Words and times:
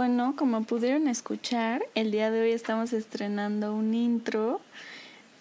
Bueno, 0.00 0.34
como 0.34 0.62
pudieron 0.62 1.08
escuchar, 1.08 1.82
el 1.94 2.10
día 2.10 2.30
de 2.30 2.40
hoy 2.40 2.52
estamos 2.52 2.94
estrenando 2.94 3.74
un 3.74 3.92
intro. 3.92 4.62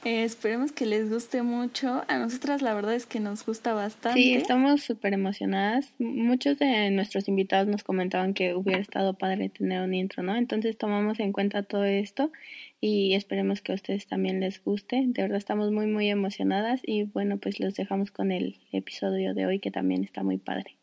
Eh, 0.03 0.25
esperemos 0.25 0.73
que 0.73 0.85
les 0.85 1.09
guste 1.09 1.43
mucho. 1.43 2.03
A 2.09 2.17
nosotras 2.17 2.61
la 2.61 2.73
verdad 2.73 2.93
es 2.93 3.05
que 3.05 3.21
nos 3.21 3.45
gusta 3.45 3.71
bastante. 3.73 4.19
Sí, 4.19 4.33
estamos 4.33 4.83
súper 4.83 5.13
emocionadas. 5.13 5.93
Muchos 5.97 6.59
de 6.59 6.91
nuestros 6.91 7.29
invitados 7.29 7.69
nos 7.69 7.85
comentaban 7.85 8.33
que 8.33 8.53
hubiera 8.53 8.81
estado 8.81 9.13
padre 9.13 9.47
tener 9.47 9.81
un 9.81 9.93
intro, 9.93 10.23
¿no? 10.23 10.35
Entonces 10.35 10.77
tomamos 10.77 11.21
en 11.21 11.31
cuenta 11.31 11.63
todo 11.63 11.85
esto 11.85 12.29
y 12.81 13.13
esperemos 13.13 13.61
que 13.61 13.71
a 13.71 13.75
ustedes 13.75 14.07
también 14.07 14.41
les 14.41 14.61
guste. 14.61 15.05
De 15.07 15.21
verdad 15.21 15.37
estamos 15.37 15.71
muy, 15.71 15.87
muy 15.87 16.09
emocionadas 16.09 16.81
y 16.83 17.03
bueno, 17.03 17.37
pues 17.37 17.61
los 17.61 17.75
dejamos 17.75 18.11
con 18.11 18.33
el 18.33 18.59
episodio 18.73 19.33
de 19.33 19.45
hoy 19.45 19.59
que 19.59 19.71
también 19.71 20.03
está 20.03 20.21
muy 20.21 20.37
padre. 20.37 20.78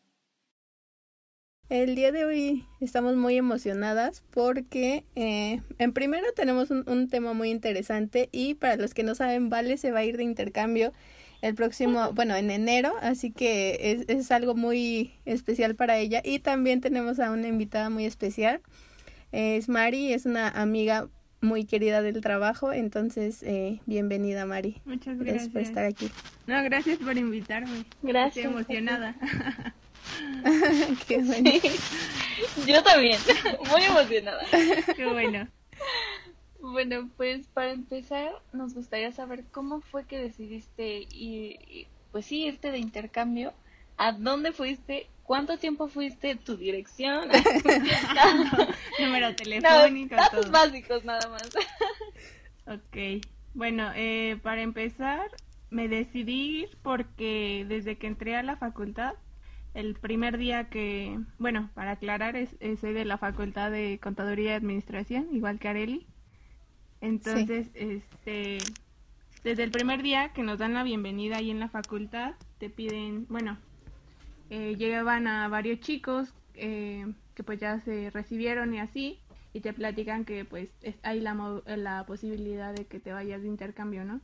El 1.69 1.95
día 1.95 2.13
de 2.13 2.23
hoy 2.23 2.65
estamos 2.79 3.17
muy 3.17 3.35
emocionadas 3.35 4.23
porque 4.31 5.03
eh, 5.15 5.61
en 5.79 5.91
primero 5.91 6.25
tenemos 6.33 6.71
un, 6.71 7.09
tema 7.09 7.33
muy 7.33 7.49
interesante 7.49 8.29
y 8.31 8.53
para 8.53 8.77
los 8.77 8.93
que 8.93 9.03
no 9.03 9.15
saben, 9.15 9.49
Vale 9.49 9.75
se 9.75 9.91
va 9.91 9.99
a 9.99 10.05
ir 10.05 10.15
de 10.15 10.23
intercambio 10.23 10.93
el 11.41 11.55
próximo, 11.55 12.13
bueno, 12.13 12.35
en 12.35 12.51
enero, 12.51 12.93
así 13.01 13.31
que 13.31 13.77
es, 13.81 14.05
es 14.07 14.31
algo 14.31 14.55
muy 14.55 15.11
especial 15.25 15.75
para 15.75 15.97
ella 15.97 16.21
y 16.23 16.39
también 16.39 16.79
tenemos 16.79 17.19
a 17.19 17.31
una 17.31 17.49
invitada 17.49 17.89
muy 17.89 18.05
especial. 18.05 18.61
Es 19.33 19.67
Mari, 19.67 20.13
es 20.13 20.25
una 20.25 20.47
amiga 20.47 21.09
muy 21.41 21.65
querida 21.65 22.01
del 22.01 22.21
trabajo, 22.21 22.71
entonces 22.71 23.43
eh, 23.43 23.81
bienvenida 23.85 24.45
Mari. 24.45 24.81
Muchas 24.85 25.17
gracias. 25.17 25.25
gracias. 25.25 25.49
por 25.49 25.61
estar 25.61 25.85
aquí. 25.85 26.09
No, 26.47 26.63
gracias 26.63 26.97
por 26.97 27.17
invitarme. 27.17 27.83
Gracias. 28.01 28.45
Estoy 28.45 28.53
emocionada. 28.53 29.17
Qué 31.07 31.17
bueno. 31.19 31.51
Yo 32.65 32.83
también, 32.83 33.19
muy 33.69 33.83
emocionada. 33.83 34.43
Qué 34.95 35.05
bueno. 35.05 35.47
Bueno, 36.59 37.09
pues 37.15 37.47
para 37.47 37.71
empezar 37.71 38.31
nos 38.51 38.73
gustaría 38.73 39.11
saber 39.11 39.45
cómo 39.51 39.81
fue 39.81 40.05
que 40.05 40.19
decidiste 40.19 41.07
ir, 41.11 41.87
pues 42.11 42.25
sí, 42.25 42.45
irte 42.45 42.71
de 42.71 42.79
intercambio, 42.79 43.53
a 43.97 44.11
dónde 44.11 44.51
fuiste, 44.51 45.07
cuánto 45.23 45.57
tiempo 45.57 45.87
fuiste, 45.87 46.35
tu 46.35 46.57
dirección, 46.57 47.29
número 48.99 49.35
telefónico, 49.35 50.15
no, 50.15 50.21
datos 50.21 50.51
básicos 50.51 51.05
nada 51.05 51.29
más. 51.29 51.49
ok, 52.65 53.23
bueno, 53.53 53.91
eh, 53.95 54.39
para 54.41 54.61
empezar 54.61 55.29
me 55.69 55.87
decidí 55.87 56.61
ir 56.61 56.77
porque 56.81 57.65
desde 57.67 57.97
que 57.97 58.07
entré 58.07 58.35
a 58.35 58.43
la 58.43 58.57
facultad 58.57 59.13
el 59.77 59.93
primer 59.93 60.39
día 60.39 60.69
que, 60.71 61.19
bueno, 61.37 61.69
para 61.75 61.91
aclarar, 61.91 62.35
es, 62.35 62.49
soy 62.81 62.93
de 62.93 63.05
la 63.05 63.19
Facultad 63.19 63.69
de 63.69 63.99
Contaduría 64.01 64.53
y 64.53 64.55
Administración, 64.55 65.27
igual 65.31 65.59
que 65.59 65.67
Areli. 65.67 66.07
Entonces, 66.99 67.67
este, 67.75 68.57
desde 69.43 69.63
el 69.63 69.69
primer 69.69 70.01
día 70.01 70.33
que 70.33 70.41
nos 70.41 70.57
dan 70.57 70.73
la 70.73 70.81
bienvenida 70.81 71.37
ahí 71.37 71.51
en 71.51 71.59
la 71.59 71.69
facultad, 71.69 72.33
te 72.57 72.71
piden, 72.71 73.27
bueno, 73.29 73.59
eh, 74.49 74.75
llegaban 74.77 75.27
a 75.27 75.47
varios 75.47 75.79
chicos 75.81 76.33
eh, 76.55 77.05
que 77.35 77.43
pues 77.43 77.59
ya 77.59 77.79
se 77.81 78.09
recibieron 78.09 78.73
y 78.73 78.79
así, 78.79 79.19
y 79.53 79.59
te 79.59 79.73
platican 79.73 80.25
que 80.25 80.43
pues 80.43 80.69
hay 81.03 81.19
la, 81.19 81.61
la 81.67 82.03
posibilidad 82.07 82.73
de 82.73 82.85
que 82.85 82.99
te 82.99 83.13
vayas 83.13 83.43
de 83.43 83.47
intercambio, 83.47 84.03
¿no? 84.05 84.21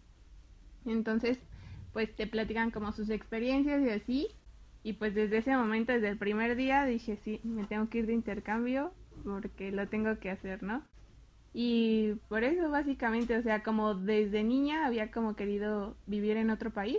Entonces, 0.88 1.38
pues 1.94 2.16
te 2.16 2.25
platican 2.25 2.72
como 2.72 2.92
sus 2.92 3.12
experiencias 3.12 3.84
y 3.84 3.90
así, 3.90 4.28
y 4.83 4.94
pues 4.94 5.16
desde 5.16 5.38
ese 5.38 5.55
momento, 5.55 5.94
desde 5.94 6.09
el 6.09 6.17
primer 6.17 6.57
día, 6.57 6.83
dije, 6.85 7.17
sí, 7.23 7.39
me 7.44 7.63
tengo 7.66 7.88
que 7.89 7.99
ir 7.99 8.05
de 8.05 8.13
intercambio 8.13 8.94
porque 9.23 9.71
lo 9.71 9.88
tengo 9.88 10.19
que 10.19 10.29
hacer, 10.29 10.61
¿no? 10.61 10.83
Y 11.53 12.16
por 12.27 12.44
eso 12.44 12.69
básicamente, 12.69 13.38
o 13.38 13.41
sea, 13.41 13.63
como 13.63 13.94
desde 13.95 14.44
niña 14.44 14.85
había 14.85 15.09
como 15.11 15.35
querido 15.35 15.95
vivir 16.05 16.35
en 16.35 16.49
otro 16.49 16.71
país 16.71 16.97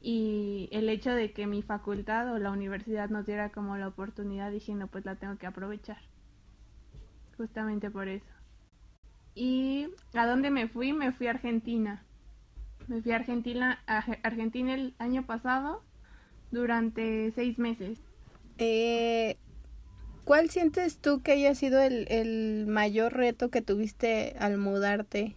y 0.00 0.68
el 0.72 0.88
hecho 0.88 1.12
de 1.12 1.32
que 1.32 1.46
mi 1.46 1.62
facultad 1.62 2.32
o 2.32 2.38
la 2.38 2.50
universidad 2.50 3.08
nos 3.10 3.26
diera 3.26 3.50
como 3.50 3.76
la 3.76 3.88
oportunidad, 3.88 4.50
dije, 4.50 4.74
no, 4.74 4.88
pues 4.88 5.04
la 5.04 5.14
tengo 5.14 5.38
que 5.38 5.46
aprovechar. 5.46 5.98
Justamente 7.36 7.90
por 7.90 8.08
eso. 8.08 8.26
¿Y 9.36 9.88
a 10.14 10.26
dónde 10.26 10.50
me 10.50 10.68
fui? 10.68 10.92
Me 10.92 11.12
fui 11.12 11.28
a 11.28 11.30
Argentina. 11.30 12.02
Me 12.88 13.02
fui 13.02 13.12
a 13.12 13.16
Argentina, 13.16 13.78
a 13.86 13.98
Argentina 14.22 14.74
el 14.74 14.94
año 14.98 15.24
pasado 15.26 15.82
durante 16.54 17.30
seis 17.32 17.58
meses. 17.58 17.98
Eh, 18.58 19.36
¿Cuál 20.24 20.48
sientes 20.48 20.98
tú 20.98 21.22
que 21.22 21.32
haya 21.32 21.54
sido 21.54 21.82
el, 21.82 22.66
mayor 22.66 23.12
reto 23.12 23.50
que 23.50 23.60
tuviste 23.60 24.34
al 24.38 24.56
mudarte 24.56 25.36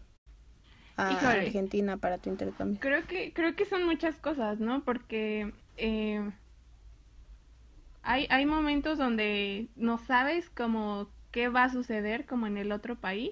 a 0.95 1.09
Argentina 1.29 1.97
para 1.97 2.17
tu 2.19 2.29
intercambio? 2.29 2.79
Creo 2.79 3.05
que, 3.05 3.33
creo 3.33 3.55
que 3.55 3.65
son 3.65 3.85
muchas 3.85 4.15
cosas, 4.17 4.59
¿no? 4.59 4.83
Porque 4.85 5.51
eh, 5.75 6.31
hay, 8.01 8.27
hay 8.29 8.45
momentos 8.45 8.97
donde 8.97 9.67
no 9.75 9.97
sabes 9.97 10.49
como 10.49 11.09
qué 11.31 11.49
va 11.49 11.65
a 11.65 11.69
suceder 11.69 12.25
como 12.25 12.47
en 12.47 12.57
el 12.57 12.71
otro 12.71 12.95
país. 12.95 13.31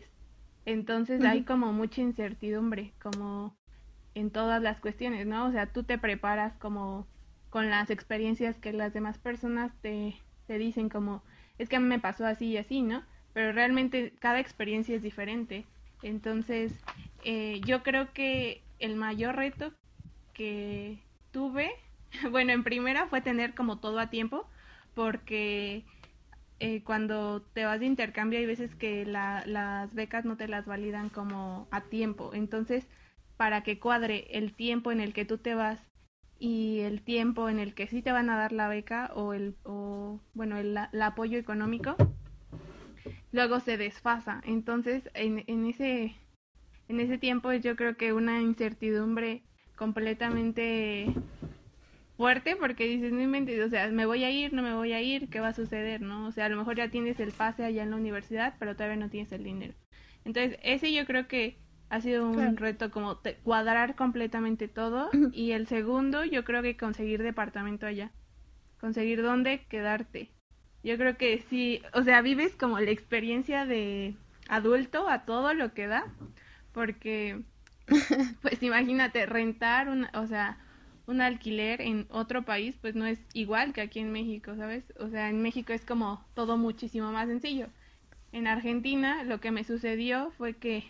Entonces 0.66 1.24
hay 1.24 1.44
como 1.44 1.72
mucha 1.72 2.02
incertidumbre, 2.02 2.92
como 3.02 3.56
en 4.16 4.32
todas 4.32 4.62
las 4.62 4.80
cuestiones, 4.80 5.26
¿no? 5.28 5.48
O 5.48 5.52
sea, 5.52 5.68
tú 5.68 5.84
te 5.84 5.98
preparas 5.98 6.58
como 6.58 7.08
con 7.50 7.70
las 7.70 7.90
experiencias 7.90 8.58
que 8.58 8.74
las 8.74 8.94
demás 8.94 9.18
personas 9.18 9.72
te, 9.82 10.16
te 10.48 10.58
dicen 10.58 10.90
como, 10.90 11.24
es 11.58 11.70
que 11.70 11.78
a 11.78 11.80
mí 11.80 11.88
me 11.88 12.00
pasó 12.00 12.26
así 12.26 12.48
y 12.48 12.58
así, 12.58 12.82
¿no? 12.82 13.04
Pero 13.34 13.52
realmente 13.52 14.14
cada 14.20 14.40
experiencia 14.40 14.96
es 14.96 15.02
diferente. 15.02 15.66
Entonces, 16.02 16.74
eh, 17.24 17.62
yo 17.66 17.84
creo 17.84 18.14
que 18.14 18.62
el 18.80 18.96
mayor 18.96 19.36
reto 19.36 19.74
que 20.34 21.00
tuve, 21.32 21.72
bueno, 22.32 22.52
en 22.54 22.64
primera 22.64 23.08
fue 23.08 23.22
tener 23.22 23.54
como 23.56 23.80
todo 23.80 24.00
a 24.00 24.10
tiempo, 24.10 24.48
porque 24.94 25.84
eh, 26.60 26.84
cuando 26.84 27.42
te 27.42 27.66
vas 27.66 27.80
de 27.80 27.86
intercambio 27.86 28.40
hay 28.40 28.46
veces 28.46 28.76
que 28.76 29.06
la, 29.06 29.44
las 29.46 29.94
becas 29.94 30.26
no 30.26 30.38
te 30.38 30.48
las 30.48 30.66
validan 30.66 31.10
como 31.10 31.68
a 31.72 31.82
tiempo. 31.82 32.34
Entonces, 32.34 32.88
para 33.38 33.64
que 33.64 33.80
cuadre 33.80 34.28
el 34.32 34.54
tiempo 34.54 34.92
en 34.92 35.02
el 35.02 35.14
que 35.14 35.26
tú 35.26 35.38
te 35.38 35.56
vas 35.56 35.80
y 36.40 36.80
el 36.82 37.02
tiempo 37.02 37.50
en 37.50 37.60
el 37.60 37.74
que 37.74 37.88
sí 37.88 38.02
te 38.02 38.12
van 38.12 38.30
a 38.30 38.38
dar 38.38 38.52
la 38.52 38.68
beca 38.68 39.12
o 39.16 39.34
el 39.34 39.56
o, 39.64 40.20
bueno 40.34 40.58
el, 40.58 40.78
apoyo 40.78 41.38
económico 41.38 41.96
luego 43.32 43.60
se 43.60 43.78
desfasa. 43.78 44.42
Entonces 44.46 45.10
en, 45.14 45.44
en 45.48 45.66
ese 45.66 46.16
en 46.88 47.00
ese 47.00 47.18
tiempo 47.18 47.52
yo 47.54 47.76
creo 47.76 47.98
que 47.98 48.14
una 48.14 48.42
incertidumbre 48.42 49.44
completamente 49.76 51.08
fuerte 52.18 52.56
porque 52.56 52.86
dices 52.86 53.12
no 53.12 53.22
inventes 53.22 53.66
o 53.66 53.70
sea 53.70 53.88
me 53.88 54.06
voy 54.06 54.24
a 54.24 54.32
ir 54.32 54.54
no 54.54 54.62
me 54.62 54.74
voy 54.74 54.94
a 54.94 55.02
ir 55.02 55.30
qué 55.30 55.42
va 55.42 55.50
a 55.50 55.54
suceder 55.54 56.02
no 56.02 56.28
o 56.28 56.32
sea 56.32 56.46
a 56.46 56.50
lo 56.50 56.58
mejor 56.58 56.78
ya 56.78 56.90
tienes 56.90 57.20
el 57.20 57.34
pase 57.34 57.66
allá 57.66 57.84
en 57.84 57.90
la 57.90 57.98
universidad 57.98 58.56
pero 58.58 58.76
todavía 58.76 58.98
no 58.98 59.10
tienes 59.10 59.32
el 59.32 59.44
dinero. 59.44 59.74
Entonces 60.24 60.58
ese 60.64 60.92
yo 60.94 61.06
creo 61.06 61.28
que 61.28 61.58
ha 61.90 62.02
sido 62.02 62.28
un 62.28 62.58
reto 62.58 62.92
como 62.92 63.20
cuadrar 63.44 63.96
completamente 63.96 64.68
todo 64.68 65.10
y 65.32 65.52
el 65.52 65.68
segundo 65.68 66.26
yo 66.26 66.44
creo 66.44 66.62
que 66.62 66.78
conseguir 66.78 67.22
departamento 67.22 67.86
allá, 67.86 68.12
conseguir 68.80 69.22
dónde 69.22 69.66
quedarte. 69.70 70.32
Yo 70.84 70.98
creo 70.98 71.18
que 71.18 71.44
sí, 71.50 71.82
o 71.94 72.04
sea, 72.04 72.22
vives 72.22 72.56
como 72.56 72.80
la 72.80 72.92
experiencia 72.92 73.66
de 73.66 74.16
adulto 74.50 75.10
a 75.10 75.26
todo 75.26 75.54
lo 75.54 75.74
que 75.74 75.88
da, 75.88 76.06
porque 76.74 77.42
pues 78.42 78.62
imagínate 78.62 79.26
rentar 79.26 79.90
un, 79.90 80.08
o 80.14 80.28
sea, 80.28 80.58
un 81.08 81.22
alquiler 81.22 81.82
en 81.82 82.08
otro 82.10 82.44
país 82.44 82.76
pues 82.82 82.96
no 82.96 83.06
es 83.06 83.20
igual 83.34 83.74
que 83.74 83.82
aquí 83.82 84.00
en 84.00 84.12
México, 84.12 84.56
¿sabes? 84.56 84.84
O 85.00 85.10
sea, 85.10 85.30
en 85.30 85.42
México 85.42 85.74
es 85.74 85.86
como 85.86 86.26
todo 86.34 86.58
muchísimo 86.58 87.12
más 87.12 87.28
sencillo. 87.28 87.68
En 88.32 88.48
Argentina 88.48 89.24
lo 89.24 89.40
que 89.40 89.52
me 89.52 89.64
sucedió 89.64 90.32
fue 90.32 90.54
que 90.54 90.84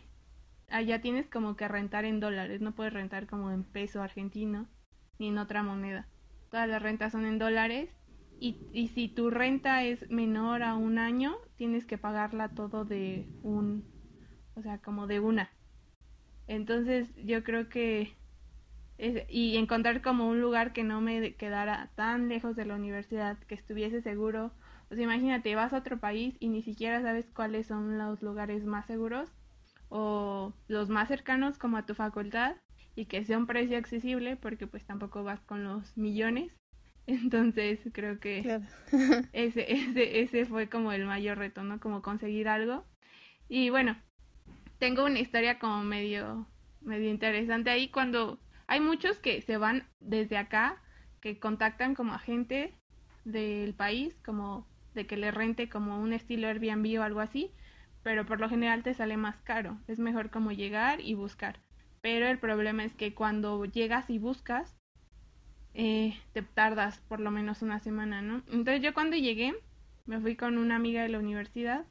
allá 0.69 1.01
tienes 1.01 1.27
como 1.27 1.55
que 1.55 1.67
rentar 1.67 2.05
en 2.05 2.19
dólares, 2.19 2.61
no 2.61 2.73
puedes 2.73 2.93
rentar 2.93 3.27
como 3.27 3.51
en 3.51 3.63
peso 3.63 4.01
argentino 4.01 4.67
ni 5.19 5.29
en 5.29 5.37
otra 5.37 5.63
moneda. 5.63 6.07
Todas 6.51 6.67
las 6.67 6.81
rentas 6.81 7.11
son 7.11 7.25
en 7.25 7.39
dólares 7.39 7.89
y, 8.39 8.55
y 8.73 8.89
si 8.89 9.07
tu 9.07 9.29
renta 9.29 9.83
es 9.83 10.09
menor 10.09 10.63
a 10.63 10.75
un 10.75 10.97
año, 10.99 11.35
tienes 11.57 11.85
que 11.85 11.97
pagarla 11.97 12.49
todo 12.49 12.85
de 12.85 13.25
un, 13.43 13.83
o 14.55 14.61
sea, 14.61 14.77
como 14.79 15.07
de 15.07 15.19
una. 15.19 15.49
Entonces 16.47 17.09
yo 17.25 17.43
creo 17.43 17.69
que 17.69 18.13
y 19.29 19.57
encontrar 19.57 20.01
como 20.01 20.29
un 20.29 20.39
lugar 20.39 20.71
que 20.71 20.83
no 20.83 21.01
me 21.01 21.35
quedara 21.35 21.89
tan 21.95 22.29
lejos 22.29 22.55
de 22.55 22.65
la 22.65 22.75
universidad, 22.75 23.37
que 23.39 23.55
estuviese 23.55 24.01
seguro. 24.01 24.51
Pues 24.87 24.99
imagínate, 24.99 25.55
vas 25.55 25.73
a 25.73 25.79
otro 25.79 25.99
país 25.99 26.37
y 26.39 26.47
ni 26.47 26.61
siquiera 26.61 27.01
sabes 27.01 27.25
cuáles 27.33 27.67
son 27.67 27.97
los 27.97 28.21
lugares 28.21 28.63
más 28.65 28.85
seguros 28.85 29.29
o 29.89 30.53
los 30.67 30.89
más 30.89 31.07
cercanos 31.07 31.57
como 31.57 31.77
a 31.77 31.85
tu 31.85 31.95
facultad 31.95 32.55
y 32.95 33.05
que 33.05 33.23
sea 33.25 33.37
un 33.37 33.47
precio 33.47 33.77
accesible 33.77 34.35
porque 34.37 34.67
pues 34.67 34.85
tampoco 34.85 35.23
vas 35.23 35.41
con 35.41 35.63
los 35.63 35.97
millones. 35.97 36.51
Entonces 37.07 37.79
creo 37.93 38.19
que 38.19 38.61
ese, 39.33 39.71
ese, 39.71 40.21
ese 40.21 40.45
fue 40.45 40.69
como 40.69 40.91
el 40.91 41.05
mayor 41.05 41.37
reto, 41.37 41.63
¿no? 41.63 41.79
Como 41.79 42.01
conseguir 42.01 42.47
algo. 42.47 42.83
Y 43.47 43.69
bueno, 43.69 43.95
tengo 44.79 45.05
una 45.05 45.19
historia 45.19 45.59
como 45.59 45.83
medio, 45.83 46.47
medio 46.81 47.09
interesante 47.09 47.69
ahí 47.69 47.89
cuando 47.89 48.39
hay 48.67 48.79
muchos 48.79 49.19
que 49.19 49.41
se 49.41 49.57
van 49.57 49.87
desde 49.99 50.37
acá, 50.37 50.81
que 51.21 51.39
contactan 51.39 51.95
como 51.95 52.13
agente 52.13 52.73
del 53.23 53.73
país, 53.73 54.15
como 54.25 54.67
de 54.93 55.05
que 55.05 55.17
le 55.17 55.31
rente 55.31 55.69
como 55.69 55.99
un 55.99 56.13
estilo 56.13 56.47
Airbnb 56.47 56.99
o 56.99 57.03
algo 57.03 57.19
así, 57.19 57.51
pero 58.05 58.23
por 58.23 58.39
lo 58.39 58.49
general 58.49 58.83
te 58.83 58.93
sale 58.93 59.17
más 59.17 59.41
caro. 59.41 59.79
Es 59.87 59.97
mejor 59.97 60.29
como 60.29 60.51
llegar 60.51 61.01
y 61.01 61.15
buscar. 61.15 61.59
Pero 62.01 62.27
el 62.27 62.37
problema 62.37 62.83
es 62.83 62.93
que 62.93 63.15
cuando 63.15 63.65
llegas 63.65 64.11
y 64.11 64.19
buscas, 64.19 64.77
eh, 65.73 66.15
te 66.31 66.43
tardas 66.43 66.99
por 66.99 67.19
lo 67.19 67.31
menos 67.31 67.63
una 67.63 67.79
semana, 67.79 68.21
¿no? 68.21 68.43
Entonces 68.45 68.83
yo 68.83 68.93
cuando 68.93 69.17
llegué, 69.17 69.55
me 70.05 70.19
fui 70.19 70.35
con 70.35 70.59
una 70.59 70.75
amiga 70.75 71.01
de 71.01 71.09
la 71.09 71.17
universidad, 71.17 71.87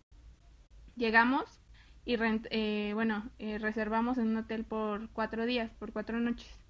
llegamos 0.94 1.60
y 2.04 2.14
eh, 2.20 2.92
bueno, 2.94 3.28
eh, 3.40 3.58
reservamos 3.58 4.16
en 4.16 4.28
un 4.28 4.36
hotel 4.36 4.64
por 4.64 5.08
cuatro 5.10 5.46
días, 5.46 5.72
por 5.72 5.92
cuatro 5.92 6.20
noches. 6.20 6.60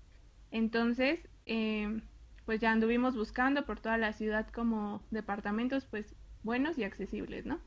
Entonces, 0.52 1.28
eh, 1.44 2.00
pues 2.46 2.60
ya 2.60 2.72
anduvimos 2.72 3.14
buscando 3.14 3.66
por 3.66 3.78
toda 3.78 3.98
la 3.98 4.14
ciudad 4.14 4.48
como 4.48 5.02
departamentos 5.10 5.84
pues 5.84 6.14
buenos 6.42 6.78
y 6.78 6.84
accesibles, 6.84 7.44
¿no? 7.44 7.60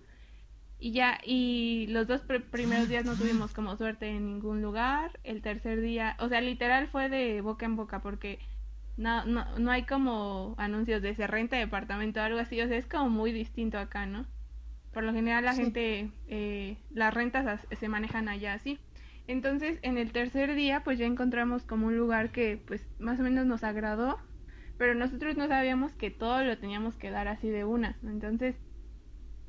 Y 0.80 0.92
ya, 0.92 1.20
y 1.26 1.88
los 1.90 2.08
dos 2.08 2.22
primeros 2.52 2.88
días 2.88 3.04
no 3.04 3.16
tuvimos 3.16 3.54
como 3.54 3.76
suerte 3.78 4.10
en 4.10 4.26
ningún 4.26 4.62
lugar. 4.62 5.20
El 5.24 5.42
tercer 5.42 5.82
día, 5.82 6.16
o 6.20 6.30
sea, 6.30 6.40
literal 6.42 6.88
fue 6.88 7.10
de 7.10 7.42
boca 7.42 7.66
en 7.66 7.76
boca 7.76 8.02
porque 8.02 8.40
no, 8.96 9.26
no, 9.26 9.58
no 9.58 9.72
hay 9.72 9.84
como 9.84 10.54
anuncios 10.58 11.02
de 11.02 11.16
se 11.16 11.26
renta 11.26 11.58
departamento 11.58 12.20
o 12.20 12.24
algo 12.24 12.40
así. 12.40 12.62
O 12.62 12.68
sea, 12.68 12.78
es 12.78 12.86
como 12.86 13.10
muy 13.10 13.32
distinto 13.32 13.80
acá, 13.80 14.06
¿no? 14.06 14.26
Por 14.94 15.04
lo 15.04 15.14
general 15.14 15.46
la 15.46 15.54
gente, 15.54 16.12
eh, 16.28 16.78
las 16.92 17.14
rentas 17.14 17.68
se 17.72 17.88
manejan 17.88 18.30
allá 18.30 18.54
así. 18.54 18.80
Entonces, 19.28 19.80
en 19.82 19.98
el 19.98 20.12
tercer 20.12 20.56
día, 20.56 20.84
pues 20.84 20.98
ya 20.98 21.06
encontramos 21.06 21.64
como 21.64 21.88
un 21.88 21.98
lugar 21.98 22.32
que 22.32 22.58
pues 22.66 22.88
más 22.98 23.20
o 23.20 23.24
menos 23.24 23.46
nos 23.46 23.64
agradó, 23.64 24.18
pero 24.78 24.96
nosotros 24.96 25.38
no 25.38 25.48
sabíamos 25.48 25.96
que 25.96 26.12
todo 26.12 26.44
lo 26.44 26.58
teníamos 26.58 26.98
que 26.98 27.12
dar 27.12 27.28
así 27.28 27.50
de 27.50 27.66
una. 27.66 27.98
Entonces, 28.04 28.56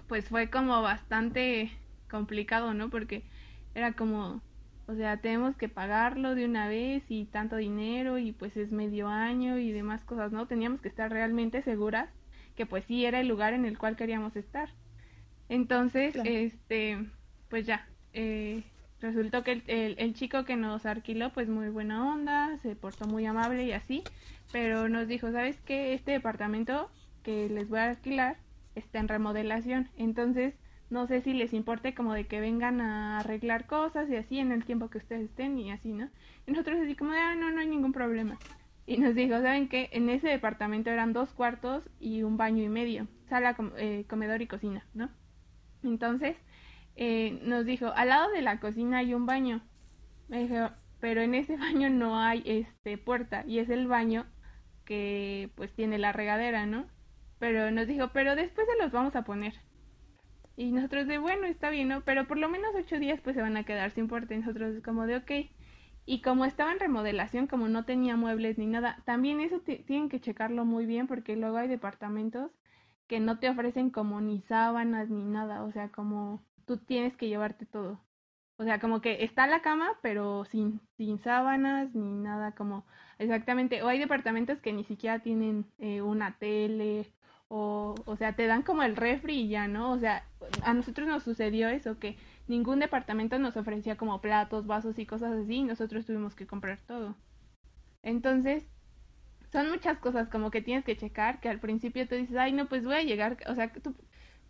pues 0.09 0.29
fue 0.29 0.51
como 0.51 0.83
bastante 0.83 1.71
complicado, 2.11 2.75
¿no? 2.75 2.91
Porque 2.91 3.23
era 3.75 3.93
como, 3.93 4.41
o 4.87 4.95
sea, 4.95 5.19
tenemos 5.19 5.57
que 5.57 5.69
pagarlo 5.69 6.35
de 6.35 6.45
una 6.47 6.69
vez 6.69 7.05
y 7.09 7.27
tanto 7.27 7.57
dinero 7.57 8.19
y 8.19 8.33
pues 8.33 8.57
es 8.57 8.73
medio 8.73 9.09
año 9.09 9.59
y 9.59 9.71
demás 9.71 10.05
cosas, 10.05 10.33
¿no? 10.33 10.47
Teníamos 10.47 10.81
que 10.81 10.89
estar 10.89 11.11
realmente 11.11 11.63
seguras 11.63 12.09
que 12.57 12.67
pues 12.67 12.85
sí 12.87 13.05
era 13.05 13.21
el 13.21 13.29
lugar 13.29 13.53
en 13.53 13.65
el 13.65 13.79
cual 13.79 13.97
queríamos 13.97 14.35
estar. 14.35 14.71
Entonces, 15.49 16.17
este, 16.25 16.99
pues 17.49 17.67
ya, 17.67 17.87
eh, 18.13 18.65
resultó 19.01 19.45
que 19.45 19.63
el, 19.67 19.95
el, 19.99 20.15
chico 20.15 20.45
que 20.45 20.57
nos 20.57 20.85
alquiló, 20.85 21.33
pues 21.33 21.49
muy 21.49 21.69
buena 21.69 22.13
onda, 22.13 22.59
se 22.59 22.75
portó 22.75 23.07
muy 23.07 23.27
amable 23.27 23.63
y 23.65 23.73
así, 23.73 24.03
pero 24.51 24.89
nos 24.89 25.07
dijo, 25.07 25.31
¿sabes 25.31 25.57
qué? 25.65 25.95
Este 25.95 26.11
departamento 26.11 26.91
que 27.23 27.49
les 27.49 27.69
voy 27.69 27.79
a 27.79 27.91
alquilar 27.91 28.37
está 28.79 28.99
en 28.99 29.09
remodelación, 29.09 29.91
entonces 29.97 30.55
no 30.91 31.07
sé 31.07 31.21
si 31.21 31.35
les 31.35 31.53
importe 31.53 31.95
como 31.95 32.15
de 32.15 32.27
que 32.27 32.41
vengan 32.41 32.81
a 32.81 33.21
arreglar 33.21 33.67
cosas 33.67 34.09
y 34.09 34.17
así 34.17 34.39
en 34.39 34.53
el 34.53 34.65
tiempo 34.65 34.89
que 34.89 34.99
ustedes 34.99 35.25
estén 35.25 35.59
y 35.59 35.71
así, 35.71 35.93
¿no? 35.93 36.09
Y 36.47 36.53
nosotros 36.53 36.79
así 36.83 36.95
como 36.95 37.13
de, 37.13 37.19
ah, 37.19 37.35
no, 37.35 37.51
no 37.51 37.61
hay 37.61 37.69
ningún 37.69 37.93
problema. 37.93 38.39
Y 38.87 38.97
nos 38.97 39.15
dijo, 39.15 39.35
¿saben 39.43 39.69
qué? 39.69 39.91
En 39.93 40.09
ese 40.09 40.29
departamento 40.29 40.89
eran 40.89 41.13
dos 41.13 41.31
cuartos 41.35 41.89
y 42.01 42.23
un 42.23 42.39
baño 42.39 42.63
y 42.63 42.71
medio, 42.71 43.07
sala, 43.29 43.55
eh, 43.77 44.07
comedor 44.09 44.41
y 44.41 44.47
cocina, 44.47 44.87
¿no? 44.95 45.11
Entonces, 45.83 46.37
eh, 46.97 47.39
nos 47.43 47.67
dijo, 47.67 47.93
al 47.95 48.09
lado 48.09 48.31
de 48.31 48.41
la 48.41 48.61
cocina 48.61 48.99
hay 48.99 49.13
un 49.13 49.27
baño. 49.27 49.61
Me 50.29 50.41
dijo, 50.41 50.71
pero 51.01 51.21
en 51.21 51.35
ese 51.35 51.57
baño 51.59 51.91
no 51.91 52.19
hay 52.19 52.43
este 52.47 52.97
puerta 52.97 53.45
y 53.47 53.59
es 53.59 53.69
el 53.69 53.87
baño 53.89 54.25
que 54.87 55.51
pues 55.55 55.73
tiene 55.75 55.99
la 55.99 56.13
regadera, 56.13 56.65
¿no? 56.65 56.87
Pero 57.39 57.71
nos 57.71 57.87
dijo, 57.87 58.09
pero 58.13 58.37
después 58.37 58.67
se 58.67 58.83
los 58.83 58.93
vamos 58.93 59.15
a 59.17 59.23
poner. 59.23 59.55
Y 60.57 60.73
nosotros 60.73 61.07
de, 61.07 61.19
bueno, 61.19 61.47
está 61.47 61.71
bien, 61.71 61.89
¿no? 61.89 62.03
Pero 62.03 62.27
por 62.27 62.39
lo 62.39 62.49
menos 62.49 62.71
ocho 62.75 62.99
días 62.99 63.21
pues 63.21 63.37
se 63.37 63.43
van 63.43 63.57
a 63.57 63.65
quedar 63.65 63.93
sin 63.93 64.09
puerta. 64.09 64.35
Y 64.35 64.39
nosotros 64.39 64.83
como 64.85 65.07
de, 65.07 65.17
ok. 65.19 65.31
Y 66.05 66.23
como 66.23 66.45
estaba 66.47 66.73
en 66.73 66.81
remodelación, 66.81 67.47
como 67.47 67.69
no 67.69 67.85
tenía 67.85 68.17
muebles 68.17 68.59
ni 68.59 68.67
nada, 68.67 69.03
también 69.05 69.41
eso 69.41 69.61
tienen 69.61 70.09
que 70.09 70.21
checarlo 70.21 70.65
muy 70.65 70.87
bien 70.87 71.07
porque 71.07 71.37
luego 71.37 71.59
hay 71.59 71.69
departamentos 71.69 72.51
que 73.07 73.21
no 73.21 73.39
te 73.39 73.51
ofrecen 73.51 73.91
como 73.91 74.21
ni 74.21 74.41
sábanas 74.43 75.11
ni 75.11 75.25
nada, 75.25 75.65
o 75.65 75.73
sea, 75.73 75.91
como 75.91 76.43
tú 76.67 76.79
tienes 76.79 77.17
que 77.17 77.29
llevarte 77.29 77.67
todo. 77.67 78.01
O 78.57 78.65
sea, 78.65 78.81
como 78.81 79.01
que 79.01 79.25
está 79.25 79.47
la 79.47 79.63
cama, 79.63 79.99
pero 80.03 80.45
sin, 80.47 80.81
sin 80.97 81.19
sábanas 81.21 81.95
ni 81.95 82.13
nada 82.15 82.53
como 82.53 82.85
exactamente. 83.19 83.83
O 83.83 83.89
hay 83.89 83.99
departamentos 83.99 84.61
que 84.61 84.73
ni 84.73 84.85
siquiera 84.85 85.21
tienen 85.21 85.67
eh, 85.79 86.03
una 86.03 86.39
tele 86.39 87.13
o, 87.49 87.95
o 88.07 88.17
sea, 88.17 88.35
te 88.35 88.47
dan 88.47 88.63
como 88.63 88.83
el 88.83 88.97
refri 88.97 89.41
y 89.43 89.49
ya, 89.49 89.69
¿no? 89.69 89.93
O 89.93 89.99
sea, 89.99 90.25
a 90.63 90.75
nosotros 90.75 91.09
nos 91.09 91.23
sucedió 91.23 91.69
eso, 91.69 91.99
que 91.99 92.17
ningún 92.49 92.81
departamento 92.81 93.39
nos 93.39 93.57
ofrecía 93.57 93.97
como 93.97 94.21
platos, 94.21 94.67
vasos 94.67 94.99
y 94.99 95.07
cosas 95.07 95.33
así, 95.33 95.57
y 95.57 95.65
nosotros 95.65 96.07
tuvimos 96.07 96.35
que 96.35 96.47
comprar 96.47 96.79
todo. 96.87 97.17
Entonces, 98.03 98.67
son 99.53 99.71
muchas 99.71 99.99
cosas 99.99 100.29
como 100.29 100.51
que 100.51 100.63
tienes 100.63 100.85
que 100.85 100.97
checar, 100.97 101.41
que 101.41 101.49
al 101.49 101.61
principio 101.61 102.09
tú 102.09 102.15
dices, 102.17 102.37
ay, 102.37 102.53
no, 102.53 102.69
pues 102.69 102.85
voy 102.85 102.97
a 102.97 103.03
llegar, 103.03 103.39
o 103.49 103.55
sea, 103.55 103.73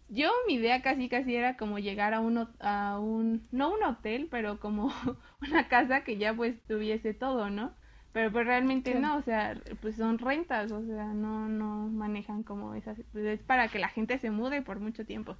yo 0.08 0.30
mi 0.46 0.54
idea 0.54 0.82
casi 0.82 1.08
casi 1.08 1.36
era 1.36 1.56
como 1.56 1.78
llegar 1.78 2.14
a 2.14 2.20
un, 2.20 2.48
a 2.60 2.98
un, 3.00 3.46
no 3.52 3.72
un 3.74 3.82
hotel, 3.84 4.28
pero 4.30 4.60
como 4.60 4.92
una 5.42 5.68
casa 5.68 6.04
que 6.04 6.16
ya 6.18 6.34
pues 6.34 6.62
tuviese 6.66 7.14
todo, 7.14 7.50
¿no? 7.50 7.74
Pero 8.18 8.32
pues 8.32 8.46
realmente 8.46 8.96
no, 8.96 9.16
o 9.16 9.22
sea, 9.22 9.56
pues 9.80 9.94
son 9.94 10.18
rentas, 10.18 10.72
o 10.72 10.84
sea, 10.84 11.04
no, 11.14 11.48
no 11.48 11.86
manejan 11.86 12.42
como 12.42 12.74
esas, 12.74 13.00
pues 13.12 13.24
es 13.24 13.44
para 13.44 13.68
que 13.68 13.78
la 13.78 13.90
gente 13.90 14.18
se 14.18 14.32
mude 14.32 14.60
por 14.60 14.80
mucho 14.80 15.06
tiempo. 15.06 15.36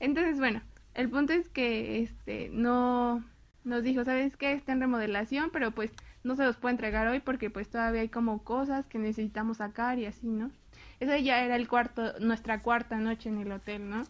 Entonces, 0.00 0.40
bueno, 0.40 0.60
el 0.94 1.08
punto 1.10 1.32
es 1.32 1.48
que 1.48 2.02
este 2.02 2.50
no 2.52 3.24
nos 3.62 3.84
dijo, 3.84 4.04
¿sabes 4.04 4.36
qué? 4.36 4.50
Está 4.50 4.72
en 4.72 4.80
remodelación, 4.80 5.50
pero 5.52 5.70
pues 5.70 5.92
no 6.24 6.34
se 6.34 6.42
los 6.42 6.56
puede 6.56 6.72
entregar 6.72 7.06
hoy 7.06 7.20
porque 7.20 7.50
pues 7.50 7.70
todavía 7.70 8.00
hay 8.00 8.08
como 8.08 8.42
cosas 8.42 8.88
que 8.88 8.98
necesitamos 8.98 9.58
sacar 9.58 10.00
y 10.00 10.06
así, 10.06 10.26
¿no? 10.26 10.50
Esa 10.98 11.18
ya 11.18 11.44
era 11.44 11.54
el 11.54 11.68
cuarto, 11.68 12.18
nuestra 12.18 12.62
cuarta 12.62 12.96
noche 12.96 13.28
en 13.28 13.38
el 13.38 13.52
hotel, 13.52 13.88
¿no? 13.88 14.02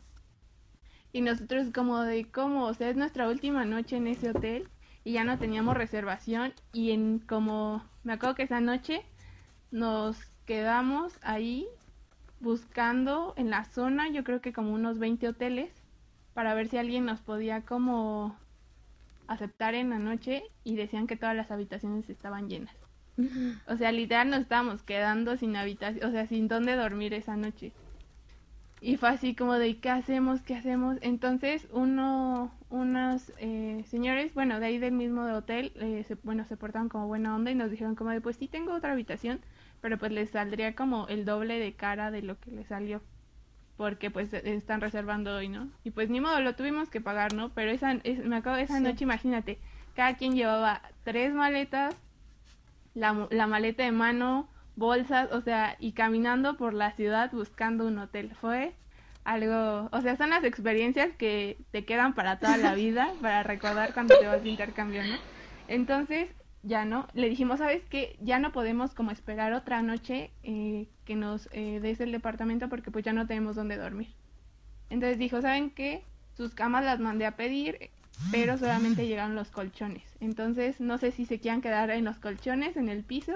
Y 1.12 1.21
nosotros 1.21 1.69
como 1.75 2.00
de 2.00 2.25
cómo, 2.25 2.65
o 2.65 2.73
sea, 2.73 2.88
es 2.88 2.97
nuestra 2.97 3.29
última 3.29 3.67
noche 3.67 3.99
en 3.99 4.07
ese 4.07 4.31
hotel 4.31 4.67
y 5.09 5.12
ya 5.12 5.25
no 5.25 5.38
teníamos 5.38 5.75
reservación 5.75 6.53
y 6.71 6.91
en 6.91 7.19
como, 7.19 7.83
me 8.05 8.12
acuerdo 8.12 8.35
que 8.35 8.43
esa 8.43 8.61
noche 8.61 9.00
nos 9.71 10.19
quedamos 10.45 11.19
ahí 11.23 11.67
buscando 12.41 13.33
en 13.38 13.49
la 13.49 13.65
zona, 13.65 14.11
yo 14.11 14.23
creo 14.23 14.43
que 14.43 14.53
como 14.53 14.75
unos 14.75 14.99
20 14.99 15.27
hoteles, 15.29 15.73
para 16.35 16.53
ver 16.53 16.69
si 16.69 16.77
alguien 16.77 17.07
nos 17.07 17.21
podía 17.21 17.62
como 17.62 18.37
aceptar 19.29 19.75
en 19.75 19.88
la 19.88 19.99
noche 19.99 20.43
y 20.62 20.77
decían 20.77 21.07
que 21.07 21.17
todas 21.17 21.35
las 21.35 21.50
habitaciones 21.50 22.11
estaban 22.11 22.50
llenas. 22.50 22.77
O 23.67 23.79
sea, 23.79 23.93
literal 23.93 24.29
nos 24.29 24.41
estábamos 24.41 24.83
quedando 24.83 25.38
sin 25.38 25.57
habitación, 25.57 26.07
o 26.07 26.12
sea, 26.12 26.27
sin 26.27 26.49
dónde 26.49 26.77
dormir 26.77 27.15
esa 27.15 27.35
noche. 27.35 27.73
Y 28.80 28.97
fue 28.97 29.08
así 29.08 29.35
como 29.35 29.54
de, 29.54 29.78
¿qué 29.78 29.90
hacemos? 29.90 30.42
¿Qué 30.42 30.54
hacemos? 30.54 30.99
Entonces, 31.00 31.66
uno, 31.73 32.52
unos 32.70 33.32
eh, 33.38 33.85
señores, 33.88 34.35
bueno, 34.35 34.61
de 34.61 34.66
ahí 34.66 34.78
del 34.78 34.92
mismo 34.92 35.23
hotel, 35.23 35.73
eh, 35.76 36.04
se, 36.06 36.14
bueno, 36.23 36.44
se 36.44 36.56
portaron 36.56 36.88
como 36.88 37.08
buena 37.08 37.35
onda 37.35 37.50
y 37.50 37.54
nos 37.56 37.70
dijeron 37.70 37.97
como 37.97 38.11
de, 38.11 38.20
pues 38.20 38.37
sí 38.37 38.47
tengo 38.47 38.73
otra 38.75 38.92
habitación, 38.92 39.40
pero 39.80 39.99
pues 39.99 40.12
les 40.12 40.30
saldría 40.30 40.75
como 40.76 41.08
el 41.08 41.25
doble 41.25 41.58
de 41.58 41.73
cara 41.75 42.11
de 42.11 42.23
lo 42.23 42.38
que 42.38 42.52
les 42.52 42.68
salió. 42.68 43.02
Porque 43.76 44.11
pues 44.11 44.32
están 44.32 44.80
reservando 44.80 45.37
hoy, 45.37 45.49
¿no? 45.49 45.68
Y 45.85 45.90
pues 45.92 46.11
ni 46.11 46.20
modo, 46.20 46.40
lo 46.40 46.54
tuvimos 46.56 46.90
que 46.90 47.00
pagar, 47.00 47.32
¿no? 47.35 47.50
Pero 47.50 47.70
esa, 47.70 47.94
me 48.25 48.37
acabo 48.37 48.56
esa 48.56 48.80
noche, 48.80 49.04
imagínate, 49.04 49.58
cada 49.94 50.16
quien 50.16 50.35
llevaba 50.35 50.82
tres 51.04 51.32
maletas, 51.32 51.97
la, 52.94 53.28
la 53.30 53.47
maleta 53.47 53.85
de 53.85 53.92
mano, 53.92 54.49
bolsas, 54.78 55.30
o 55.32 55.40
sea, 55.40 55.76
y 55.80 55.92
caminando 55.92 56.56
por 56.56 56.73
la 56.73 56.92
ciudad 56.92 57.30
buscando 57.32 57.87
un 57.87 57.99
hotel. 57.99 58.32
Fue 58.40 58.75
algo, 59.25 59.88
o 59.92 60.00
sea, 60.00 60.16
son 60.16 60.30
las 60.30 60.44
experiencias 60.44 61.14
que 61.16 61.58
te 61.70 61.85
quedan 61.85 62.14
para 62.14 62.38
toda 62.38 62.56
la 62.56 62.75
vida, 62.76 63.12
para 63.20 63.42
recordar 63.42 63.92
cuando 63.92 64.18
te 64.18 64.26
vas 64.26 64.42
de 64.42 64.50
intercambio, 64.50 65.02
¿no? 65.02 65.16
Entonces, 65.66 66.30
ya 66.62 66.85
no, 66.85 67.06
le 67.12 67.28
dijimos, 67.28 67.58
¿sabes 67.58 67.82
qué? 67.90 68.16
Ya 68.20 68.38
no 68.38 68.52
podemos 68.52 68.94
como 68.94 69.11
esperar 69.11 69.52
otra 69.52 69.82
noche 69.82 70.30
eh, 70.42 70.88
que 71.04 71.16
nos 71.16 71.49
eh, 71.52 71.80
des 71.80 72.00
el 72.00 72.12
departamento 72.12 72.68
porque 72.68 72.90
pues 72.90 73.04
ya 73.04 73.12
no 73.12 73.26
tenemos 73.26 73.56
dónde 73.56 73.76
dormir. 73.76 74.08
Entonces 74.90 75.18
dijo, 75.18 75.42
¿saben 75.42 75.70
qué? 75.70 76.04
Sus 76.37 76.54
camas 76.54 76.85
las 76.85 77.00
mandé 77.00 77.26
a 77.26 77.37
pedir, 77.37 77.90
pero 78.30 78.56
solamente 78.58 79.06
llegaron 79.06 79.35
los 79.35 79.50
colchones. 79.50 80.04
Entonces 80.20 80.80
no 80.80 80.99
sé 80.99 81.11
si 81.11 81.26
se 81.26 81.40
quieran 81.40 81.61
quedar 81.61 81.90
en 81.90 82.04
los 82.04 82.18
colchones, 82.18 82.76
en 82.76 82.88
el 82.88 83.02
piso, 83.04 83.35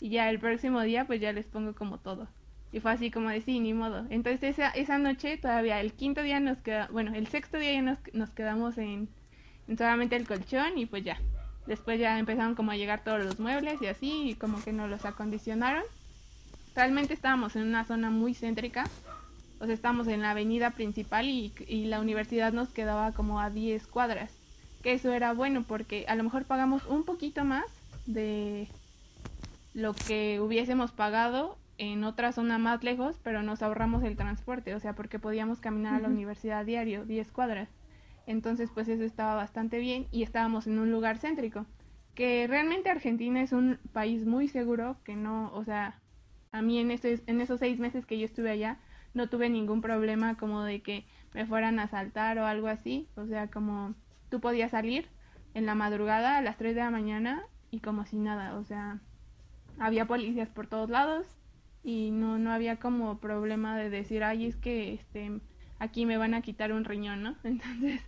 y 0.00 0.10
ya 0.10 0.30
el 0.30 0.38
próximo 0.38 0.80
día 0.82 1.06
pues 1.06 1.20
ya 1.20 1.32
les 1.32 1.46
pongo 1.46 1.74
como 1.74 1.98
todo. 1.98 2.28
Y 2.72 2.80
fue 2.80 2.92
así 2.92 3.10
como 3.10 3.30
de 3.30 3.40
sí, 3.40 3.60
ni 3.60 3.72
modo. 3.72 4.06
Entonces 4.10 4.42
esa, 4.42 4.70
esa 4.70 4.98
noche 4.98 5.36
todavía, 5.38 5.80
el 5.80 5.92
quinto 5.92 6.22
día 6.22 6.40
nos 6.40 6.58
queda, 6.58 6.88
bueno, 6.92 7.14
el 7.14 7.26
sexto 7.28 7.58
día 7.58 7.72
ya 7.72 7.82
nos, 7.82 7.98
nos 8.12 8.30
quedamos 8.30 8.76
en, 8.78 9.08
en 9.68 9.78
solamente 9.78 10.16
el 10.16 10.26
colchón 10.26 10.76
y 10.76 10.86
pues 10.86 11.04
ya. 11.04 11.18
Después 11.66 11.98
ya 11.98 12.18
empezaron 12.18 12.54
como 12.54 12.70
a 12.70 12.76
llegar 12.76 13.02
todos 13.02 13.24
los 13.24 13.40
muebles 13.40 13.80
y 13.82 13.86
así, 13.86 14.30
y 14.30 14.34
como 14.34 14.62
que 14.62 14.72
nos 14.72 14.88
los 14.88 15.04
acondicionaron. 15.04 15.82
Realmente 16.74 17.14
estábamos 17.14 17.56
en 17.56 17.62
una 17.62 17.84
zona 17.84 18.10
muy 18.10 18.34
céntrica, 18.34 18.88
o 19.58 19.64
sea, 19.64 19.74
estábamos 19.74 20.06
en 20.06 20.20
la 20.20 20.30
avenida 20.30 20.70
principal 20.70 21.26
y, 21.26 21.52
y 21.66 21.86
la 21.86 22.00
universidad 22.00 22.52
nos 22.52 22.68
quedaba 22.68 23.12
como 23.12 23.40
a 23.40 23.50
10 23.50 23.86
cuadras. 23.86 24.30
Que 24.82 24.92
eso 24.92 25.12
era 25.12 25.32
bueno 25.32 25.64
porque 25.66 26.04
a 26.06 26.14
lo 26.14 26.22
mejor 26.22 26.44
pagamos 26.44 26.84
un 26.86 27.04
poquito 27.04 27.44
más 27.44 27.64
de 28.04 28.68
lo 29.76 29.92
que 29.92 30.40
hubiésemos 30.40 30.90
pagado 30.90 31.58
en 31.76 32.02
otra 32.02 32.32
zona 32.32 32.56
más 32.56 32.82
lejos, 32.82 33.20
pero 33.22 33.42
nos 33.42 33.62
ahorramos 33.62 34.02
el 34.04 34.16
transporte, 34.16 34.74
o 34.74 34.80
sea, 34.80 34.94
porque 34.94 35.18
podíamos 35.18 35.60
caminar 35.60 35.96
a 35.96 36.00
la 36.00 36.08
universidad 36.08 36.64
diario, 36.64 37.04
10 37.04 37.30
cuadras. 37.30 37.68
Entonces, 38.26 38.70
pues 38.72 38.88
eso 38.88 39.04
estaba 39.04 39.34
bastante 39.34 39.78
bien 39.78 40.06
y 40.10 40.22
estábamos 40.22 40.66
en 40.66 40.78
un 40.78 40.90
lugar 40.90 41.18
céntrico. 41.18 41.66
Que 42.14 42.46
realmente 42.46 42.88
Argentina 42.88 43.42
es 43.42 43.52
un 43.52 43.78
país 43.92 44.24
muy 44.24 44.48
seguro, 44.48 44.96
que 45.04 45.14
no, 45.14 45.52
o 45.52 45.62
sea, 45.62 46.00
a 46.52 46.62
mí 46.62 46.78
en, 46.78 46.90
esos, 46.90 47.20
en 47.26 47.42
esos 47.42 47.60
seis 47.60 47.78
meses 47.78 48.06
que 48.06 48.18
yo 48.18 48.24
estuve 48.24 48.50
allá, 48.50 48.78
no 49.12 49.28
tuve 49.28 49.50
ningún 49.50 49.82
problema 49.82 50.38
como 50.38 50.62
de 50.62 50.80
que 50.80 51.04
me 51.34 51.44
fueran 51.44 51.80
a 51.80 51.82
asaltar 51.82 52.38
o 52.38 52.46
algo 52.46 52.68
así. 52.68 53.10
O 53.14 53.26
sea, 53.26 53.48
como 53.48 53.94
tú 54.30 54.40
podías 54.40 54.70
salir 54.70 55.10
en 55.52 55.66
la 55.66 55.74
madrugada 55.74 56.38
a 56.38 56.40
las 56.40 56.56
3 56.56 56.74
de 56.74 56.80
la 56.80 56.90
mañana 56.90 57.44
y 57.70 57.80
como 57.80 58.06
si 58.06 58.16
nada, 58.16 58.56
o 58.56 58.64
sea, 58.64 59.00
había 59.78 60.06
policías 60.06 60.48
por 60.48 60.66
todos 60.66 60.90
lados 60.90 61.26
y 61.82 62.10
no, 62.10 62.38
no 62.38 62.52
había 62.52 62.76
como 62.76 63.18
problema 63.20 63.78
de 63.78 63.90
decir, 63.90 64.24
ay, 64.24 64.46
es 64.46 64.56
que 64.56 64.94
este, 64.94 65.40
aquí 65.78 66.06
me 66.06 66.16
van 66.16 66.34
a 66.34 66.42
quitar 66.42 66.72
un 66.72 66.84
riñón, 66.84 67.22
¿no? 67.22 67.36
Entonces, 67.44 68.00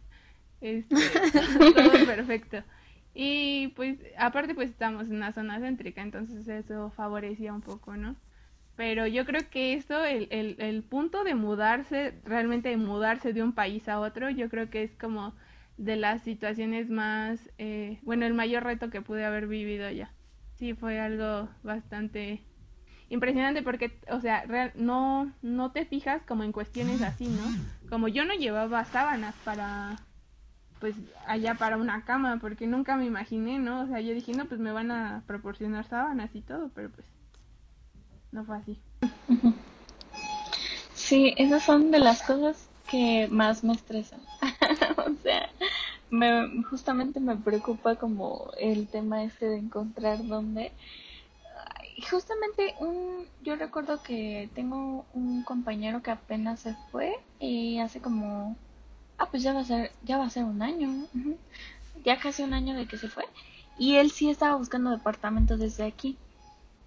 este, 0.61 0.97
todo 1.75 2.07
perfecto. 2.07 2.63
Y 3.15 3.69
pues, 3.77 3.99
aparte 4.17 4.55
pues 4.55 4.71
estamos 4.71 5.09
en 5.09 5.17
una 5.17 5.33
zona 5.33 5.61
céntrica, 5.61 6.03
entonces 6.03 6.47
eso 6.47 6.91
favorecía 6.91 7.53
un 7.53 7.63
poco, 7.63 7.97
¿no? 7.97 8.17
Pero 8.77 9.09
yo 9.09 9.25
creo 9.25 9.49
que 9.51 9.75
esto, 9.75 10.05
el, 10.05 10.29
el, 10.31 10.83
punto 10.85 11.25
de 11.25 11.35
mudarse, 11.35 12.15
realmente 12.25 12.69
de 12.69 12.77
mudarse 12.77 13.33
de 13.33 13.43
un 13.43 13.53
país 13.53 13.89
a 13.89 13.99
otro, 13.99 14.31
yo 14.31 14.49
creo 14.49 14.71
que 14.71 14.85
es 14.85 14.95
como 14.95 15.35
de 15.79 15.97
las 15.97 16.23
situaciones 16.23 16.89
más, 16.89 17.51
eh, 17.59 17.99
bueno, 18.03 18.25
el 18.25 18.35
mayor 18.35 18.63
reto 18.63 18.89
que 18.91 19.03
pude 19.03 19.25
haber 19.25 19.49
vivido 19.49 19.91
ya 19.91 20.13
sí 20.59 20.75
fue 20.75 21.01
algo 21.01 21.49
bastante 21.63 22.43
impresionante 23.09 23.63
porque, 23.63 23.99
o 24.11 24.21
sea, 24.21 24.45
real, 24.45 24.73
no, 24.75 25.33
no 25.41 25.71
te 25.73 25.87
fijas 25.87 26.23
como 26.27 26.45
en 26.45 26.53
cuestiones 26.53 27.01
así, 27.03 27.27
¿no? 27.27 27.89
Como 27.89 28.09
yo 28.09 28.25
no 28.25 28.35
llevaba 28.35 28.85
sábanas 28.85 29.35
para, 29.45 29.97
pues, 30.81 30.95
allá 31.27 31.55
para 31.55 31.79
una 31.79 32.05
cama, 32.05 32.39
porque 32.41 32.67
nunca 32.67 32.97
me 32.97 33.07
imaginé, 33.07 33.59
¿no? 33.59 33.83
O 33.83 33.87
sea, 33.87 34.01
yo 34.01 34.13
dije, 34.13 34.33
no, 34.33 34.47
pues 34.47 34.61
me 34.61 34.73
van 34.73 34.91
a 34.91 35.23
proporcionar 35.27 35.87
sábanas 35.87 36.35
y 36.35 36.43
todo, 36.43 36.71
pero 36.75 36.91
pues 36.91 37.07
no 38.33 38.45
fue 38.45 38.59
así. 38.59 38.79
Sí, 40.95 41.33
esas 41.39 41.63
son 41.63 41.91
de 41.91 42.01
las 42.01 42.23
cosas 42.23 42.69
que 42.91 43.29
más 43.31 43.65
me 43.65 43.73
estresan. 43.73 44.21
o 44.99 45.23
sea, 45.23 45.49
me, 46.11 46.63
justamente 46.65 47.21
me 47.21 47.37
preocupa 47.37 47.97
como 47.97 48.51
el 48.59 48.89
tema 48.89 49.25
este 49.25 49.47
de 49.47 49.59
encontrar 49.59 50.27
dónde. 50.27 50.73
Justamente 52.11 52.75
un, 52.79 53.27
yo 53.43 53.57
recuerdo 53.57 54.03
que 54.03 54.49
tengo 54.55 55.05
un 55.15 55.43
compañero 55.43 56.03
que 56.03 56.13
apenas 56.13 56.61
se 56.61 56.75
fue 56.93 57.19
y 57.41 57.79
hace 57.79 58.01
como, 58.01 58.57
ah 59.19 59.27
pues 59.31 59.43
ya 59.43 59.53
va 59.53 59.61
a 59.61 59.65
ser, 59.65 59.91
ya 60.05 60.17
va 60.17 60.27
a 60.27 60.31
ser 60.31 60.45
un 60.45 60.63
año, 60.63 61.07
ya 62.05 62.19
casi 62.19 62.45
un 62.45 62.55
año 62.55 62.77
de 62.77 62.87
que 62.87 62.99
se 62.99 63.09
fue 63.09 63.25
y 63.79 63.97
él 63.97 64.11
sí 64.11 64.29
estaba 64.29 64.57
buscando 64.57 64.91
departamento 64.91 65.57
desde 65.57 65.85
aquí 65.85 66.17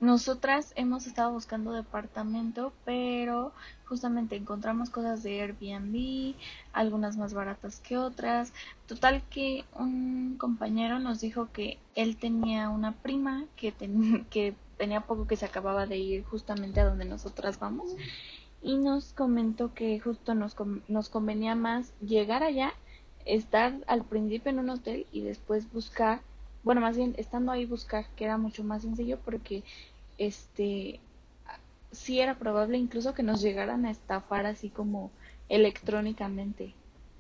nosotras 0.02 0.74
hemos 0.76 1.06
estado 1.06 1.32
buscando 1.32 1.74
departamento, 1.74 2.74
pero 2.86 3.54
justamente 3.86 4.36
encontramos 4.36 4.90
cosas 4.90 5.22
de 5.22 5.42
Airbnb, 5.42 6.34
algunas 6.74 7.18
más 7.18 7.36
baratas 7.36 7.80
que 7.80 8.00
otras. 8.00 8.52
Total 8.88 9.22
que 9.30 9.64
un 9.76 10.38
compañero 10.40 10.98
nos 10.98 11.22
dijo 11.22 11.50
que 11.54 11.78
él 11.94 12.18
tenía 12.18 12.70
una 12.70 12.94
prima 12.94 13.46
que, 13.56 13.74
que 14.32 14.56
tenía 14.78 15.02
poco 15.02 15.28
que 15.28 15.36
se 15.36 15.46
acababa 15.46 15.86
de 15.86 16.00
ir 16.00 16.24
justamente 16.26 16.80
a 16.80 16.86
donde 16.86 17.06
nosotras 17.06 17.60
vamos 17.60 17.96
y 18.64 18.78
nos 18.78 19.14
comentó 19.14 19.76
que 19.76 20.00
justo 20.00 20.34
nos, 20.34 20.56
nos 20.88 21.10
convenía 21.10 21.54
más 21.54 21.94
llegar 22.02 22.42
allá, 22.42 22.74
estar 23.26 23.76
al 23.86 24.04
principio 24.04 24.50
en 24.50 24.60
un 24.60 24.72
hotel 24.72 25.06
y 25.12 25.22
después 25.22 25.72
buscar 25.72 26.22
bueno, 26.64 26.82
más 26.82 26.96
bien 26.96 27.16
estando 27.18 27.52
ahí 27.52 27.66
buscar, 27.66 28.06
que 28.16 28.26
era 28.26 28.38
mucho 28.38 28.64
más 28.64 28.84
sencillo 28.84 29.20
porque 29.26 29.64
este 30.26 31.00
sí 31.92 32.20
era 32.20 32.36
probable 32.36 32.78
incluso 32.78 33.14
que 33.14 33.24
nos 33.24 33.42
llegaran 33.42 33.86
a 33.86 33.92
estafar 33.92 34.46
así 34.46 34.70
como 34.70 35.12
electrónicamente. 35.50 36.74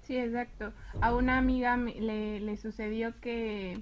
Sí, 0.04 0.18
exacto. 0.18 0.72
A 1.02 1.14
una 1.14 1.38
amiga 1.38 1.76
le, 1.78 2.40
le 2.40 2.58
sucedió 2.58 3.20
que 3.20 3.82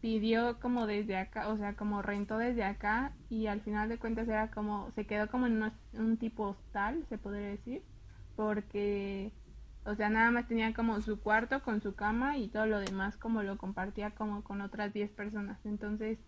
pidió 0.00 0.58
como 0.60 0.86
desde 0.86 1.16
acá, 1.16 1.48
o 1.48 1.56
sea, 1.56 1.74
como 1.74 2.02
rentó 2.02 2.36
desde 2.38 2.64
acá 2.64 3.12
y 3.30 3.46
al 3.46 3.60
final 3.60 3.88
de 3.88 3.98
cuentas 3.98 4.26
era 4.28 4.50
como, 4.50 4.90
se 4.96 5.06
quedó 5.06 5.30
como 5.30 5.46
en 5.46 5.72
un 5.92 6.16
tipo 6.16 6.48
hostal, 6.48 7.06
se 7.08 7.18
podría 7.18 7.48
decir, 7.48 7.82
porque, 8.34 9.30
o 9.84 9.94
sea, 9.94 10.10
nada 10.10 10.32
más 10.32 10.48
tenía 10.48 10.74
como 10.74 11.00
su 11.02 11.20
cuarto 11.20 11.62
con 11.62 11.80
su 11.80 11.94
cama 11.94 12.36
y 12.36 12.48
todo 12.48 12.66
lo 12.66 12.80
demás 12.80 13.16
como 13.16 13.44
lo 13.44 13.56
compartía 13.58 14.10
como 14.10 14.42
con 14.42 14.60
otras 14.60 14.92
10 14.92 15.10
personas. 15.12 15.64
Entonces, 15.64 16.18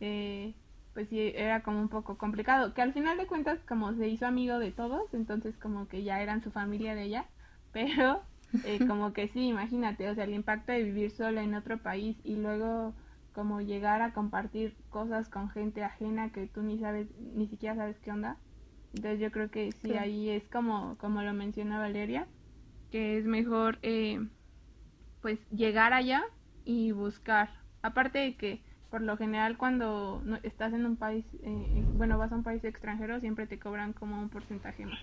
eh, 0.00 0.54
pues 0.96 1.10
sí, 1.10 1.30
era 1.34 1.62
como 1.62 1.78
un 1.78 1.90
poco 1.90 2.16
complicado, 2.16 2.72
que 2.72 2.80
al 2.80 2.94
final 2.94 3.18
de 3.18 3.26
cuentas 3.26 3.58
como 3.68 3.92
se 3.92 4.08
hizo 4.08 4.26
amigo 4.26 4.58
de 4.58 4.72
todos, 4.72 5.12
entonces 5.12 5.54
como 5.58 5.88
que 5.88 6.02
ya 6.02 6.22
eran 6.22 6.42
su 6.42 6.50
familia 6.50 6.94
de 6.94 7.02
ella, 7.02 7.26
pero 7.74 8.22
eh, 8.64 8.78
como 8.88 9.12
que 9.12 9.28
sí, 9.28 9.46
imagínate, 9.46 10.08
o 10.08 10.14
sea, 10.14 10.24
el 10.24 10.32
impacto 10.32 10.72
de 10.72 10.84
vivir 10.84 11.10
sola 11.10 11.42
en 11.42 11.54
otro 11.54 11.76
país 11.82 12.16
y 12.24 12.36
luego 12.36 12.94
como 13.34 13.60
llegar 13.60 14.00
a 14.00 14.14
compartir 14.14 14.74
cosas 14.88 15.28
con 15.28 15.50
gente 15.50 15.84
ajena 15.84 16.32
que 16.32 16.46
tú 16.46 16.62
ni 16.62 16.78
sabes, 16.78 17.08
ni 17.34 17.46
siquiera 17.46 17.76
sabes 17.76 17.98
qué 18.00 18.10
onda. 18.10 18.38
Entonces 18.94 19.20
yo 19.20 19.30
creo 19.30 19.50
que 19.50 19.72
sí, 19.72 19.92
ahí 19.96 20.30
es 20.30 20.48
como, 20.48 20.96
como 20.96 21.20
lo 21.20 21.34
menciona 21.34 21.78
Valeria, 21.78 22.26
que 22.90 23.18
es 23.18 23.26
mejor 23.26 23.78
eh, 23.82 24.26
pues 25.20 25.38
llegar 25.50 25.92
allá 25.92 26.24
y 26.64 26.92
buscar. 26.92 27.50
Aparte 27.82 28.18
de 28.18 28.36
que 28.36 28.62
por 28.90 29.02
lo 29.02 29.16
general 29.16 29.56
cuando 29.56 30.22
estás 30.42 30.72
en 30.72 30.86
un 30.86 30.96
país, 30.96 31.24
eh, 31.42 31.84
bueno, 31.94 32.18
vas 32.18 32.32
a 32.32 32.36
un 32.36 32.42
país 32.42 32.62
extranjero, 32.64 33.20
siempre 33.20 33.46
te 33.46 33.58
cobran 33.58 33.92
como 33.92 34.20
un 34.20 34.28
porcentaje 34.28 34.86
más. 34.86 35.00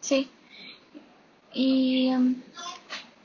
Sí. 0.00 0.30
Y, 1.52 2.10
um, 2.14 2.36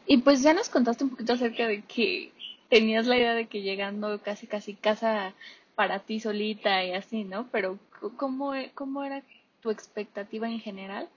y 0.08 0.18
pues 0.18 0.42
ya 0.42 0.54
nos 0.54 0.70
contaste 0.70 1.04
un 1.04 1.12
poquito 1.12 1.34
acerca 1.34 1.68
de 1.68 1.84
que 1.84 2.32
tenías 2.70 3.06
la 3.06 3.18
idea 3.18 3.34
de 3.34 3.48
que 3.48 3.62
llegando 3.62 4.22
casi 4.22 4.48
casi 4.48 4.74
casa 4.74 5.34
para 5.76 6.00
ti 6.00 6.20
solita 6.20 6.84
y 6.84 6.94
así, 6.94 7.24
¿no? 7.24 7.48
Pero 7.52 7.78
¿cómo, 8.18 8.54
cómo 8.74 9.04
era 9.04 9.24
tu 9.62 9.70
expectativa 9.70 10.50
en 10.50 10.60
general? 10.60 11.08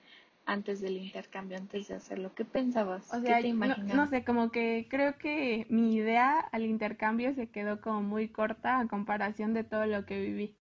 Antes 0.49 0.81
del 0.81 0.97
intercambio, 0.97 1.57
antes 1.57 1.89
de 1.89 1.95
hacerlo? 1.95 2.35
¿Qué 2.35 2.45
pensabas? 2.45 3.13
O 3.13 3.21
sea, 3.21 3.41
te 3.41 3.49
imaginabas? 3.49 3.95
No, 3.95 4.07
sé, 4.09 4.25
como 4.25 4.51
que 4.51 4.87
creo 4.91 5.17
que 5.19 5.67
mi 5.69 5.95
idea 5.95 6.41
al 6.41 6.65
intercambio 6.65 7.35
se 7.35 7.51
quedó 7.51 7.81
como 7.81 8.03
muy 8.03 8.29
corta 8.29 8.81
a 8.81 8.89
comparación 8.89 9.55
de 9.55 9.65
todo 9.65 9.87
lo 9.87 10.07
que 10.07 10.21
viví. 10.21 10.57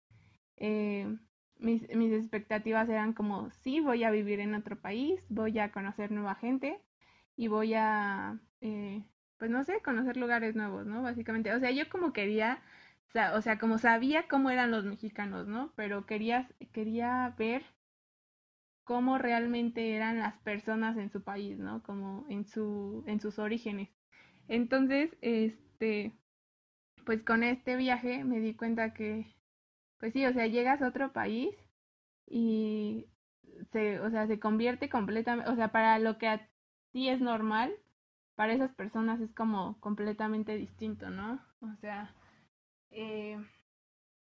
Eh, 0.58 1.16
mis, 1.58 1.88
mis 1.96 2.12
expectativas 2.12 2.90
eran 2.90 3.14
como, 3.14 3.52
sí, 3.52 3.80
voy 3.80 4.04
a 4.04 4.12
vivir 4.12 4.40
en 4.40 4.56
otro 4.56 4.76
país, 4.76 5.26
voy 5.30 5.60
a 5.60 5.72
conocer 5.72 6.12
nueva 6.12 6.36
gente 6.36 6.82
y 7.38 7.48
voy 7.48 7.76
a, 7.76 8.40
eh, 8.62 9.04
pues 9.38 9.52
no 9.52 9.64
sé, 9.64 9.82
conocer 9.82 10.18
lugares 10.18 10.56
nuevos, 10.56 10.86
¿no? 10.86 11.04
Básicamente, 11.04 11.54
o 11.54 11.60
sea, 11.60 11.72
yo 11.72 11.88
como 11.90 12.12
quería 12.12 12.62
o 13.34 13.42
sea, 13.42 13.58
como 13.58 13.78
sabía 13.78 14.28
cómo 14.28 14.50
eran 14.50 14.72
los 14.72 14.84
mexicanos, 14.84 15.48
¿no? 15.48 15.72
Pero 15.76 16.06
quería, 16.06 16.50
quería 16.74 17.34
ver 17.38 17.64
cómo 18.86 19.18
realmente 19.18 19.96
eran 19.96 20.20
las 20.20 20.38
personas 20.40 20.98
en 20.98 21.12
su 21.12 21.24
país, 21.24 21.58
¿no? 21.60 21.84
Como 21.84 22.26
en 22.30 22.48
su, 22.48 23.04
en 23.08 23.20
sus 23.20 23.40
orígenes. 23.40 23.90
Entonces, 24.48 25.18
este, 25.22 26.14
pues 27.06 27.24
con 27.24 27.44
este 27.44 27.76
viaje 27.76 28.24
me 28.24 28.40
di 28.40 28.56
cuenta 28.56 28.94
que, 28.94 29.36
pues 30.00 30.14
sí, 30.14 30.26
o 30.26 30.34
sea, 30.34 30.48
llegas 30.48 30.82
a 30.82 30.88
otro 30.88 31.12
país 31.14 31.50
y 32.28 33.08
se, 33.72 34.00
o 34.00 34.10
sea, 34.12 34.28
se 34.28 34.40
convierte 34.40 34.90
completamente, 34.90 35.50
o 35.52 35.56
sea, 35.56 35.72
para 35.72 36.00
lo 36.00 36.18
que 36.18 36.28
a 36.28 36.48
ti 36.92 37.10
es 37.10 37.22
normal, 37.22 37.74
para 38.36 38.54
esas 38.54 38.74
personas 38.76 39.20
es 39.20 39.34
como 39.34 39.80
completamente 39.80 40.56
distinto, 40.58 41.10
¿no? 41.10 41.42
O 41.62 41.76
sea, 41.82 42.14
eh, 42.92 43.38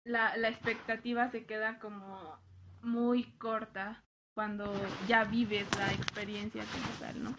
la, 0.05 0.37
la 0.39 0.49
expectativa 0.49 1.31
se 1.31 1.45
queda 1.45 1.79
como 1.79 2.39
muy 2.83 3.25
corta 3.39 4.04
cuando 4.35 4.73
ya 5.09 5.25
vives 5.25 5.67
la 5.79 5.93
experiencia 5.93 6.65
como 6.65 6.87
tal, 7.01 7.23
¿no? 7.25 7.35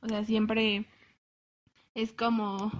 O 0.00 0.08
sea, 0.08 0.24
siempre 0.24 0.86
es 1.94 2.12
como, 2.12 2.72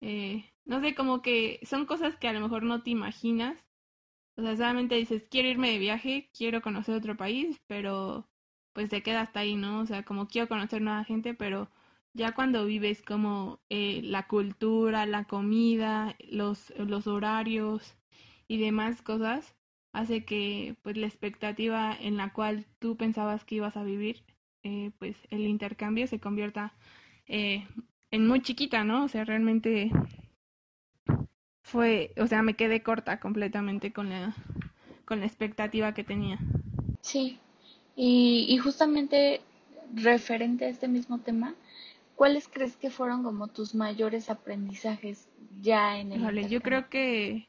eh, 0.00 0.44
no 0.64 0.80
sé, 0.80 0.94
como 0.94 1.22
que 1.22 1.60
son 1.64 1.86
cosas 1.86 2.16
que 2.16 2.28
a 2.28 2.32
lo 2.32 2.40
mejor 2.40 2.62
no 2.62 2.82
te 2.82 2.90
imaginas. 2.90 3.58
O 4.36 4.42
sea, 4.42 4.56
solamente 4.56 4.94
dices, 4.94 5.28
quiero 5.28 5.48
irme 5.48 5.70
de 5.70 5.78
viaje, 5.78 6.30
quiero 6.32 6.62
conocer 6.62 6.94
otro 6.94 7.16
país, 7.16 7.60
pero 7.66 8.28
pues 8.72 8.90
se 8.90 9.02
queda 9.02 9.22
hasta 9.22 9.40
ahí, 9.40 9.56
¿no? 9.56 9.80
O 9.80 9.86
sea, 9.86 10.04
como 10.04 10.28
quiero 10.28 10.48
conocer 10.48 10.80
nueva 10.80 11.04
gente, 11.04 11.34
pero 11.34 11.68
ya 12.14 12.32
cuando 12.32 12.64
vives 12.64 13.02
como 13.02 13.60
eh, 13.68 14.00
la 14.04 14.26
cultura, 14.28 15.06
la 15.06 15.24
comida, 15.24 16.16
los, 16.20 16.72
los 16.78 17.06
horarios 17.06 17.96
y 18.48 18.58
demás 18.58 19.02
cosas, 19.02 19.56
hace 19.92 20.24
que 20.24 20.76
pues 20.82 20.96
la 20.96 21.06
expectativa 21.06 21.96
en 21.98 22.16
la 22.16 22.32
cual 22.32 22.66
tú 22.78 22.96
pensabas 22.96 23.44
que 23.44 23.56
ibas 23.56 23.76
a 23.76 23.82
vivir, 23.82 24.22
eh, 24.62 24.90
pues 24.98 25.16
el 25.30 25.46
intercambio 25.46 26.06
se 26.06 26.20
convierta 26.20 26.72
eh, 27.26 27.66
en 28.10 28.26
muy 28.26 28.42
chiquita, 28.42 28.84
¿no? 28.84 29.04
O 29.04 29.08
sea, 29.08 29.24
realmente 29.24 29.90
fue, 31.62 32.12
o 32.16 32.26
sea, 32.26 32.42
me 32.42 32.54
quedé 32.54 32.82
corta 32.82 33.20
completamente 33.20 33.92
con 33.92 34.10
la, 34.10 34.34
con 35.04 35.20
la 35.20 35.26
expectativa 35.26 35.94
que 35.94 36.04
tenía. 36.04 36.38
Sí, 37.00 37.38
y, 37.96 38.46
y 38.48 38.58
justamente 38.58 39.40
referente 39.94 40.64
a 40.66 40.68
este 40.68 40.88
mismo 40.88 41.20
tema, 41.20 41.54
¿cuáles 42.16 42.48
crees 42.48 42.76
que 42.76 42.90
fueron 42.90 43.22
como 43.22 43.48
tus 43.48 43.74
mayores 43.74 44.30
aprendizajes 44.30 45.28
ya 45.60 45.98
en 45.98 46.12
el 46.12 46.20
Vale, 46.20 46.48
yo 46.48 46.60
creo 46.60 46.88
que 46.88 47.48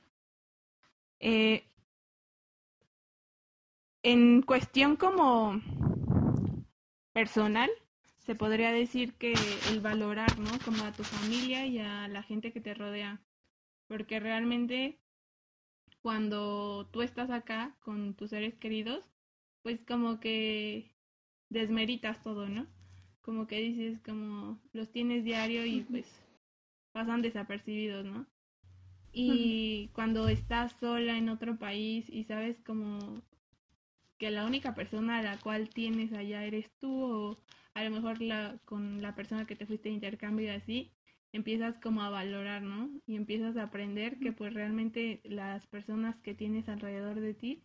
eh, 1.20 1.64
en 4.03 4.41
cuestión 4.41 4.96
como 4.96 5.62
personal, 7.13 7.70
se 8.20 8.36
podría 8.36 8.72
decir 8.72 9.13
que 9.13 9.34
el 9.70 9.81
valorar, 9.81 10.38
¿no? 10.39 10.51
Como 10.63 10.84
a 10.84 10.91
tu 10.91 11.03
familia 11.03 11.65
y 11.65 11.79
a 11.79 12.08
la 12.08 12.24
gente 12.24 12.51
que 12.53 12.62
te 12.62 12.74
rodea. 12.74 13.22
Porque 13.88 14.20
realmente 14.20 15.00
cuando 16.01 16.88
tú 16.91 17.01
estás 17.01 17.29
acá 17.29 17.75
con 17.81 18.15
tus 18.15 18.29
seres 18.29 18.58
queridos, 18.58 19.03
pues 19.63 19.84
como 19.84 20.20
que 20.20 20.91
desmeritas 21.50 22.24
todo, 22.24 22.48
¿no? 22.48 22.67
como 23.22 23.48
que 23.48 23.60
dices, 23.60 24.00
como 24.01 24.60
los 24.74 24.91
tienes 24.91 25.24
diario 25.24 25.65
y 25.65 25.81
pues 25.81 26.05
pasan 26.91 27.22
desapercibidos, 27.22 28.05
¿no? 28.05 28.25
Y 29.13 29.89
cuando 29.93 30.27
estás 30.29 30.74
sola 30.79 31.17
en 31.17 31.29
otro 31.29 31.58
país 31.58 32.10
y 32.10 32.24
sabes 32.24 32.60
como 32.65 33.22
que 34.22 34.29
la 34.29 34.46
única 34.46 34.75
persona 34.75 35.18
a 35.18 35.24
la 35.24 35.40
cual 35.40 35.70
tienes 35.70 36.14
allá 36.14 36.46
eres 36.46 36.72
tú 36.79 36.92
o 37.01 37.38
a 37.74 37.84
lo 37.84 37.90
mejor 37.90 38.22
la, 38.22 38.60
con 38.66 39.01
la 39.01 39.16
persona 39.16 39.48
que 39.48 39.55
te 39.55 39.66
fuiste 39.66 39.90
de 39.90 39.96
intercambio 39.96 40.46
y 40.46 40.50
así, 40.50 40.92
empiezas 41.31 41.79
como 41.79 42.03
a 42.03 42.12
valorar, 42.12 42.62
¿no? 42.62 42.92
Y 43.07 43.16
empiezas 43.16 43.57
a 43.57 43.64
aprender 43.64 44.20
que 44.20 44.31
pues 44.31 44.53
realmente 44.53 45.22
las 45.24 45.66
personas 45.66 46.20
que 46.22 46.36
tienes 46.36 46.70
alrededor 46.70 47.20
de 47.20 47.34
ti 47.34 47.64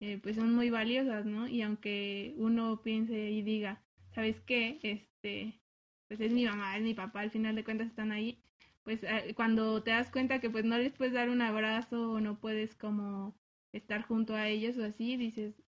eh, 0.00 0.18
pues 0.20 0.34
son 0.34 0.52
muy 0.52 0.68
valiosas, 0.68 1.26
¿no? 1.26 1.46
Y 1.46 1.62
aunque 1.62 2.34
uno 2.38 2.82
piense 2.82 3.30
y 3.30 3.42
diga, 3.42 3.80
¿sabes 4.16 4.40
qué? 4.40 4.80
Este, 4.82 5.60
pues 6.08 6.20
es 6.20 6.32
mi 6.32 6.44
mamá, 6.44 6.76
es 6.76 6.82
mi 6.82 6.94
papá, 6.94 7.20
al 7.20 7.30
final 7.30 7.54
de 7.54 7.62
cuentas 7.62 7.86
están 7.86 8.10
ahí. 8.10 8.42
Pues 8.82 9.04
eh, 9.04 9.32
cuando 9.36 9.80
te 9.84 9.92
das 9.92 10.10
cuenta 10.10 10.40
que 10.40 10.50
pues 10.50 10.64
no 10.64 10.76
les 10.76 10.92
puedes 10.92 11.14
dar 11.14 11.28
un 11.30 11.40
abrazo 11.40 12.10
o 12.14 12.20
no 12.20 12.40
puedes 12.40 12.74
como 12.74 13.36
estar 13.72 14.02
junto 14.02 14.34
a 14.34 14.48
ellos 14.48 14.76
o 14.78 14.84
así, 14.84 15.16
dices, 15.16 15.63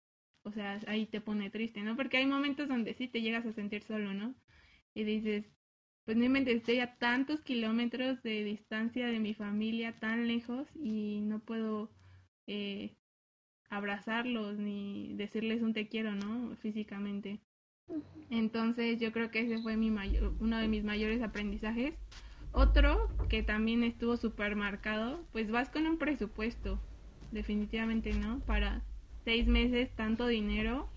o 0.46 0.52
sea, 0.52 0.80
ahí 0.88 1.08
te 1.08 1.22
pone 1.22 1.50
triste, 1.50 1.82
¿no? 1.82 1.96
Porque 1.96 2.18
hay 2.18 2.28
momentos 2.28 2.68
donde 2.70 2.94
sí 2.94 3.08
te 3.08 3.22
llegas 3.22 3.46
a 3.46 3.54
sentir 3.54 3.84
solo, 3.84 4.14
¿no? 4.14 4.36
Y 4.94 5.04
dices, 5.04 5.46
pues 6.06 6.16
no 6.18 6.24
inventes, 6.24 6.58
estoy 6.58 6.80
a 6.80 6.98
tantos 6.98 7.42
kilómetros 7.42 8.22
de 8.22 8.44
distancia 8.44 9.08
de 9.08 9.20
mi 9.20 9.34
familia, 9.34 10.00
tan 10.00 10.28
lejos, 10.28 10.68
y 10.76 11.22
no 11.22 11.40
puedo 11.40 11.90
eh, 12.46 12.96
abrazarlos 13.70 14.60
ni 14.60 15.14
decirles 15.16 15.64
un 15.64 15.74
te 15.74 15.88
quiero, 15.88 16.14
¿no? 16.14 16.56
Físicamente. 16.58 17.40
Entonces 18.30 19.00
yo 19.00 19.12
creo 19.12 19.32
que 19.32 19.40
ese 19.40 19.62
fue 19.64 19.78
mi 19.78 19.90
mayor, 19.90 20.36
uno 20.40 20.60
de 20.60 20.68
mis 20.68 20.84
mayores 20.84 21.24
aprendizajes. 21.24 21.96
Otro 22.52 23.10
que 23.30 23.42
también 23.42 23.84
estuvo 23.84 24.16
súper 24.16 24.56
marcado, 24.56 25.26
pues 25.32 25.50
vas 25.50 25.70
con 25.70 25.88
un 25.88 25.98
presupuesto, 25.98 26.80
definitivamente, 27.32 28.14
¿no? 28.14 28.40
Para 28.42 28.84
seis 29.26 29.48
meses, 29.48 29.90
tanto 29.96 30.28
dinero. 30.28 30.88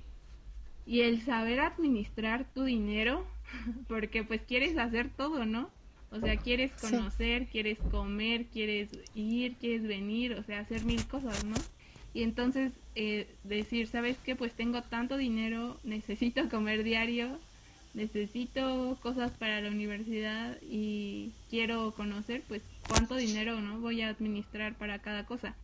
Y 0.87 1.01
el 1.01 1.21
saber 1.23 1.61
administrar 1.61 2.47
tu 2.55 2.65
dinero, 2.65 3.27
porque 3.89 4.23
pues 4.23 4.41
quieres 4.43 4.79
hacer 4.79 5.11
todo, 5.11 5.45
¿no? 5.45 5.71
O 6.11 6.21
sea, 6.21 6.37
quieres 6.37 6.73
conocer, 6.73 7.47
quieres 7.49 7.79
comer, 7.91 8.47
quieres 8.47 8.89
ir, 9.15 9.57
quieres 9.57 9.83
venir, 9.83 10.35
o 10.35 10.43
sea, 10.43 10.61
hacer 10.61 10.85
mil 10.85 11.05
cosas, 11.07 11.45
¿no? 11.45 11.57
Y 12.15 12.23
entonces 12.23 12.73
eh, 12.95 13.29
decir, 13.45 13.87
¿sabes 13.89 14.17
qué? 14.25 14.35
Pues 14.35 14.53
tengo 14.55 14.83
tanto 14.83 15.17
dinero, 15.19 15.79
necesito 15.85 16.49
comer 16.51 16.83
diario, 16.83 17.39
necesito 17.95 18.97
cosas 19.03 19.33
para 19.33 19.61
la 19.61 19.71
universidad 19.71 20.57
y 20.63 21.33
quiero 21.51 21.93
conocer, 21.93 22.43
pues, 22.49 22.63
cuánto 22.89 23.17
dinero 23.17 23.61
no 23.61 23.81
voy 23.81 24.03
a 24.03 24.09
administrar 24.09 24.75
para 24.75 25.01
cada 25.01 25.27
cosa. 25.27 25.55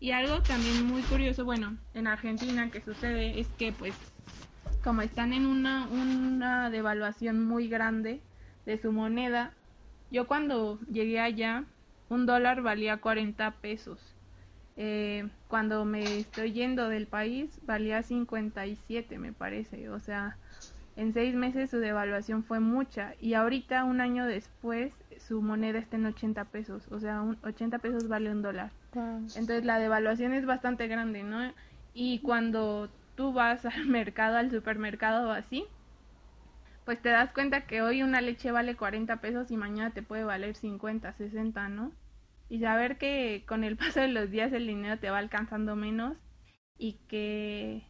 Y 0.00 0.12
algo 0.12 0.40
también 0.40 0.86
muy 0.86 1.02
curioso, 1.02 1.44
bueno, 1.44 1.76
en 1.92 2.06
Argentina 2.06 2.70
que 2.70 2.80
sucede 2.80 3.38
es 3.38 3.48
que, 3.58 3.70
pues, 3.70 3.94
como 4.82 5.02
están 5.02 5.34
en 5.34 5.44
una, 5.44 5.86
una 5.88 6.70
devaluación 6.70 7.44
muy 7.44 7.68
grande 7.68 8.22
de 8.64 8.78
su 8.78 8.92
moneda, 8.92 9.52
yo 10.10 10.26
cuando 10.26 10.80
llegué 10.90 11.20
allá, 11.20 11.64
un 12.08 12.24
dólar 12.24 12.62
valía 12.62 12.96
40 12.96 13.50
pesos. 13.60 14.16
Eh, 14.76 15.28
cuando 15.48 15.84
me 15.84 16.20
estoy 16.20 16.52
yendo 16.52 16.88
del 16.88 17.06
país 17.06 17.60
valía 17.66 18.02
57 18.02 19.18
me 19.18 19.32
parece, 19.34 19.90
o 19.90 20.00
sea, 20.00 20.38
en 20.96 21.12
seis 21.12 21.34
meses 21.34 21.68
su 21.68 21.78
devaluación 21.78 22.42
fue 22.42 22.58
mucha. 22.58 23.14
Y 23.20 23.34
ahorita 23.34 23.84
un 23.84 24.00
año 24.00 24.24
después 24.24 24.94
su 25.18 25.42
moneda 25.42 25.78
está 25.78 25.96
en 25.96 26.06
80 26.06 26.44
pesos, 26.46 26.88
o 26.90 26.98
sea, 26.98 27.20
un 27.20 27.36
80 27.42 27.78
pesos 27.80 28.08
vale 28.08 28.30
un 28.30 28.40
dólar. 28.40 28.72
Entonces 28.92 29.64
la 29.64 29.78
devaluación 29.78 30.32
es 30.32 30.46
bastante 30.46 30.88
grande, 30.88 31.22
¿no? 31.22 31.52
Y 31.94 32.20
cuando 32.20 32.90
tú 33.16 33.32
vas 33.32 33.64
al 33.66 33.86
mercado, 33.86 34.36
al 34.36 34.50
supermercado 34.50 35.28
o 35.28 35.32
así, 35.32 35.64
pues 36.84 37.00
te 37.00 37.10
das 37.10 37.32
cuenta 37.32 37.66
que 37.66 37.82
hoy 37.82 38.02
una 38.02 38.20
leche 38.20 38.50
vale 38.52 38.76
40 38.76 39.20
pesos 39.20 39.50
y 39.50 39.56
mañana 39.56 39.90
te 39.90 40.02
puede 40.02 40.24
valer 40.24 40.56
50, 40.56 41.12
60, 41.12 41.68
¿no? 41.68 41.92
y 42.50 42.58
saber 42.58 42.98
que 42.98 43.44
con 43.46 43.64
el 43.64 43.76
paso 43.78 44.00
de 44.00 44.08
los 44.08 44.30
días 44.30 44.52
el 44.52 44.66
dinero 44.66 44.98
te 44.98 45.08
va 45.08 45.18
alcanzando 45.18 45.76
menos 45.76 46.18
y 46.76 46.94
que 47.08 47.86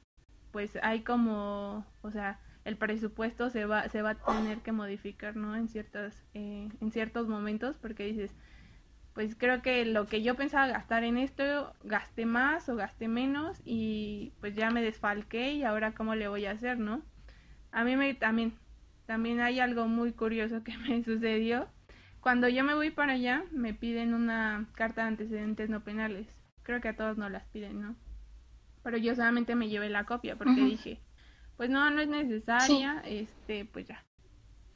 pues 0.53 0.79
hay 0.83 1.03
como, 1.03 1.87
o 2.03 2.11
sea, 2.11 2.41
el 2.65 2.77
presupuesto 2.77 3.51
se 3.51 3.65
va, 3.65 3.89
se 3.89 4.03
va 4.03 4.11
a 4.11 4.15
tener 4.25 4.59
que 4.59 4.73
modificar, 4.73 5.37
¿no? 5.37 5.57
En 5.57 5.69
ciertas, 5.69 6.25
eh, 6.35 6.69
en 6.81 6.93
ciertos 6.93 7.29
momentos, 7.29 7.77
porque 7.79 8.05
dices, 8.05 8.35
pues 9.21 9.37
creo 9.37 9.61
que 9.61 9.85
lo 9.85 10.07
que 10.07 10.23
yo 10.23 10.35
pensaba 10.35 10.67
gastar 10.67 11.05
en 11.05 11.19
esto, 11.19 11.75
gasté 11.85 12.25
más 12.25 12.71
o 12.71 12.77
gasté 12.77 13.07
menos 13.07 13.61
y 13.67 14.33
pues 14.41 14.55
ya 14.55 14.71
me 14.71 14.81
desfalqué 14.81 15.53
y 15.53 15.63
ahora 15.63 15.93
cómo 15.93 16.15
le 16.15 16.27
voy 16.27 16.47
a 16.47 16.53
hacer, 16.53 16.79
¿no? 16.79 17.03
A 17.71 17.85
mí 17.85 17.97
me 17.97 18.15
también, 18.15 18.55
también 19.05 19.43
hay 19.43 19.61
algo 19.61 19.87
muy 19.89 20.15
curioso 20.15 20.65
que 20.65 20.75
me 20.89 21.05
sucedió 21.05 21.69
cuando 22.21 22.49
yo 22.49 22.65
me 22.65 22.73
voy 22.73 22.93
para 22.93 23.13
allá, 23.13 23.45
me 23.51 23.75
piden 23.75 24.15
una 24.15 24.67
carta 24.75 25.03
de 25.03 25.09
antecedentes 25.09 25.69
no 25.69 25.85
penales. 25.85 26.27
Creo 26.63 26.81
que 26.81 26.89
a 26.89 26.97
todos 26.97 27.19
no 27.19 27.29
las 27.29 27.47
piden, 27.49 27.79
¿no? 27.79 27.97
Pero 28.83 28.97
yo 28.97 29.15
solamente 29.15 29.55
me 29.55 29.69
llevé 29.69 29.91
la 29.91 30.05
copia 30.05 30.37
porque 30.37 30.65
dije, 30.65 30.99
pues 31.59 31.69
no, 31.69 31.91
no 31.91 32.01
es 32.01 32.09
necesaria, 32.09 33.03
este, 33.05 33.67
pues 33.67 33.87
ya. 33.87 34.03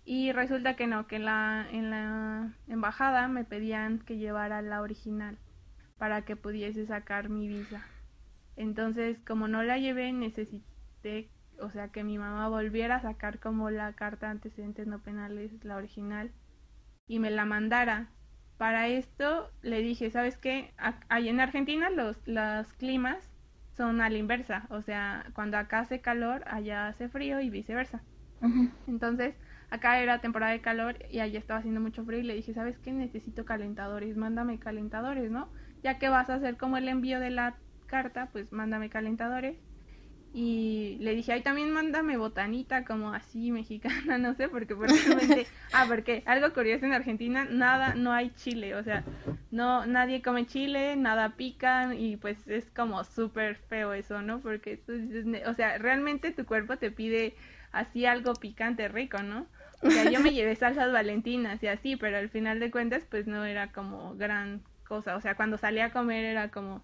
Y 0.05 0.33
resulta 0.33 0.77
que 0.77 0.87
no, 0.87 1.07
que 1.07 1.19
la, 1.19 1.67
en 1.71 1.91
la 1.91 2.53
embajada 2.69 3.29
me 3.29 3.45
pedían 3.45 4.01
que 4.01 4.19
llevara 4.19 4.63
la 4.63 4.83
original. 4.83 5.39
para 5.99 6.25
que 6.25 6.37
pudiese 6.37 6.87
sacar 6.87 7.31
mi 7.31 7.49
visa. 7.49 7.91
Entonces, 8.57 9.21
como 9.27 9.49
no 9.49 9.63
la 9.65 9.79
llevé, 9.79 10.13
necesité, 10.13 11.31
o 11.61 11.71
sea, 11.71 11.89
que 11.91 12.05
mi 12.05 12.19
mamá 12.19 12.49
volviera 12.49 12.97
a 12.97 13.03
sacar 13.03 13.41
como 13.41 13.71
la 13.71 13.93
carta 13.95 14.27
de 14.27 14.33
antecedentes 14.33 14.87
no 14.89 15.03
penales, 15.03 15.65
la 15.65 15.77
original, 15.77 16.33
y 17.07 17.19
me 17.21 17.31
la 17.31 17.45
mandara. 17.47 18.11
Para 18.59 18.89
esto 18.89 19.51
le 19.63 19.81
dije, 19.81 20.11
¿sabes 20.11 20.39
qué? 20.39 20.75
Ahí 21.09 21.29
en 21.29 21.41
Argentina 21.41 21.91
los, 21.91 22.27
los 22.27 22.73
climas 22.75 23.31
son 23.73 24.01
a 24.01 24.11
la 24.11 24.19
inversa, 24.19 24.67
o 24.71 24.83
sea, 24.83 25.27
cuando 25.35 25.59
acá 25.59 25.81
hace 25.81 26.01
calor, 26.01 26.45
allá 26.47 26.89
hace 26.89 27.09
frío 27.09 27.41
y 27.41 27.51
viceversa. 27.51 28.05
Entonces, 28.87 29.37
acá 29.71 30.01
era 30.01 30.21
temporada 30.21 30.53
de 30.53 30.61
calor 30.61 30.97
y 31.11 31.21
allá 31.21 31.39
estaba 31.39 31.61
haciendo 31.61 31.81
mucho 31.81 32.05
frío 32.05 32.21
y 32.21 32.25
le 32.25 32.35
dije, 32.35 32.55
¿sabes 32.55 32.79
qué? 32.79 32.93
Necesito 32.93 33.45
calentadores, 33.45 34.17
mándame 34.17 34.59
calentadores, 34.59 35.31
¿no? 35.31 35.49
Ya 35.83 35.99
que 35.99 36.09
vas 36.09 36.31
a 36.31 36.35
hacer 36.35 36.57
como 36.57 36.77
el 36.77 36.89
envío 36.89 37.21
de 37.21 37.31
la 37.31 37.57
carta, 37.87 38.29
pues 38.33 38.53
mándame 38.53 38.89
calentadores. 38.91 39.57
Y 40.37 40.97
le 40.99 41.15
dije, 41.15 41.33
ay, 41.33 41.43
también 41.43 41.71
mándame 41.71 42.17
botanita, 42.17 42.85
como 42.85 43.15
así, 43.15 43.53
mexicana, 43.53 44.19
no 44.19 44.35
sé, 44.35 44.49
porque 44.49 44.75
probablemente... 44.75 45.47
ah, 45.73 45.85
porque 45.87 46.25
algo 46.27 46.53
curioso 46.53 46.85
en 46.87 46.93
Argentina, 46.93 47.47
nada, 47.49 47.95
no 47.95 48.13
hay 48.13 48.31
chile, 48.31 48.75
o 48.75 48.83
sea, 48.83 49.05
no, 49.53 49.87
nadie 49.87 50.23
come 50.23 50.45
chile, 50.45 50.97
nada 50.97 51.37
pica, 51.37 51.95
y 51.95 52.17
pues 52.17 52.49
es 52.49 52.69
como 52.71 53.05
súper 53.05 53.55
feo 53.55 53.93
eso, 53.93 54.23
¿no? 54.23 54.41
Porque, 54.41 54.83
o 55.47 55.55
sea, 55.55 55.79
realmente 55.79 56.33
tu 56.33 56.45
cuerpo 56.45 56.79
te 56.79 56.91
pide 56.91 57.37
así 57.75 58.07
algo 58.07 58.35
picante 58.35 58.89
rico, 58.89 59.23
¿no? 59.23 59.47
O 59.83 59.91
sea, 59.91 60.11
yo 60.11 60.21
me 60.21 60.33
llevé 60.33 60.57
salsas 60.57 60.93
valentinas 60.93 61.63
y 61.63 61.69
así, 61.69 61.97
pero 61.97 62.17
al 62.17 62.31
final 62.31 62.61
de 62.61 62.71
cuentas, 62.71 63.05
pues 63.09 63.27
no 63.27 63.45
era 63.45 63.73
como 63.73 64.15
gran 64.15 64.63
cosa, 64.87 65.17
o 65.17 65.21
sea, 65.21 65.35
cuando 65.35 65.59
salía 65.59 65.87
a 65.87 65.91
comer 65.91 66.25
era 66.25 66.51
como 66.51 66.83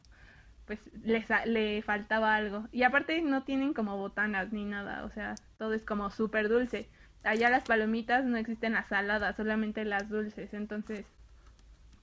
pues 0.71 0.79
le, 1.03 1.25
le 1.47 1.83
faltaba 1.83 2.37
algo. 2.37 2.69
Y 2.71 2.85
aparte 2.85 3.21
no 3.23 3.43
tienen 3.43 3.75
como 3.75 3.97
botanas 3.97 4.53
ni 4.53 4.65
nada, 4.65 5.05
o 5.05 5.11
sea, 5.11 5.35
todo 5.59 5.75
es 5.75 5.83
como 5.83 6.11
súper 6.11 6.49
dulce. 6.49 6.89
Allá 7.25 7.51
las 7.51 7.65
palomitas 7.65 8.25
no 8.25 8.37
existen 8.37 8.75
las 8.75 8.87
saladas, 8.87 9.35
solamente 9.35 9.85
las 9.85 10.09
dulces. 10.09 10.55
Entonces, 10.55 11.07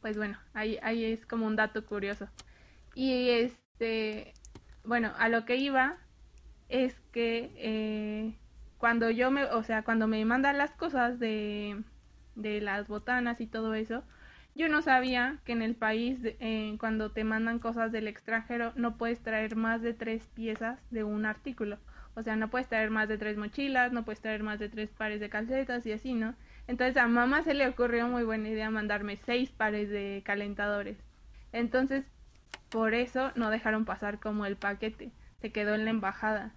pues 0.01 0.17
bueno, 0.17 0.37
ahí, 0.53 0.77
ahí 0.81 1.05
es 1.05 1.25
como 1.25 1.45
un 1.45 1.55
dato 1.55 1.85
curioso. 1.85 2.27
Y 2.93 3.29
este, 3.29 4.33
bueno, 4.83 5.13
a 5.17 5.29
lo 5.29 5.45
que 5.45 5.55
iba 5.55 5.97
es 6.67 6.99
que 7.13 7.53
eh, 7.55 8.35
cuando 8.77 9.09
yo 9.09 9.31
me, 9.31 9.45
o 9.45 9.63
sea, 9.63 9.83
cuando 9.83 10.07
me 10.07 10.23
mandan 10.25 10.57
las 10.57 10.71
cosas 10.71 11.19
de, 11.19 11.81
de 12.35 12.61
las 12.61 12.87
botanas 12.87 13.41
y 13.41 13.47
todo 13.47 13.73
eso, 13.73 14.03
yo 14.55 14.69
no 14.69 14.81
sabía 14.81 15.37
que 15.45 15.51
en 15.51 15.61
el 15.61 15.75
país, 15.75 16.19
eh, 16.23 16.75
cuando 16.79 17.11
te 17.11 17.23
mandan 17.23 17.59
cosas 17.59 17.91
del 17.91 18.07
extranjero, 18.07 18.73
no 18.75 18.97
puedes 18.97 19.19
traer 19.21 19.55
más 19.55 19.81
de 19.81 19.93
tres 19.93 20.27
piezas 20.33 20.79
de 20.89 21.03
un 21.03 21.25
artículo. 21.25 21.77
O 22.15 22.23
sea, 22.23 22.35
no 22.35 22.49
puedes 22.49 22.67
traer 22.67 22.89
más 22.89 23.07
de 23.07 23.19
tres 23.19 23.37
mochilas, 23.37 23.91
no 23.91 24.03
puedes 24.03 24.19
traer 24.21 24.41
más 24.41 24.57
de 24.57 24.69
tres 24.69 24.89
pares 24.89 25.19
de 25.19 25.29
calcetas 25.29 25.85
y 25.85 25.91
así, 25.91 26.13
¿no? 26.15 26.33
Entonces 26.67 26.97
a 26.97 27.07
mamá 27.07 27.43
se 27.43 27.53
le 27.53 27.67
ocurrió 27.67 28.07
muy 28.07 28.23
buena 28.23 28.49
idea 28.49 28.71
mandarme 28.71 29.17
seis 29.17 29.51
pares 29.51 29.89
de 29.89 30.23
calentadores. 30.25 30.97
Entonces, 31.53 32.05
por 32.69 32.95
eso 32.95 33.31
no 33.35 33.51
dejaron 33.51 33.85
pasar 33.85 34.19
como 34.19 34.45
el 34.47 34.55
paquete. 34.57 35.11
Se 35.39 35.51
quedó 35.51 35.75
en 35.75 35.85
la 35.85 35.91
embajada 35.91 36.51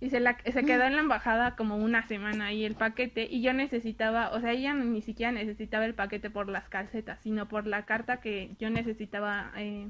y 0.00 0.08
se, 0.08 0.18
la, 0.18 0.38
se 0.44 0.64
quedó 0.64 0.84
en 0.84 0.96
la 0.96 1.02
embajada 1.02 1.56
como 1.56 1.76
una 1.76 2.06
semana 2.06 2.46
ahí 2.46 2.64
el 2.64 2.74
paquete 2.74 3.28
y 3.30 3.42
yo 3.42 3.52
necesitaba, 3.52 4.30
o 4.30 4.40
sea, 4.40 4.52
ella 4.52 4.72
ni 4.72 5.02
siquiera 5.02 5.30
necesitaba 5.30 5.84
el 5.84 5.94
paquete 5.94 6.30
por 6.30 6.48
las 6.48 6.68
calcetas, 6.68 7.20
sino 7.20 7.48
por 7.48 7.66
la 7.66 7.84
carta 7.84 8.20
que 8.20 8.50
yo 8.58 8.70
necesitaba 8.70 9.52
eh, 9.56 9.88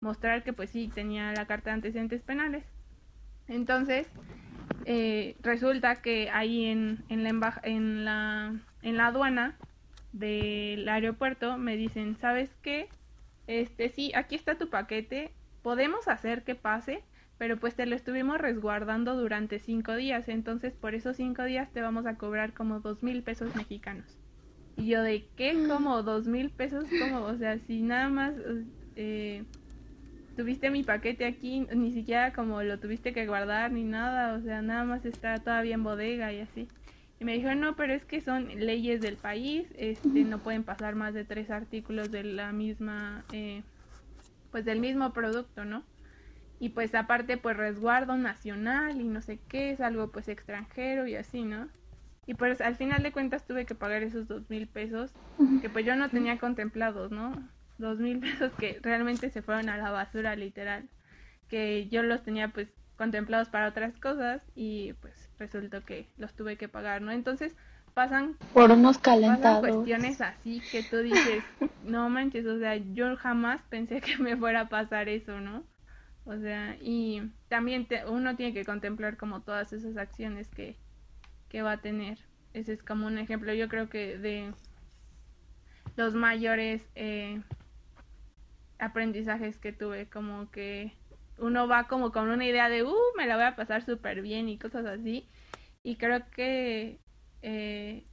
mostrar 0.00 0.44
que 0.44 0.52
pues 0.52 0.70
sí 0.70 0.90
tenía 0.94 1.32
la 1.32 1.46
carta 1.46 1.70
de 1.70 1.74
antecedentes 1.74 2.22
penales. 2.22 2.64
Entonces, 3.48 4.06
eh, 4.84 5.34
resulta 5.42 5.96
que 5.96 6.30
ahí 6.30 6.66
en, 6.66 7.04
en, 7.08 7.24
la 7.24 7.60
en, 7.64 8.04
la, 8.04 8.54
en 8.82 8.96
la 8.96 9.06
aduana 9.06 9.56
del 10.12 10.88
aeropuerto 10.88 11.58
me 11.58 11.76
dicen, 11.76 12.16
¿sabes 12.16 12.50
qué? 12.62 12.88
Este, 13.48 13.88
sí, 13.88 14.12
aquí 14.14 14.36
está 14.36 14.56
tu 14.56 14.68
paquete, 14.68 15.32
podemos 15.62 16.06
hacer 16.06 16.44
que 16.44 16.54
pase, 16.54 17.02
pero 17.38 17.56
pues 17.56 17.74
te 17.74 17.86
lo 17.86 17.94
estuvimos 17.94 18.38
resguardando 18.38 19.16
durante 19.16 19.60
cinco 19.60 19.94
días, 19.94 20.28
entonces 20.28 20.74
por 20.74 20.94
esos 20.94 21.16
cinco 21.16 21.44
días 21.44 21.72
te 21.72 21.80
vamos 21.80 22.04
a 22.06 22.16
cobrar 22.16 22.52
como 22.52 22.80
dos 22.80 23.02
mil 23.02 23.22
pesos 23.22 23.54
mexicanos. 23.54 24.18
Y 24.76 24.88
yo 24.88 25.02
de 25.02 25.28
qué, 25.36 25.56
como 25.68 26.02
dos 26.02 26.26
mil 26.26 26.50
pesos, 26.50 26.86
como, 27.00 27.22
o 27.22 27.36
sea, 27.36 27.58
si 27.60 27.80
nada 27.80 28.08
más 28.08 28.34
eh, 28.96 29.44
tuviste 30.36 30.70
mi 30.70 30.82
paquete 30.82 31.26
aquí, 31.26 31.66
ni 31.74 31.92
siquiera 31.92 32.32
como 32.32 32.62
lo 32.62 32.78
tuviste 32.80 33.12
que 33.12 33.26
guardar 33.26 33.70
ni 33.70 33.84
nada, 33.84 34.34
o 34.34 34.40
sea, 34.40 34.60
nada 34.60 34.84
más 34.84 35.04
está 35.04 35.38
todavía 35.38 35.74
en 35.74 35.84
bodega 35.84 36.32
y 36.32 36.40
así. 36.40 36.68
Y 37.20 37.24
me 37.24 37.34
dijo, 37.34 37.52
no, 37.54 37.74
pero 37.74 37.94
es 37.94 38.04
que 38.04 38.20
son 38.20 38.46
leyes 38.46 39.00
del 39.00 39.16
país, 39.16 39.66
este, 39.76 40.24
no 40.24 40.38
pueden 40.38 40.62
pasar 40.62 40.94
más 40.94 41.14
de 41.14 41.24
tres 41.24 41.50
artículos 41.50 42.12
de 42.12 42.22
la 42.22 42.52
misma, 42.52 43.24
eh, 43.32 43.62
pues 44.52 44.64
del 44.64 44.78
mismo 44.80 45.12
producto, 45.12 45.64
¿no? 45.64 45.82
Y 46.60 46.70
pues 46.70 46.94
aparte 46.94 47.36
pues 47.36 47.56
resguardo 47.56 48.16
nacional 48.16 49.00
y 49.00 49.04
no 49.04 49.20
sé 49.20 49.38
qué, 49.48 49.70
es 49.70 49.80
algo 49.80 50.10
pues 50.10 50.28
extranjero 50.28 51.06
y 51.06 51.14
así, 51.14 51.44
¿no? 51.44 51.68
Y 52.26 52.34
pues 52.34 52.60
al 52.60 52.76
final 52.76 53.02
de 53.02 53.12
cuentas 53.12 53.46
tuve 53.46 53.64
que 53.64 53.74
pagar 53.74 54.02
esos 54.02 54.28
dos 54.28 54.48
mil 54.50 54.66
pesos 54.66 55.12
que 55.62 55.70
pues 55.70 55.86
yo 55.86 55.96
no 55.96 56.10
tenía 56.10 56.38
contemplados, 56.38 57.10
¿no? 57.10 57.32
Dos 57.78 57.98
mil 57.98 58.18
pesos 58.20 58.52
que 58.58 58.80
realmente 58.82 59.30
se 59.30 59.42
fueron 59.42 59.68
a 59.68 59.76
la 59.76 59.90
basura 59.90 60.36
literal, 60.36 60.88
que 61.48 61.88
yo 61.88 62.02
los 62.02 62.22
tenía 62.22 62.48
pues 62.48 62.68
contemplados 62.96 63.48
para 63.48 63.68
otras 63.68 63.96
cosas 63.96 64.44
y 64.56 64.92
pues 64.94 65.30
resultó 65.38 65.84
que 65.84 66.08
los 66.18 66.34
tuve 66.34 66.56
que 66.56 66.68
pagar, 66.68 67.00
¿no? 67.00 67.12
Entonces 67.12 67.54
pasan 67.94 68.36
por 68.52 68.72
unos 68.72 68.98
calentados. 68.98 69.60
Pasan 69.60 69.60
cuestiones 69.60 70.20
así 70.20 70.60
que 70.72 70.82
tú 70.82 70.98
dices, 70.98 71.44
no 71.84 72.08
manches, 72.10 72.46
o 72.46 72.58
sea, 72.58 72.76
yo 72.76 73.16
jamás 73.16 73.62
pensé 73.70 74.00
que 74.00 74.18
me 74.18 74.36
fuera 74.36 74.62
a 74.62 74.68
pasar 74.68 75.08
eso, 75.08 75.40
¿no? 75.40 75.64
O 76.28 76.36
sea, 76.36 76.76
y 76.82 77.22
también 77.48 77.88
uno 78.06 78.36
tiene 78.36 78.52
que 78.52 78.66
contemplar 78.66 79.16
como 79.16 79.40
todas 79.40 79.72
esas 79.72 79.96
acciones 79.96 80.50
que, 80.50 80.76
que 81.48 81.62
va 81.62 81.72
a 81.72 81.80
tener. 81.80 82.18
Ese 82.52 82.74
es 82.74 82.82
como 82.82 83.06
un 83.06 83.16
ejemplo, 83.16 83.54
yo 83.54 83.68
creo 83.68 83.88
que 83.88 84.18
de 84.18 84.52
los 85.96 86.12
mayores 86.12 86.86
eh, 86.94 87.40
aprendizajes 88.78 89.56
que 89.56 89.72
tuve, 89.72 90.10
como 90.10 90.50
que 90.50 90.92
uno 91.38 91.66
va 91.66 91.88
como 91.88 92.12
con 92.12 92.28
una 92.28 92.44
idea 92.44 92.68
de, 92.68 92.82
uh, 92.82 92.94
me 93.16 93.26
la 93.26 93.36
voy 93.36 93.46
a 93.46 93.56
pasar 93.56 93.82
súper 93.82 94.20
bien 94.20 94.50
y 94.50 94.58
cosas 94.58 94.84
así. 94.84 95.26
Y 95.82 95.96
creo 95.96 96.28
que 96.30 96.98
eh, 97.40 98.04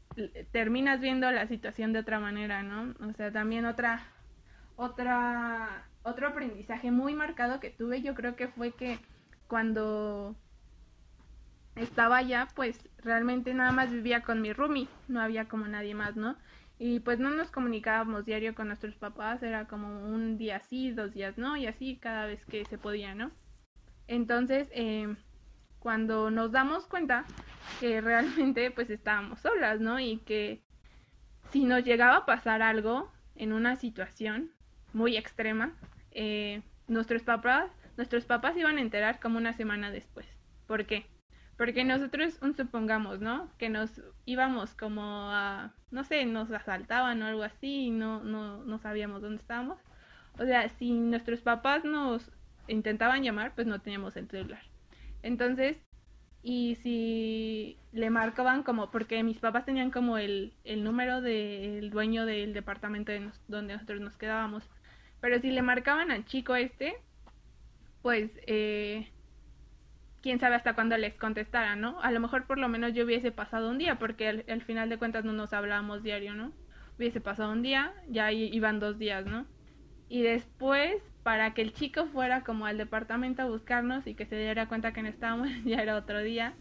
terminas 0.54 1.02
viendo 1.02 1.30
la 1.32 1.48
situación 1.48 1.92
de 1.92 2.00
otra 2.00 2.22
manera, 2.22 2.64
¿no? 2.64 2.96
O 3.06 3.12
sea, 3.12 3.30
también 3.34 3.66
otra, 3.66 4.08
otra 4.78 5.90
otro 6.06 6.28
aprendizaje 6.28 6.92
muy 6.92 7.16
marcado 7.16 7.60
que 7.60 7.72
tuve 7.72 8.02
yo 8.02 8.14
creo 8.14 8.36
que 8.36 8.48
fue 8.48 8.72
que 8.72 9.00
cuando 9.48 10.36
estaba 11.76 12.18
allá, 12.18 12.48
pues 12.56 12.80
realmente 13.00 13.54
nada 13.54 13.72
más 13.72 13.92
vivía 13.92 14.22
con 14.22 14.42
mi 14.42 14.54
roomie, 14.54 14.88
no 15.08 15.20
había 15.20 15.46
como 15.48 15.68
nadie 15.68 15.94
más, 15.94 16.16
¿no? 16.16 16.38
Y 16.78 17.00
pues 17.00 17.20
no 17.20 17.32
nos 17.32 17.52
comunicábamos 17.52 18.26
diario 18.26 18.54
con 18.56 18.68
nuestros 18.68 18.96
papás, 18.96 19.44
era 19.44 19.68
como 19.68 20.08
un 20.08 20.38
día 20.38 20.60
sí, 20.60 20.92
dos 20.92 21.14
días 21.14 21.38
no, 21.38 21.58
y 21.58 21.68
así 21.68 21.98
cada 21.98 22.26
vez 22.28 22.46
que 22.46 22.66
se 22.66 22.78
podía, 22.78 23.16
¿no? 23.16 23.32
Entonces, 24.08 24.70
eh, 24.72 25.16
cuando 25.80 26.30
nos 26.32 26.52
damos 26.52 26.86
cuenta 26.86 27.26
que 27.80 28.00
realmente 28.02 28.72
pues 28.72 28.90
estábamos 28.90 29.40
solas, 29.40 29.80
¿no? 29.80 30.00
Y 30.00 30.18
que 30.20 30.62
si 31.52 31.64
nos 31.64 31.84
llegaba 31.84 32.18
a 32.18 32.26
pasar 32.26 32.62
algo 32.62 33.12
en 33.36 33.54
una 33.54 33.76
situación 33.76 34.52
muy 34.94 35.18
extrema, 35.18 35.74
eh, 36.16 36.64
nuestros 36.88 37.22
papás, 37.22 37.70
nuestros 37.98 38.26
papás 38.26 38.58
iban 38.58 38.78
a 38.78 38.82
enterar 38.82 39.20
como 39.20 39.38
una 39.38 39.54
semana 39.54 39.92
después. 39.92 40.26
¿Por 40.66 40.86
qué? 40.86 41.06
Porque 41.58 41.84
nosotros, 41.84 42.40
supongamos, 42.58 43.20
¿no? 43.20 43.50
Que 43.58 43.70
nos 43.70 44.02
íbamos 44.26 44.74
como 44.74 45.32
a, 45.32 45.74
no 45.92 46.04
sé, 46.04 46.26
nos 46.26 46.52
asaltaban 46.52 47.22
o 47.22 47.28
algo 47.28 47.44
así 47.44 47.88
y 47.88 47.92
no, 47.92 48.24
no, 48.24 48.64
no 48.64 48.80
sabíamos 48.80 49.22
dónde 49.22 49.42
estábamos. 49.42 49.78
O 50.40 50.46
sea, 50.46 50.68
si 50.70 50.92
nuestros 50.92 51.42
papás 51.42 51.86
nos 51.86 52.32
intentaban 52.68 53.24
llamar, 53.24 53.54
pues 53.56 53.68
no 53.68 53.80
teníamos 53.80 54.18
el 54.18 54.28
celular. 54.30 54.64
Entonces, 55.22 55.78
y 56.44 56.76
si 56.76 57.78
le 57.92 58.10
marcaban 58.10 58.64
como, 58.64 58.92
porque 58.92 59.24
mis 59.24 59.40
papás 59.40 59.66
tenían 59.66 59.92
como 59.92 60.18
el, 60.18 60.54
el 60.64 60.84
número 60.84 61.22
del 61.22 61.90
dueño 61.90 62.26
del 62.26 62.54
departamento 62.54 63.12
donde 63.48 63.74
nosotros 63.74 64.02
nos 64.02 64.18
quedábamos. 64.18 64.70
Pero 65.26 65.40
si 65.40 65.50
le 65.50 65.64
marcaban 65.64 66.12
al 66.12 66.24
chico 66.24 66.56
este, 66.56 66.98
pues 68.04 68.30
eh, 68.46 69.10
quién 70.22 70.40
sabe 70.40 70.54
hasta 70.54 70.76
cuándo 70.76 70.96
les 71.00 71.16
contestara, 71.16 71.76
¿no? 71.76 72.00
A 72.02 72.12
lo 72.12 72.20
mejor 72.20 72.46
por 72.46 72.60
lo 72.60 72.70
menos 72.70 72.94
yo 72.94 73.06
hubiese 73.06 73.32
pasado 73.32 73.72
un 73.72 73.80
día, 73.80 73.98
porque 73.98 74.28
al, 74.28 74.62
final 74.62 74.88
de 74.88 75.00
cuentas 75.00 75.26
no 75.26 75.34
nos 75.34 75.52
hablábamos 75.52 76.04
diario, 76.04 76.36
¿no? 76.36 76.52
Hubiese 77.00 77.22
pasado 77.22 77.54
un 77.54 77.64
día, 77.64 77.92
ya 78.08 78.32
iban 78.32 78.80
dos 78.80 79.00
días, 79.00 79.26
¿no? 79.26 79.48
y 80.10 80.22
después 80.22 81.02
para 81.24 81.56
que 81.56 81.64
el 81.64 81.74
chico 81.74 82.06
fuera 82.06 82.44
como 82.44 82.68
al 82.68 82.78
departamento 82.78 83.42
a 83.42 83.50
buscarnos 83.50 84.06
y 84.06 84.14
que 84.14 84.28
se 84.28 84.38
diera 84.38 84.68
cuenta 84.68 84.94
que 84.94 85.02
no 85.02 85.10
estábamos, 85.10 85.50
ya 85.66 85.82
era 85.82 85.96
otro 85.96 86.22
día. 86.22 86.54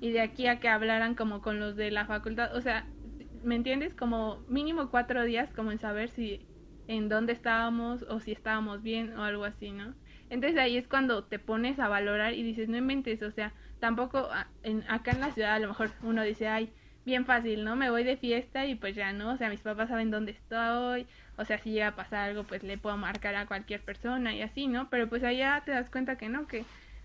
Y 0.00 0.10
de 0.10 0.22
aquí 0.22 0.48
a 0.48 0.58
que 0.58 0.68
hablaran 0.68 1.14
como 1.14 1.40
con 1.40 1.60
los 1.60 1.76
de 1.76 1.92
la 1.92 2.04
facultad, 2.04 2.56
o 2.56 2.60
sea, 2.62 2.84
¿me 3.44 3.54
entiendes? 3.54 3.94
Como 3.94 4.40
mínimo 4.48 4.90
cuatro 4.90 5.22
días 5.22 5.52
como 5.54 5.70
en 5.70 5.78
saber 5.78 6.10
si 6.10 6.47
en 6.88 7.08
dónde 7.08 7.34
estábamos 7.34 8.02
o 8.08 8.18
si 8.18 8.32
estábamos 8.32 8.82
bien 8.82 9.16
o 9.16 9.22
algo 9.22 9.44
así, 9.44 9.70
¿no? 9.70 9.94
Entonces 10.30 10.58
ahí 10.58 10.76
es 10.76 10.88
cuando 10.88 11.22
te 11.24 11.38
pones 11.38 11.78
a 11.78 11.88
valorar 11.88 12.34
y 12.34 12.42
dices, 12.42 12.68
no 12.68 12.76
inventes, 12.76 13.22
o 13.22 13.30
sea, 13.30 13.52
tampoco 13.78 14.28
ah, 14.32 14.48
en, 14.62 14.84
acá 14.88 15.12
en 15.12 15.20
la 15.20 15.30
ciudad 15.32 15.54
a 15.54 15.58
lo 15.58 15.68
mejor 15.68 15.90
uno 16.02 16.22
dice, 16.22 16.48
ay, 16.48 16.72
bien 17.04 17.24
fácil, 17.24 17.64
¿no? 17.64 17.76
Me 17.76 17.90
voy 17.90 18.04
de 18.04 18.16
fiesta 18.16 18.66
y 18.66 18.74
pues 18.74 18.94
ya, 18.94 19.12
¿no? 19.12 19.32
O 19.32 19.36
sea, 19.36 19.48
mis 19.50 19.60
papás 19.60 19.88
saben 19.88 20.10
dónde 20.10 20.32
estoy, 20.32 21.06
o 21.36 21.44
sea, 21.44 21.58
si 21.58 21.70
llega 21.70 21.88
a 21.88 21.96
pasar 21.96 22.30
algo, 22.30 22.44
pues 22.44 22.62
le 22.62 22.78
puedo 22.78 22.96
marcar 22.96 23.34
a 23.36 23.46
cualquier 23.46 23.82
persona 23.82 24.34
y 24.34 24.42
así, 24.42 24.66
¿no? 24.66 24.90
Pero 24.90 25.08
pues 25.08 25.22
allá 25.24 25.62
te 25.64 25.72
das 25.72 25.90
cuenta 25.90 26.18
que 26.18 26.28
no, 26.28 26.46
que 26.46 26.64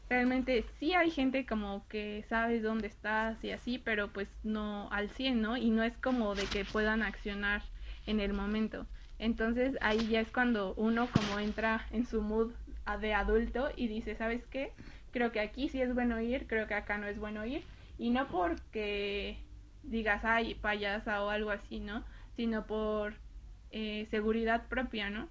realmente 0.09 0.65
sí 0.79 0.93
hay 0.93 1.11
gente 1.11 1.45
como 1.45 1.87
que 1.87 2.25
sabes 2.29 2.63
dónde 2.63 2.87
estás 2.87 3.43
y 3.43 3.51
así, 3.51 3.79
pero 3.79 4.11
pues 4.11 4.29
no 4.43 4.89
al 4.91 5.09
100, 5.09 5.41
¿no? 5.41 5.57
Y 5.57 5.69
no 5.71 5.83
es 5.83 5.97
como 5.97 6.35
de 6.35 6.45
que 6.45 6.65
puedan 6.65 7.01
accionar 7.01 7.61
en 8.05 8.19
el 8.19 8.33
momento. 8.33 8.85
Entonces 9.19 9.77
ahí 9.81 10.07
ya 10.07 10.19
es 10.19 10.31
cuando 10.31 10.73
uno 10.75 11.07
como 11.07 11.39
entra 11.39 11.85
en 11.91 12.05
su 12.05 12.21
mood 12.21 12.51
de 12.99 13.13
adulto 13.13 13.69
y 13.75 13.87
dice, 13.87 14.15
¿sabes 14.15 14.45
qué? 14.47 14.71
Creo 15.11 15.31
que 15.31 15.39
aquí 15.39 15.69
sí 15.69 15.81
es 15.81 15.93
bueno 15.93 16.19
ir, 16.19 16.47
creo 16.47 16.67
que 16.67 16.73
acá 16.73 16.97
no 16.97 17.07
es 17.07 17.17
bueno 17.19 17.45
ir. 17.45 17.63
Y 17.97 18.09
no 18.09 18.27
porque 18.27 19.37
digas, 19.83 20.25
ay, 20.25 20.55
payasa 20.55 21.23
o 21.23 21.29
algo 21.29 21.51
así, 21.51 21.79
¿no? 21.79 22.03
Sino 22.35 22.65
por 22.65 23.13
eh, 23.71 24.07
seguridad 24.09 24.67
propia, 24.67 25.09
¿no? 25.09 25.29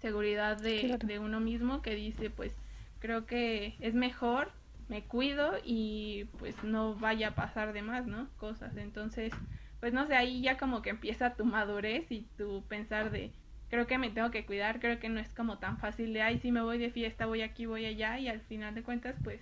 Seguridad 0.00 0.58
de, 0.58 0.98
de 1.04 1.18
uno 1.18 1.40
mismo 1.40 1.82
que 1.82 1.94
dice, 1.94 2.30
pues 2.30 2.52
creo 2.98 3.26
que 3.26 3.76
es 3.80 3.94
mejor, 3.94 4.50
me 4.88 5.04
cuido 5.04 5.52
y 5.64 6.24
pues 6.38 6.62
no 6.64 6.94
vaya 6.94 7.28
a 7.28 7.34
pasar 7.34 7.72
de 7.72 7.82
más, 7.82 8.06
¿no? 8.06 8.28
Cosas. 8.38 8.76
Entonces, 8.76 9.32
pues 9.80 9.92
no 9.92 10.06
sé, 10.06 10.16
ahí 10.16 10.40
ya 10.42 10.58
como 10.58 10.82
que 10.82 10.90
empieza 10.90 11.34
tu 11.34 11.44
madurez 11.44 12.10
y 12.10 12.22
tu 12.36 12.64
pensar 12.68 13.10
de, 13.10 13.32
creo 13.70 13.86
que 13.86 13.98
me 13.98 14.10
tengo 14.10 14.30
que 14.30 14.44
cuidar, 14.44 14.80
creo 14.80 14.98
que 14.98 15.08
no 15.08 15.20
es 15.20 15.28
como 15.34 15.58
tan 15.58 15.78
fácil 15.78 16.12
de, 16.12 16.22
ay, 16.22 16.38
si 16.38 16.50
me 16.50 16.62
voy 16.62 16.78
de 16.78 16.90
fiesta, 16.90 17.26
voy 17.26 17.42
aquí, 17.42 17.66
voy 17.66 17.84
allá, 17.84 18.18
y 18.18 18.28
al 18.28 18.40
final 18.40 18.74
de 18.74 18.82
cuentas, 18.82 19.14
pues, 19.22 19.40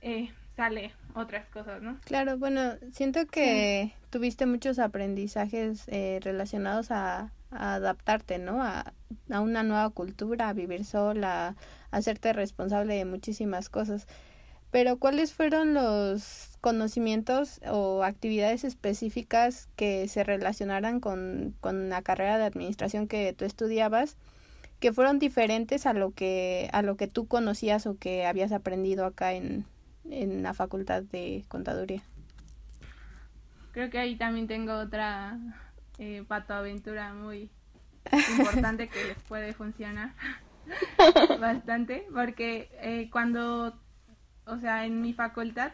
eh, 0.00 0.30
sale 0.56 0.92
otras 1.14 1.46
cosas, 1.48 1.82
¿no? 1.82 1.98
Claro, 2.04 2.38
bueno, 2.38 2.74
siento 2.92 3.26
que 3.26 3.92
tuviste 4.10 4.46
muchos 4.46 4.78
aprendizajes 4.78 5.84
eh, 5.88 6.20
relacionados 6.22 6.90
a, 6.90 7.32
adaptarte, 7.50 8.38
¿no? 8.38 8.62
A, 8.62 8.92
a, 9.30 9.40
una 9.40 9.62
nueva 9.62 9.88
cultura, 9.90 10.48
a 10.48 10.52
vivir 10.52 10.84
sola, 10.84 11.54
a 11.90 11.96
hacerte 11.96 12.32
responsable 12.32 12.94
de 12.94 13.04
muchísimas 13.04 13.68
cosas. 13.68 14.06
Pero 14.76 14.98
¿cuáles 14.98 15.32
fueron 15.32 15.72
los 15.72 16.58
conocimientos 16.60 17.62
o 17.66 18.04
actividades 18.04 18.62
específicas 18.62 19.70
que 19.74 20.06
se 20.06 20.22
relacionaran 20.22 21.00
con, 21.00 21.54
con 21.62 21.88
la 21.88 22.02
carrera 22.02 22.36
de 22.36 22.44
administración 22.44 23.08
que 23.08 23.32
tú 23.32 23.46
estudiabas 23.46 24.18
que 24.78 24.92
fueron 24.92 25.18
diferentes 25.18 25.86
a 25.86 25.94
lo 25.94 26.10
que 26.10 26.68
a 26.74 26.82
lo 26.82 26.98
que 26.98 27.06
tú 27.06 27.26
conocías 27.26 27.86
o 27.86 27.96
que 27.96 28.26
habías 28.26 28.52
aprendido 28.52 29.06
acá 29.06 29.32
en, 29.32 29.64
en 30.10 30.42
la 30.42 30.52
facultad 30.52 31.02
de 31.04 31.46
contaduría? 31.48 32.02
Creo 33.72 33.88
que 33.88 33.98
ahí 33.98 34.16
también 34.16 34.46
tengo 34.46 34.74
otra 34.74 35.38
eh, 35.96 36.22
patoaventura 36.28 37.14
muy 37.14 37.48
importante 38.38 38.88
que 38.88 39.06
les 39.06 39.22
puede 39.22 39.54
funcionar 39.54 40.12
bastante 41.40 42.06
porque 42.12 42.68
eh, 42.82 43.08
cuando 43.10 43.85
o 44.46 44.58
sea, 44.58 44.86
en 44.86 45.02
mi 45.02 45.12
facultad 45.12 45.72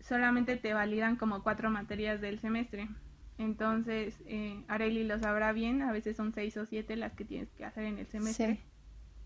solamente 0.00 0.56
te 0.56 0.72
validan 0.72 1.16
como 1.16 1.42
cuatro 1.42 1.70
materias 1.70 2.20
del 2.20 2.38
semestre. 2.38 2.88
Entonces, 3.38 4.22
eh, 4.26 4.62
Areli 4.68 5.04
lo 5.04 5.18
sabrá 5.18 5.52
bien, 5.52 5.82
a 5.82 5.92
veces 5.92 6.16
son 6.16 6.32
seis 6.32 6.56
o 6.56 6.64
siete 6.64 6.96
las 6.96 7.12
que 7.12 7.24
tienes 7.24 7.50
que 7.50 7.64
hacer 7.64 7.84
en 7.84 7.98
el 7.98 8.06
semestre. 8.06 8.60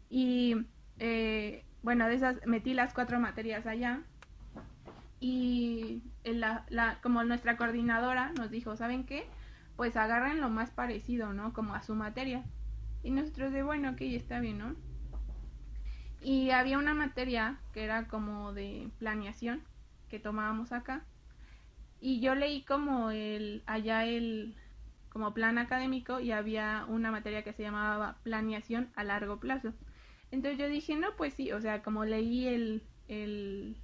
Y 0.09 0.57
eh, 0.99 1.65
bueno, 1.83 2.09
de 2.09 2.15
esas 2.15 2.45
metí 2.47 2.75
las 2.75 2.95
cuatro 2.95 3.21
materias 3.21 3.67
allá. 3.67 4.01
Y 5.21 6.03
la, 6.25 6.65
la, 6.71 6.99
como 7.03 7.23
nuestra 7.25 7.57
coordinadora 7.57 8.33
nos 8.33 8.51
dijo, 8.51 8.75
¿saben 8.77 9.05
qué? 9.05 9.27
Pues 9.77 9.97
agarren 9.97 10.41
lo 10.41 10.49
más 10.49 10.71
parecido, 10.71 11.35
¿no? 11.35 11.53
Como 11.53 11.75
a 11.75 11.83
su 11.83 11.95
materia. 11.95 12.43
Y 13.03 13.11
nosotros 13.11 13.53
de, 13.53 13.63
bueno, 13.63 13.91
ok, 13.91 14.01
está 14.01 14.41
bien, 14.41 14.59
¿no? 14.59 14.75
Y 16.23 16.51
había 16.51 16.79
una 16.79 16.95
materia 16.95 17.59
que 17.73 17.83
era 17.85 18.07
como 18.07 18.53
de 18.53 18.89
planeación 18.99 19.63
que 20.11 20.19
tomábamos 20.19 20.73
acá. 20.73 21.03
Y 22.01 22.21
yo 22.21 22.35
leí 22.35 22.63
como 22.63 23.11
el 23.11 23.63
allá 23.67 24.05
el 24.05 24.55
como 25.09 25.35
plan 25.35 25.59
académico 25.59 26.21
y 26.21 26.33
había 26.33 26.85
una 26.89 27.11
materia 27.11 27.43
que 27.43 27.53
se 27.53 27.63
llamaba 27.63 28.19
planeación 28.23 28.91
a 28.95 29.05
largo 29.05 29.41
plazo. 29.41 29.73
Entonces 30.31 30.59
yo 30.59 30.69
dije, 30.69 30.95
no, 30.97 31.09
pues 31.17 31.35
sí, 31.35 31.51
o 31.53 31.61
sea, 31.61 31.83
como 31.83 32.05
leí 32.05 32.47
el, 32.47 32.83
el, 33.09 33.77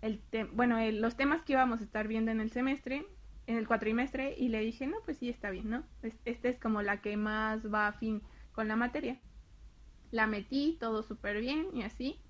el 0.00 0.22
bueno, 0.52 0.78
los 0.92 1.16
temas 1.16 1.42
que 1.42 1.52
íbamos 1.52 1.80
a 1.80 1.84
estar 1.84 2.08
viendo 2.08 2.30
en 2.30 2.40
el 2.40 2.50
semestre, 2.50 3.04
en 3.46 3.56
el 3.56 3.68
cuatrimestre, 3.68 4.34
y 4.38 4.48
le 4.48 4.60
dije, 4.60 4.86
no, 4.86 4.96
pues 5.04 5.18
sí, 5.18 5.28
está 5.28 5.50
bien, 5.50 5.68
¿no? 5.68 5.84
Esta 6.24 6.48
es 6.48 6.58
como 6.58 6.80
la 6.80 7.02
que 7.02 7.16
más 7.18 7.72
va 7.72 7.88
a 7.88 7.92
fin 7.92 8.22
con 8.52 8.68
la 8.68 8.76
materia 8.76 9.20
la 10.10 10.26
metí, 10.26 10.76
todo 10.80 11.02
súper 11.02 11.40
bien 11.40 11.68
y 11.74 11.82
así. 11.82 12.20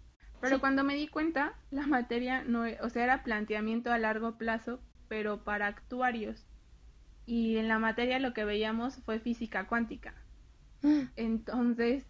Pero 0.40 0.58
cuando 0.58 0.84
me 0.84 0.94
di 0.94 1.06
cuenta, 1.06 1.54
la 1.70 1.86
materia 1.86 2.42
no, 2.44 2.64
o 2.80 2.88
sea, 2.88 3.04
era 3.04 3.22
planteamiento 3.22 3.92
a 3.92 3.98
largo 3.98 4.38
plazo, 4.38 4.80
pero 5.08 5.44
para 5.44 5.66
actuarios. 5.66 6.46
Y 7.26 7.58
en 7.58 7.68
la 7.68 7.78
materia 7.78 8.18
lo 8.18 8.32
que 8.32 8.44
veíamos 8.44 8.96
fue 9.04 9.20
física 9.20 9.66
cuántica. 9.66 10.14
Entonces, 11.16 12.06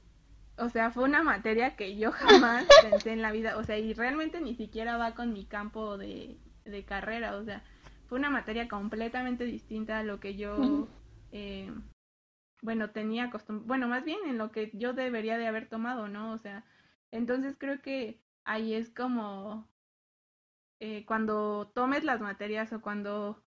o 0.57 0.69
sea, 0.69 0.91
fue 0.91 1.05
una 1.05 1.23
materia 1.23 1.75
que 1.75 1.97
yo 1.97 2.13
jamás 2.13 2.67
pensé 2.83 3.13
en 3.13 3.23
la 3.23 3.33
vida, 3.33 3.57
o 3.57 3.65
sea, 3.65 3.79
y 3.79 3.95
realmente 3.95 4.41
ni 4.41 4.55
siquiera 4.55 4.97
va 4.97 5.15
con 5.15 5.33
mi 5.33 5.45
campo 5.45 5.99
de, 5.99 6.39
de 6.65 6.85
carrera, 6.85 7.37
o 7.37 7.45
sea, 7.45 7.65
fue 8.07 8.19
una 8.19 8.31
materia 8.31 8.69
completamente 8.69 9.45
distinta 9.45 9.99
a 9.99 10.03
lo 10.03 10.21
que 10.21 10.37
yo 10.37 10.89
eh, 11.33 11.73
bueno, 12.63 12.91
tenía 12.91 13.31
costumbre, 13.31 13.67
bueno, 13.67 13.89
más 13.89 14.05
bien 14.05 14.19
en 14.27 14.39
lo 14.39 14.53
que 14.53 14.71
yo 14.75 14.93
debería 14.93 15.39
de 15.39 15.47
haber 15.47 15.69
tomado, 15.69 16.09
¿no? 16.09 16.33
O 16.33 16.39
sea, 16.39 16.65
entonces 17.11 17.57
creo 17.59 17.81
que 17.83 18.21
ahí 18.45 18.75
es 18.75 18.91
como 18.91 19.69
eh, 20.81 21.05
cuando 21.07 21.71
tomes 21.75 22.05
las 22.05 22.21
materias 22.21 22.73
o 22.73 22.81
cuando 22.81 23.43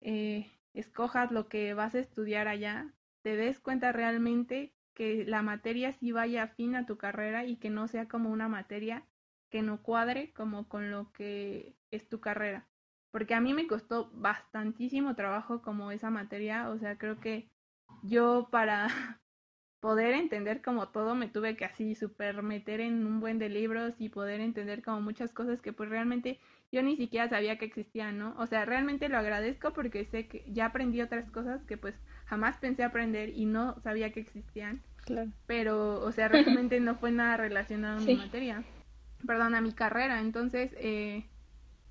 eh, 0.00 0.50
escojas 0.74 1.30
lo 1.32 1.48
que 1.48 1.74
vas 1.74 1.94
a 1.94 2.00
estudiar 2.00 2.48
allá, 2.48 2.92
te 3.22 3.36
des 3.36 3.60
cuenta 3.60 3.92
realmente 3.92 4.74
que 4.94 5.24
la 5.24 5.42
materia 5.42 5.92
sí 5.92 6.12
vaya 6.12 6.44
afín 6.44 6.74
a 6.74 6.86
tu 6.86 6.96
carrera 6.98 7.44
y 7.46 7.56
que 7.56 7.70
no 7.70 7.88
sea 7.88 8.08
como 8.08 8.30
una 8.30 8.48
materia 8.48 9.06
que 9.50 9.62
no 9.62 9.82
cuadre 9.82 10.32
como 10.32 10.68
con 10.68 10.90
lo 10.90 11.12
que 11.12 11.76
es 11.90 12.08
tu 12.08 12.20
carrera. 12.20 12.68
Porque 13.10 13.34
a 13.34 13.40
mí 13.40 13.54
me 13.54 13.66
costó 13.66 14.10
bastantísimo 14.12 15.14
trabajo 15.16 15.62
como 15.62 15.90
esa 15.90 16.10
materia, 16.10 16.70
o 16.70 16.78
sea, 16.78 16.96
creo 16.98 17.20
que 17.20 17.50
yo 18.02 18.48
para 18.50 18.88
poder 19.80 20.14
entender 20.14 20.62
como 20.62 20.88
todo 20.88 21.14
me 21.14 21.28
tuve 21.28 21.56
que 21.56 21.64
así 21.64 21.94
super 21.94 22.42
meter 22.42 22.80
en 22.80 23.06
un 23.06 23.20
buen 23.20 23.38
de 23.38 23.48
libros 23.48 23.94
y 23.98 24.08
poder 24.10 24.40
entender 24.40 24.82
como 24.82 25.00
muchas 25.00 25.32
cosas 25.32 25.60
que 25.62 25.72
pues 25.72 25.88
realmente 25.88 26.38
yo 26.70 26.82
ni 26.82 26.96
siquiera 26.96 27.28
sabía 27.28 27.58
que 27.58 27.64
existían, 27.64 28.18
¿no? 28.18 28.34
O 28.38 28.46
sea, 28.46 28.64
realmente 28.64 29.08
lo 29.08 29.18
agradezco 29.18 29.72
porque 29.72 30.04
sé 30.04 30.28
que 30.28 30.44
ya 30.48 30.66
aprendí 30.66 31.00
otras 31.00 31.30
cosas 31.30 31.64
que 31.64 31.76
pues 31.76 31.94
jamás 32.26 32.58
pensé 32.58 32.84
aprender 32.84 33.30
y 33.30 33.46
no 33.46 33.80
sabía 33.80 34.12
que 34.12 34.20
existían. 34.20 34.82
Claro. 35.04 35.30
Pero, 35.46 36.00
o 36.00 36.12
sea, 36.12 36.28
realmente 36.28 36.78
no 36.78 36.94
fue 36.96 37.10
nada 37.10 37.36
relacionado 37.36 37.98
a 37.98 38.00
mi 38.00 38.16
materia. 38.16 38.62
Perdón, 39.26 39.54
a 39.54 39.60
mi 39.60 39.72
carrera. 39.72 40.20
Entonces, 40.20 40.72
eh, 40.78 41.26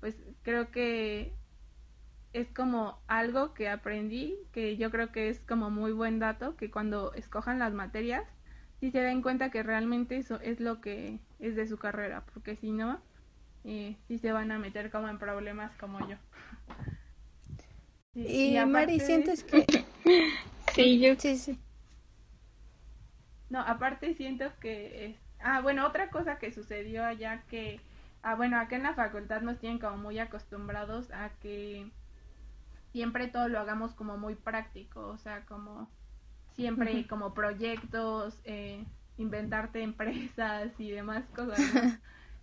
pues 0.00 0.16
creo 0.42 0.70
que 0.70 1.34
es 2.32 2.48
como 2.50 2.98
algo 3.08 3.54
que 3.54 3.68
aprendí, 3.68 4.36
que 4.52 4.76
yo 4.76 4.90
creo 4.90 5.10
que 5.10 5.28
es 5.28 5.40
como 5.40 5.70
muy 5.70 5.92
buen 5.92 6.18
dato, 6.18 6.56
que 6.56 6.70
cuando 6.70 7.12
escojan 7.14 7.58
las 7.58 7.72
materias, 7.72 8.24
sí 8.78 8.90
se 8.90 9.00
den 9.00 9.22
cuenta 9.22 9.50
que 9.50 9.62
realmente 9.62 10.16
eso 10.16 10.40
es 10.40 10.60
lo 10.60 10.80
que 10.80 11.18
es 11.38 11.56
de 11.56 11.66
su 11.66 11.78
carrera, 11.78 12.24
porque 12.32 12.56
si 12.56 12.70
no, 12.70 13.00
eh, 13.64 13.96
sí 14.06 14.18
se 14.18 14.32
van 14.32 14.52
a 14.52 14.58
meter 14.58 14.90
como 14.90 15.08
en 15.08 15.18
problemas 15.18 15.72
como 15.76 15.98
yo. 16.08 16.16
y, 18.14 18.56
Mari, 18.64 19.00
¿sientes 19.00 19.44
que...? 19.44 19.66
sí, 20.74 21.00
yo... 21.00 21.14
Sí, 21.18 21.36
sí. 21.36 21.58
No, 23.48 23.60
aparte 23.60 24.14
siento 24.14 24.46
que... 24.60 25.06
Es... 25.06 25.16
Ah, 25.40 25.60
bueno, 25.60 25.86
otra 25.86 26.10
cosa 26.10 26.38
que 26.38 26.52
sucedió 26.52 27.04
allá 27.04 27.42
que... 27.48 27.80
Ah, 28.22 28.34
bueno, 28.34 28.58
acá 28.58 28.76
en 28.76 28.82
la 28.84 28.94
facultad 28.94 29.40
nos 29.40 29.58
tienen 29.58 29.78
como 29.78 29.96
muy 29.96 30.18
acostumbrados 30.18 31.10
a 31.10 31.30
que 31.40 31.90
siempre 32.92 33.28
todo 33.28 33.48
lo 33.48 33.58
hagamos 33.60 33.94
como 33.94 34.16
muy 34.16 34.34
práctico, 34.34 35.06
o 35.08 35.18
sea, 35.18 35.44
como 35.46 35.90
siempre 36.52 37.06
como 37.06 37.34
proyectos, 37.34 38.40
eh, 38.44 38.84
inventarte 39.16 39.82
empresas 39.82 40.72
y 40.78 40.90
demás 40.90 41.24
cosas. 41.34 41.60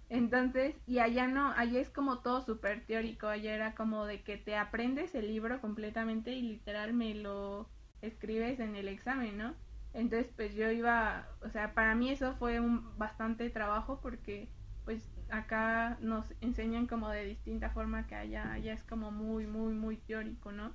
Entonces, 0.09 0.75
y 0.87 0.99
allá 0.99 1.27
no, 1.27 1.51
allá 1.51 1.81
es 1.81 1.89
como 1.89 2.19
todo 2.19 2.41
súper 2.41 2.85
teórico, 2.85 3.27
allá 3.27 3.53
era 3.53 3.75
como 3.75 4.05
de 4.05 4.21
que 4.21 4.37
te 4.37 4.55
aprendes 4.55 5.13
el 5.15 5.27
libro 5.27 5.59
completamente 5.59 6.31
y 6.31 6.41
literal 6.43 6.93
me 6.93 7.13
lo 7.13 7.67
escribes 8.01 8.61
en 8.61 8.77
el 8.77 8.87
examen, 8.87 9.37
¿no? 9.37 9.53
Entonces, 9.93 10.31
pues 10.35 10.55
yo 10.55 10.71
iba, 10.71 11.27
o 11.41 11.49
sea, 11.49 11.73
para 11.73 11.93
mí 11.95 12.09
eso 12.09 12.35
fue 12.35 12.59
un 12.61 12.97
bastante 12.97 13.49
trabajo 13.49 13.99
porque 14.01 14.47
pues 14.85 15.16
acá 15.29 15.97
nos 16.01 16.33
enseñan 16.41 16.87
como 16.87 17.09
de 17.09 17.25
distinta 17.25 17.69
forma 17.69 18.07
que 18.07 18.15
allá, 18.15 18.51
allá 18.53 18.73
es 18.73 18.83
como 18.83 19.11
muy, 19.11 19.47
muy, 19.47 19.73
muy 19.73 19.97
teórico, 19.97 20.51
¿no? 20.51 20.73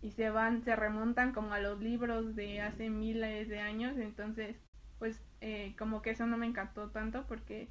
Y 0.00 0.10
se 0.12 0.30
van, 0.30 0.62
se 0.64 0.74
remontan 0.74 1.32
como 1.32 1.54
a 1.54 1.60
los 1.60 1.80
libros 1.80 2.34
de 2.34 2.60
hace 2.60 2.90
miles 2.90 3.48
de 3.48 3.60
años, 3.60 3.96
entonces, 3.98 4.56
pues 4.98 5.20
eh, 5.40 5.74
como 5.78 6.02
que 6.02 6.10
eso 6.10 6.26
no 6.26 6.36
me 6.36 6.46
encantó 6.46 6.90
tanto 6.90 7.24
porque 7.26 7.68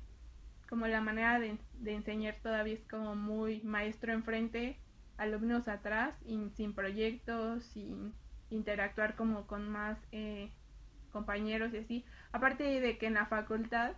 como 0.72 0.88
la 0.88 1.02
manera 1.02 1.38
de, 1.38 1.58
enseñar 1.86 2.38
todavía 2.41 2.76
es 2.76 2.86
como 2.89 3.13
muy 3.13 3.62
maestro 3.63 4.13
enfrente, 4.13 4.78
alumnos 5.17 5.67
atrás, 5.67 6.15
y 6.26 6.50
sin 6.56 6.74
proyectos, 6.74 7.65
sin 7.65 8.13
interactuar 8.50 9.17
como 9.17 9.48
con 9.48 9.67
más 9.67 9.98
eh, 10.13 10.50
compañeros 11.12 11.74
y 11.74 11.78
así. 11.80 12.06
Aparte 12.32 12.63
de 12.80 12.98
que 12.98 13.08
en 13.08 13.15
la 13.15 13.26
facultad 13.26 13.91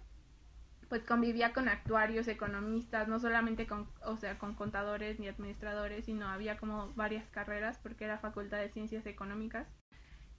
pues 0.94 1.06
convivía 1.06 1.54
con 1.54 1.70
actuarios, 1.70 2.28
economistas, 2.28 3.08
no 3.08 3.20
solamente 3.20 3.66
con, 3.66 3.88
o 4.06 4.16
sea, 4.16 4.38
con 4.38 4.54
contadores 4.54 5.20
ni 5.20 5.28
administradores, 5.28 6.06
sino 6.06 6.28
había 6.28 6.60
como 6.60 6.94
varias 6.94 7.28
carreras 7.32 7.80
porque 7.82 8.06
era 8.06 8.20
facultad 8.20 8.60
de 8.60 8.70
ciencias 8.70 9.08
económicas. 9.08 9.68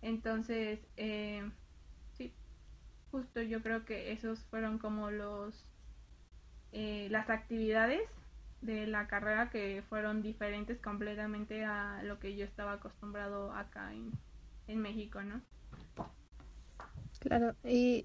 Entonces, 0.01 0.79
eh, 0.97 1.43
sí, 2.12 2.33
justo 3.11 3.43
yo 3.43 3.64
creo 3.64 3.85
que 3.85 4.12
esos 4.12 4.45
fueron 4.45 4.79
como 4.79 5.11
los 5.11 5.67
eh, 6.71 7.09
las 7.11 7.31
actividades 7.31 8.09
de 8.61 8.87
la 8.87 9.09
carrera 9.09 9.51
que 9.51 9.83
fueron 9.88 10.23
diferentes 10.23 10.79
completamente 10.79 11.64
a 11.64 12.01
lo 12.05 12.21
que 12.21 12.37
yo 12.37 12.45
estaba 12.45 12.75
acostumbrado 12.75 13.53
acá 13.53 13.93
en, 13.93 14.81
México, 14.81 15.21
¿no? 15.21 15.43
Claro, 17.19 17.57
y 17.64 18.05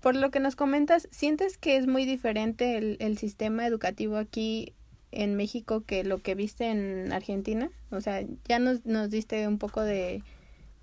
por 0.00 0.16
lo 0.16 0.30
que 0.30 0.40
nos 0.40 0.56
comentas, 0.56 1.08
¿sientes 1.10 1.58
que 1.58 1.76
es 1.76 1.86
muy 1.86 2.04
diferente 2.04 2.76
el, 2.76 2.96
el 3.00 3.18
sistema 3.18 3.66
educativo 3.66 4.16
aquí 4.16 4.74
en 5.12 5.36
México 5.36 5.82
que 5.84 6.04
lo 6.04 6.18
que 6.18 6.34
viste 6.34 6.70
en 6.70 7.12
Argentina? 7.12 7.70
O 7.90 8.00
sea, 8.00 8.22
ya 8.44 8.58
nos, 8.58 8.84
nos 8.86 9.10
diste 9.10 9.46
un 9.46 9.58
poco 9.58 9.82
de, 9.82 10.22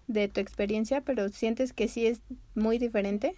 de 0.08 0.28
tu 0.28 0.40
experiencia, 0.40 1.02
pero 1.02 1.30
¿sientes 1.30 1.74
que 1.74 1.88
sí 1.88 2.08
es 2.08 2.22
muy 2.56 2.78
diferente? 2.78 3.36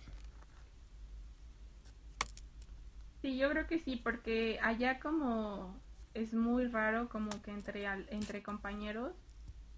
Sí, 3.21 3.37
yo 3.37 3.49
creo 3.49 3.67
que 3.67 3.79
sí, 3.79 3.97
porque 3.97 4.59
allá 4.61 4.99
como 4.99 5.75
es 6.13 6.33
muy 6.33 6.67
raro 6.67 7.09
como 7.09 7.29
que 7.41 7.51
entre, 7.51 7.85
entre 8.09 8.43
compañeros 8.43 9.13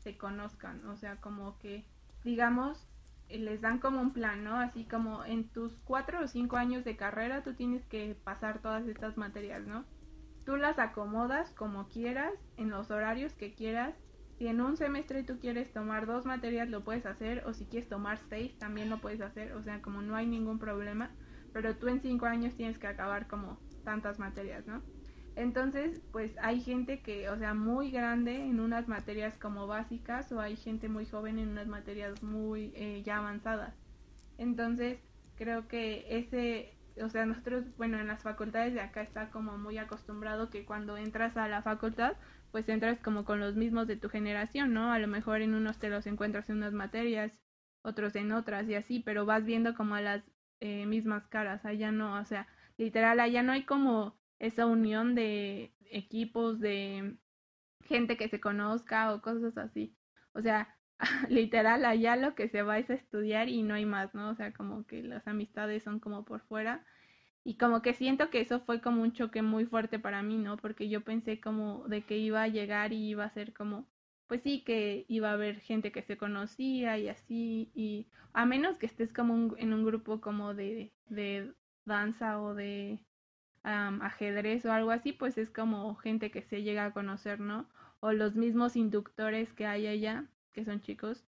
se 0.04 0.18
conozcan, 0.18 0.86
o 0.88 0.96
sea, 0.96 1.16
como 1.18 1.58
que, 1.60 1.84
digamos, 2.24 2.88
les 3.40 3.62
dan 3.62 3.80
como 3.80 4.02
un 4.02 4.14
plan, 4.14 4.44
¿no? 4.44 4.58
Así 4.58 4.86
como 4.86 5.26
en 5.26 5.50
tus 5.50 5.74
cuatro 5.84 6.22
o 6.24 6.28
cinco 6.28 6.58
años 6.58 6.84
de 6.84 6.96
carrera 6.96 7.44
tú 7.44 7.54
tienes 7.54 7.86
que 7.86 8.16
pasar 8.24 8.62
todas 8.62 8.88
estas 8.88 9.18
materias, 9.18 9.66
¿no? 9.66 9.86
Tú 10.46 10.58
las 10.58 10.80
acomodas 10.80 11.52
como 11.52 11.88
quieras, 11.88 12.34
en 12.58 12.70
los 12.70 12.92
horarios 12.92 13.34
que 13.34 13.54
quieras. 13.54 13.96
Si 14.38 14.48
en 14.48 14.60
un 14.60 14.76
semestre 14.76 15.24
tú 15.24 15.40
quieres 15.40 15.72
tomar 15.72 16.08
dos 16.08 16.26
materias, 16.26 16.68
lo 16.68 16.84
puedes 16.84 17.06
hacer, 17.06 17.44
o 17.46 17.54
si 17.54 17.66
quieres 17.66 17.90
tomar 17.90 18.18
seis, 18.30 18.58
también 18.58 18.90
lo 18.90 19.00
puedes 19.00 19.22
hacer, 19.22 19.54
o 19.54 19.62
sea, 19.62 19.82
como 19.82 20.02
no 20.02 20.16
hay 20.16 20.26
ningún 20.26 20.58
problema 20.58 21.12
pero 21.54 21.76
tú 21.76 21.88
en 21.88 22.02
cinco 22.02 22.26
años 22.26 22.56
tienes 22.56 22.78
que 22.78 22.88
acabar 22.88 23.28
como 23.28 23.60
tantas 23.84 24.20
materias, 24.20 24.66
¿no? 24.68 24.82
Entonces, 25.36 26.02
pues 26.12 26.32
hay 26.42 26.60
gente 26.62 27.02
que, 27.02 27.30
o 27.30 27.38
sea, 27.38 27.54
muy 27.54 27.90
grande 27.90 28.36
en 28.36 28.60
unas 28.60 28.88
materias 28.88 29.38
como 29.38 29.66
básicas 29.66 30.32
o 30.32 30.42
hay 30.42 30.58
gente 30.58 30.90
muy 30.90 31.06
joven 31.06 31.40
en 31.40 31.50
unas 31.50 31.68
materias 31.68 32.22
muy 32.22 32.74
eh, 32.76 33.02
ya 33.06 33.18
avanzadas. 33.18 33.74
Entonces, 34.38 35.00
creo 35.38 35.68
que 35.68 36.06
ese, 36.10 36.78
o 37.02 37.10
sea, 37.10 37.26
nosotros, 37.26 37.66
bueno, 37.78 37.98
en 38.00 38.08
las 38.08 38.24
facultades 38.24 38.74
de 38.74 38.82
acá 38.82 39.02
está 39.02 39.30
como 39.32 39.58
muy 39.58 39.78
acostumbrado 39.78 40.50
que 40.50 40.66
cuando 40.66 40.98
entras 40.98 41.38
a 41.38 41.48
la 41.48 41.62
facultad, 41.62 42.14
pues 42.52 42.68
entras 42.68 43.00
como 43.00 43.24
con 43.24 43.40
los 43.40 43.56
mismos 43.56 43.88
de 43.88 43.96
tu 43.96 44.10
generación, 44.10 44.74
¿no? 44.74 44.92
A 44.92 45.00
lo 45.00 45.08
mejor 45.08 45.42
en 45.42 45.54
unos 45.56 45.80
te 45.80 45.90
los 45.90 46.06
encuentras 46.08 46.50
en 46.50 46.58
unas 46.58 46.74
materias, 46.74 47.40
otros 47.84 48.16
en 48.16 48.32
otras 48.34 48.68
y 48.68 48.76
así, 48.76 49.00
pero 49.00 49.26
vas 49.26 49.46
viendo 49.46 49.76
como 49.76 49.96
a 49.96 50.02
las 50.02 50.24
eh, 50.60 50.86
mismas 50.86 51.28
caras, 51.28 51.66
allá 51.66 51.92
no, 51.92 52.20
o 52.20 52.26
sea, 52.26 52.48
literal, 52.78 53.20
allá 53.20 53.42
no 53.44 53.54
hay 53.54 53.64
como 53.64 54.21
esa 54.42 54.66
unión 54.66 55.16
de 55.16 55.74
equipos, 55.92 56.60
de 56.60 57.18
gente 57.86 58.18
que 58.18 58.28
se 58.30 58.42
conozca 58.42 59.14
o 59.14 59.22
cosas 59.22 59.58
así. 59.58 59.96
O 60.34 60.42
sea, 60.42 60.76
literal, 61.30 61.86
allá 61.86 62.16
lo 62.16 62.36
que 62.36 62.50
se 62.50 62.64
va 62.64 62.80
es 62.80 62.90
a 62.90 62.96
estudiar 62.96 63.50
y 63.50 63.64
no 63.64 63.76
hay 63.76 63.86
más, 63.86 64.14
¿no? 64.16 64.30
O 64.32 64.36
sea, 64.36 64.52
como 64.54 64.86
que 64.88 65.04
las 65.04 65.28
amistades 65.28 65.84
son 65.84 66.00
como 66.00 66.26
por 66.26 66.42
fuera. 66.42 66.86
Y 67.44 67.58
como 67.58 67.82
que 67.82 67.94
siento 67.94 68.30
que 68.30 68.42
eso 68.42 68.62
fue 68.62 68.82
como 68.82 69.02
un 69.04 69.14
choque 69.14 69.42
muy 69.42 69.66
fuerte 69.66 70.00
para 70.00 70.24
mí, 70.24 70.38
¿no? 70.38 70.58
Porque 70.58 70.90
yo 70.90 71.02
pensé 71.04 71.40
como 71.40 71.88
de 71.88 72.04
que 72.04 72.18
iba 72.18 72.44
a 72.44 72.48
llegar 72.48 72.94
y 72.94 73.10
iba 73.10 73.26
a 73.26 73.34
ser 73.34 73.54
como 73.54 73.88
pues 74.28 74.44
sí 74.44 74.64
que 74.64 75.06
iba 75.10 75.30
a 75.30 75.34
haber 75.34 75.60
gente 75.60 75.92
que 75.92 76.04
se 76.04 76.18
conocía 76.18 76.98
y 76.98 77.10
así, 77.10 77.70
y 77.76 78.08
a 78.32 78.46
menos 78.46 78.78
que 78.78 78.86
estés 78.86 79.12
como 79.12 79.58
en 79.58 79.74
un 79.74 79.84
grupo 79.84 80.22
como 80.22 80.54
de, 80.54 80.94
de 81.08 81.54
danza 81.84 82.42
o 82.42 82.56
de 82.56 83.02
ajedrez 83.64 84.66
o 84.66 84.72
algo 84.72 84.92
así, 84.92 85.14
pues 85.14 85.38
es 85.38 85.50
como 85.52 85.96
gente 85.96 86.32
que 86.32 86.42
se 86.42 86.64
llega 86.64 86.86
a 86.86 86.94
conocer, 86.94 87.40
¿no? 87.40 87.70
O 88.00 88.12
los 88.14 88.36
mismos 88.36 88.76
inductores 88.76 89.54
que 89.54 89.66
hay 89.66 89.88
allá, 89.88 90.30
que 90.54 90.66
son 90.66 90.82
chicos 90.82 91.26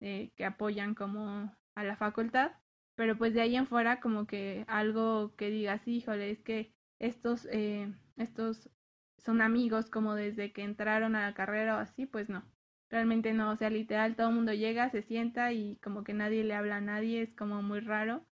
eh, 0.00 0.32
que 0.36 0.44
apoyan 0.44 0.94
como 0.94 1.54
a 1.74 1.84
la 1.84 1.96
facultad, 1.96 2.52
pero 2.94 3.16
pues 3.18 3.34
de 3.34 3.42
ahí 3.42 3.56
en 3.56 3.66
fuera 3.66 4.00
como 4.00 4.26
que 4.26 4.64
algo 4.68 5.34
que 5.36 5.50
digas, 5.50 5.86
híjole, 5.88 6.30
es 6.30 6.42
que 6.42 6.74
estos, 6.98 7.46
eh, 7.50 7.92
estos 8.16 8.70
son 9.18 9.40
amigos 9.42 9.90
como 9.90 10.14
desde 10.14 10.52
que 10.52 10.62
entraron 10.62 11.14
a 11.16 11.22
la 11.28 11.34
carrera 11.34 11.76
o 11.76 11.80
así, 11.80 12.06
pues 12.06 12.28
no. 12.28 12.44
Realmente 12.90 13.32
no, 13.32 13.50
o 13.50 13.56
sea, 13.56 13.68
literal, 13.70 14.16
todo 14.16 14.28
el 14.28 14.34
mundo 14.34 14.52
llega, 14.54 14.90
se 14.90 15.02
sienta 15.02 15.52
y 15.52 15.76
como 15.82 16.04
que 16.04 16.14
nadie 16.14 16.44
le 16.44 16.54
habla 16.54 16.76
a 16.76 16.80
nadie, 16.80 17.22
es 17.22 17.34
como 17.34 17.62
muy 17.62 17.80
raro. 17.80 18.26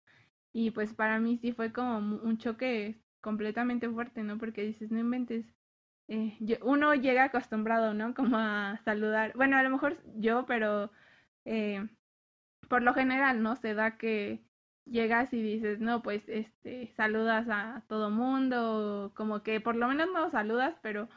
Y 0.53 0.71
pues 0.71 0.93
para 0.93 1.19
mí 1.19 1.37
sí 1.37 1.51
fue 1.51 1.73
como 1.73 1.97
un 1.99 2.37
choque 2.37 3.01
completamente 3.25 3.89
fuerte, 3.89 4.21
¿no? 4.23 4.37
Porque 4.37 4.61
dices, 4.61 4.91
no 4.91 4.99
inventes. 4.99 5.45
Eh, 6.07 6.37
uno 6.61 6.93
llega 6.93 7.23
acostumbrado, 7.25 7.95
¿no? 7.95 8.13
Como 8.13 8.37
a 8.37 8.79
saludar. 8.85 9.33
Bueno, 9.35 9.57
a 9.57 9.63
lo 9.63 9.71
mejor 9.71 9.97
yo, 10.15 10.45
pero 10.45 10.91
eh, 11.45 11.87
por 12.69 12.83
lo 12.83 12.93
general, 12.93 13.41
¿no? 13.41 13.55
Se 13.55 13.73
da 13.73 13.97
que 13.97 14.43
llegas 14.85 15.33
y 15.33 15.41
dices, 15.41 15.79
no, 15.79 16.03
pues, 16.03 16.23
este, 16.29 16.93
saludas 16.97 17.47
a 17.49 17.83
todo 17.87 18.11
mundo, 18.11 19.11
como 19.15 19.41
que 19.43 19.59
por 19.59 19.75
lo 19.75 19.87
menos 19.87 20.07
no 20.13 20.29
saludas, 20.29 20.75
pero 20.83 21.09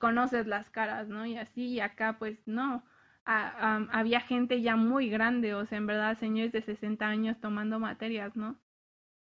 conoces 0.00 0.46
las 0.48 0.68
caras, 0.70 1.08
¿no? 1.08 1.26
Y 1.26 1.38
así, 1.38 1.68
y 1.68 1.80
acá, 1.80 2.18
pues, 2.18 2.38
no. 2.46 2.84
había 3.24 4.20
gente 4.20 4.62
ya 4.62 4.76
muy 4.76 5.10
grande, 5.10 5.54
o 5.54 5.66
sea, 5.66 5.78
en 5.78 5.86
verdad, 5.86 6.18
señores 6.18 6.52
de 6.52 6.62
60 6.62 7.06
años 7.06 7.40
tomando 7.40 7.78
materias, 7.80 8.36
¿no? 8.36 8.58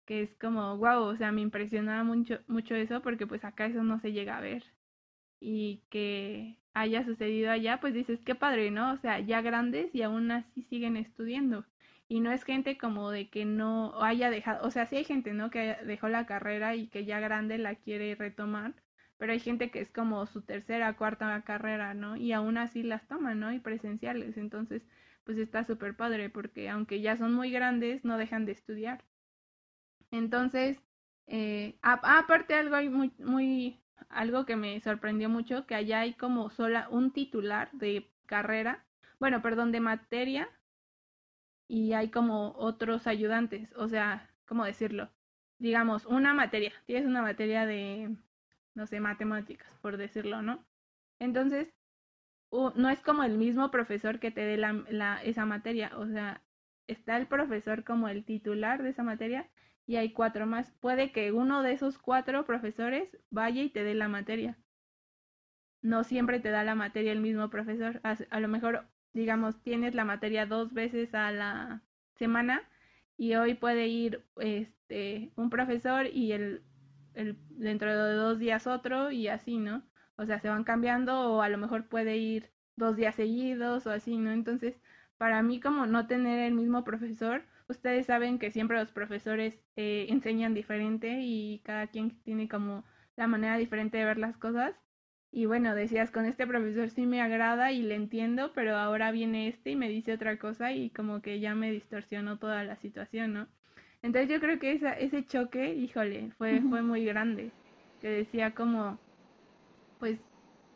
Que 0.10 0.24
es 0.24 0.36
como, 0.36 0.78
wow, 0.78 1.04
o 1.04 1.16
sea, 1.18 1.32
me 1.32 1.42
impresionaba 1.42 2.04
mucho, 2.04 2.40
mucho 2.48 2.76
eso 2.76 3.02
porque 3.02 3.28
pues 3.28 3.46
acá 3.46 3.68
eso 3.68 3.84
no 3.84 4.00
se 4.02 4.12
llega 4.14 4.38
a 4.38 4.42
ver. 4.42 4.64
Y 5.40 5.84
que 5.90 6.58
haya 6.74 7.06
sucedido 7.06 7.52
allá, 7.52 7.80
pues 7.82 7.94
dices, 7.94 8.22
qué 8.26 8.36
padre, 8.36 8.72
¿no? 8.72 8.94
O 8.94 8.98
sea, 8.98 9.20
ya 9.20 9.42
grandes 9.42 9.94
y 9.96 10.02
aún 10.04 10.32
así 10.32 10.64
siguen 10.64 10.98
estudiando 10.98 11.66
y 12.10 12.22
no 12.22 12.32
es 12.32 12.44
gente 12.44 12.78
como 12.78 13.12
de 13.12 13.30
que 13.30 13.46
no 13.46 14.02
haya 14.04 14.30
dejado, 14.32 14.66
o 14.68 14.72
sea, 14.72 14.88
sí 14.88 14.98
hay 14.98 15.06
gente, 15.06 15.34
¿no? 15.34 15.50
Que 15.52 15.78
dejó 15.86 16.10
la 16.10 16.26
carrera 16.26 16.76
y 16.76 16.88
que 16.88 17.06
ya 17.06 17.20
grande 17.20 17.58
la 17.60 17.76
quiere 17.76 18.16
retomar, 18.16 18.74
pero 19.18 19.32
hay 19.34 19.40
gente 19.40 19.70
que 19.72 19.80
es 19.82 19.92
como 19.92 20.26
su 20.26 20.42
tercera, 20.42 20.96
cuarta 20.98 21.42
carrera, 21.44 21.94
¿no? 21.94 22.16
Y 22.18 22.32
aún 22.34 22.58
así 22.58 22.84
las 22.84 23.08
toman, 23.08 23.40
¿no? 23.40 23.54
Y 23.54 23.60
presenciales, 23.60 24.38
entonces, 24.38 24.84
pues 25.24 25.38
está 25.38 25.64
súper 25.64 25.96
padre 25.96 26.30
porque 26.32 26.70
aunque 26.70 27.02
ya 27.02 27.16
son 27.18 27.34
muy 27.34 27.52
grandes, 27.52 28.04
no 28.06 28.18
dejan 28.18 28.46
de 28.46 28.54
estudiar. 28.54 29.04
Entonces, 30.12 30.82
eh, 31.28 31.78
aparte 31.82 32.56
algo 32.56 32.78
muy, 32.92 33.12
muy, 33.20 33.80
algo 34.10 34.46
que 34.46 34.56
me 34.56 34.80
sorprendió 34.82 35.30
mucho, 35.30 35.66
que 35.66 35.76
allá 35.76 36.02
hay 36.02 36.14
como 36.14 36.50
sola 36.50 36.88
un 36.90 37.12
titular 37.12 37.72
de 37.74 38.12
carrera, 38.26 38.86
bueno, 39.20 39.42
perdón, 39.42 39.72
de 39.72 39.80
materia 39.82 40.50
y 41.68 41.94
hay 41.94 42.10
como 42.10 42.54
otros 42.58 43.06
ayudantes, 43.08 43.72
o 43.76 43.88
sea, 43.88 44.30
¿cómo 44.46 44.66
decirlo? 44.66 45.10
Digamos, 45.60 46.06
una 46.06 46.34
materia, 46.34 46.74
tienes 46.86 47.06
una 47.06 47.22
materia 47.22 47.66
de, 47.66 48.16
no 48.74 48.88
sé, 48.88 49.00
matemáticas, 49.00 49.78
por 49.82 49.98
decirlo, 49.98 50.42
¿no? 50.42 50.66
Entonces, 51.20 51.74
no 52.52 52.90
es 52.90 53.02
como 53.02 53.24
el 53.24 53.38
mismo 53.38 53.70
profesor 53.72 54.20
que 54.20 54.32
te 54.32 54.42
dé 54.42 54.58
la, 54.58 55.22
esa 55.24 55.46
materia, 55.46 55.92
o 55.98 56.08
sea, 56.08 56.42
está 56.88 57.18
el 57.18 57.28
profesor 57.28 57.84
como 57.84 58.08
el 58.10 58.26
titular 58.26 58.82
de 58.82 58.90
esa 58.90 59.04
materia 59.04 59.50
y 59.90 59.96
hay 59.96 60.14
cuatro 60.14 60.46
más. 60.46 60.70
Puede 60.82 61.12
que 61.12 61.32
uno 61.32 61.64
de 61.64 61.72
esos 61.72 61.98
cuatro 61.98 62.46
profesores 62.46 63.18
vaya 63.32 63.64
y 63.64 63.72
te 63.72 63.84
dé 63.84 63.96
la 63.96 64.08
materia. 64.08 64.56
No 65.82 66.04
siempre 66.04 66.40
te 66.40 66.52
da 66.52 66.64
la 66.64 66.76
materia 66.76 67.12
el 67.12 67.22
mismo 67.22 67.50
profesor. 67.50 68.00
A, 68.04 68.40
lo 68.40 68.48
mejor, 68.48 68.86
digamos, 69.14 69.64
tienes 69.64 69.96
la 69.96 70.06
materia 70.06 70.46
dos 70.46 70.76
veces 70.76 71.16
a 71.16 71.32
la 71.32 71.82
semana 72.14 72.62
y 73.18 73.34
hoy 73.34 73.56
puede 73.56 73.88
ir 73.88 74.24
este 74.38 75.32
un 75.36 75.50
profesor 75.50 76.06
y 76.06 76.34
el, 76.34 76.62
el 77.16 77.40
dentro 77.50 77.90
de 77.92 78.14
dos 78.14 78.38
días 78.38 78.68
otro 78.68 79.10
y 79.10 79.28
así, 79.28 79.58
¿no? 79.58 79.82
O 80.18 80.26
sea, 80.28 80.40
se 80.40 80.50
van 80.50 80.66
cambiando 80.66 81.34
o 81.34 81.42
a 81.42 81.50
lo 81.50 81.58
mejor 81.58 81.88
puede 81.88 82.18
ir 82.18 82.52
dos 82.76 82.96
días 82.96 83.16
seguidos 83.16 83.88
o 83.88 83.92
así, 83.92 84.18
¿no? 84.20 84.32
Entonces, 84.34 84.80
para 85.18 85.42
mí 85.42 85.60
como 85.60 85.88
no 85.88 86.06
tener 86.06 86.38
el 86.38 86.54
mismo 86.54 86.84
profesor, 86.84 87.44
ustedes 87.70 88.08
saben 88.08 88.40
que 88.40 88.52
siempre 88.52 88.78
los 88.78 88.92
profesores 88.92 89.58
eh, 89.76 90.08
enseñan 90.10 90.54
diferente 90.54 91.20
y 91.22 91.62
cada 91.64 91.88
quien 91.88 92.22
tiene 92.24 92.50
como 92.50 92.84
la 93.16 93.28
manera 93.28 93.58
diferente 93.58 93.98
de 93.98 94.06
ver 94.06 94.18
las 94.18 94.38
cosas. 94.38 94.76
Y 95.32 95.46
bueno, 95.46 95.76
decías, 95.76 96.12
con 96.12 96.26
este 96.26 96.48
profesor 96.48 96.90
sí 96.90 97.06
me 97.06 97.22
agrada 97.22 97.72
y 97.72 97.84
le 97.84 97.96
entiendo, 97.96 98.52
pero 98.54 98.76
ahora 98.76 99.12
viene 99.12 99.48
este 99.48 99.72
y 99.72 99.76
me 99.76 99.88
dice 99.88 100.14
otra 100.14 100.40
cosa 100.40 100.74
y 100.74 100.90
como 100.90 101.22
que 101.22 101.40
ya 101.40 101.54
me 101.56 101.72
distorsionó 101.72 102.40
toda 102.40 102.64
la 102.64 102.76
situación, 102.78 103.34
¿no? 103.34 103.48
Entonces 104.02 104.30
yo 104.30 104.40
creo 104.40 104.60
que 104.60 104.72
esa, 104.74 104.94
ese 104.94 105.26
choque, 105.26 105.76
híjole, 105.76 106.32
fue, 106.38 106.62
fue 106.62 106.82
muy 106.82 107.06
grande. 107.06 107.52
Que 108.00 108.10
decía 108.10 108.56
como, 108.56 108.98
pues 110.00 110.20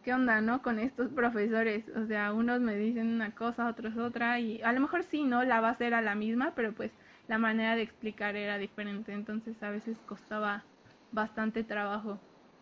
¿qué 0.04 0.14
onda, 0.14 0.41
no? 0.41 0.62
Con 0.62 0.80
estos 0.80 1.12
profesores, 1.12 1.86
o 1.95 2.06
sea, 2.06 2.34
unos 2.34 2.60
me 2.60 2.76
dicen 2.76 3.08
una 3.08 3.34
cosa, 3.34 3.68
otros 3.68 3.97
otra, 3.97 4.39
y 4.39 4.62
a 4.62 4.72
lo 4.72 4.82
mejor 4.82 5.04
sí, 5.04 5.24
¿no? 5.24 5.43
La 5.43 5.62
base 5.62 5.88
era 5.88 6.01
la 6.01 6.16
misma, 6.16 6.54
pero 6.56 6.74
pues 6.74 6.91
la 7.28 7.38
manera 7.38 7.76
de 7.76 7.84
explicar 7.84 8.36
era 8.36 8.58
diferente, 8.58 9.14
entonces 9.14 9.62
a 9.64 9.72
veces 9.72 9.97
costaba 10.06 10.64
bastante 11.12 11.64
trabajo, 11.64 12.20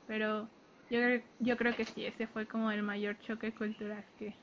pero 0.07 0.47
yo, 0.89 0.99
yo 1.39 1.57
creo 1.57 1.75
que 1.75 1.85
sí, 1.85 2.05
ese 2.05 2.27
fue 2.27 2.45
como 2.45 2.71
el 2.71 2.83
mayor 2.83 3.17
choque 3.21 3.51
cultural 3.53 4.03
que, 4.19 4.35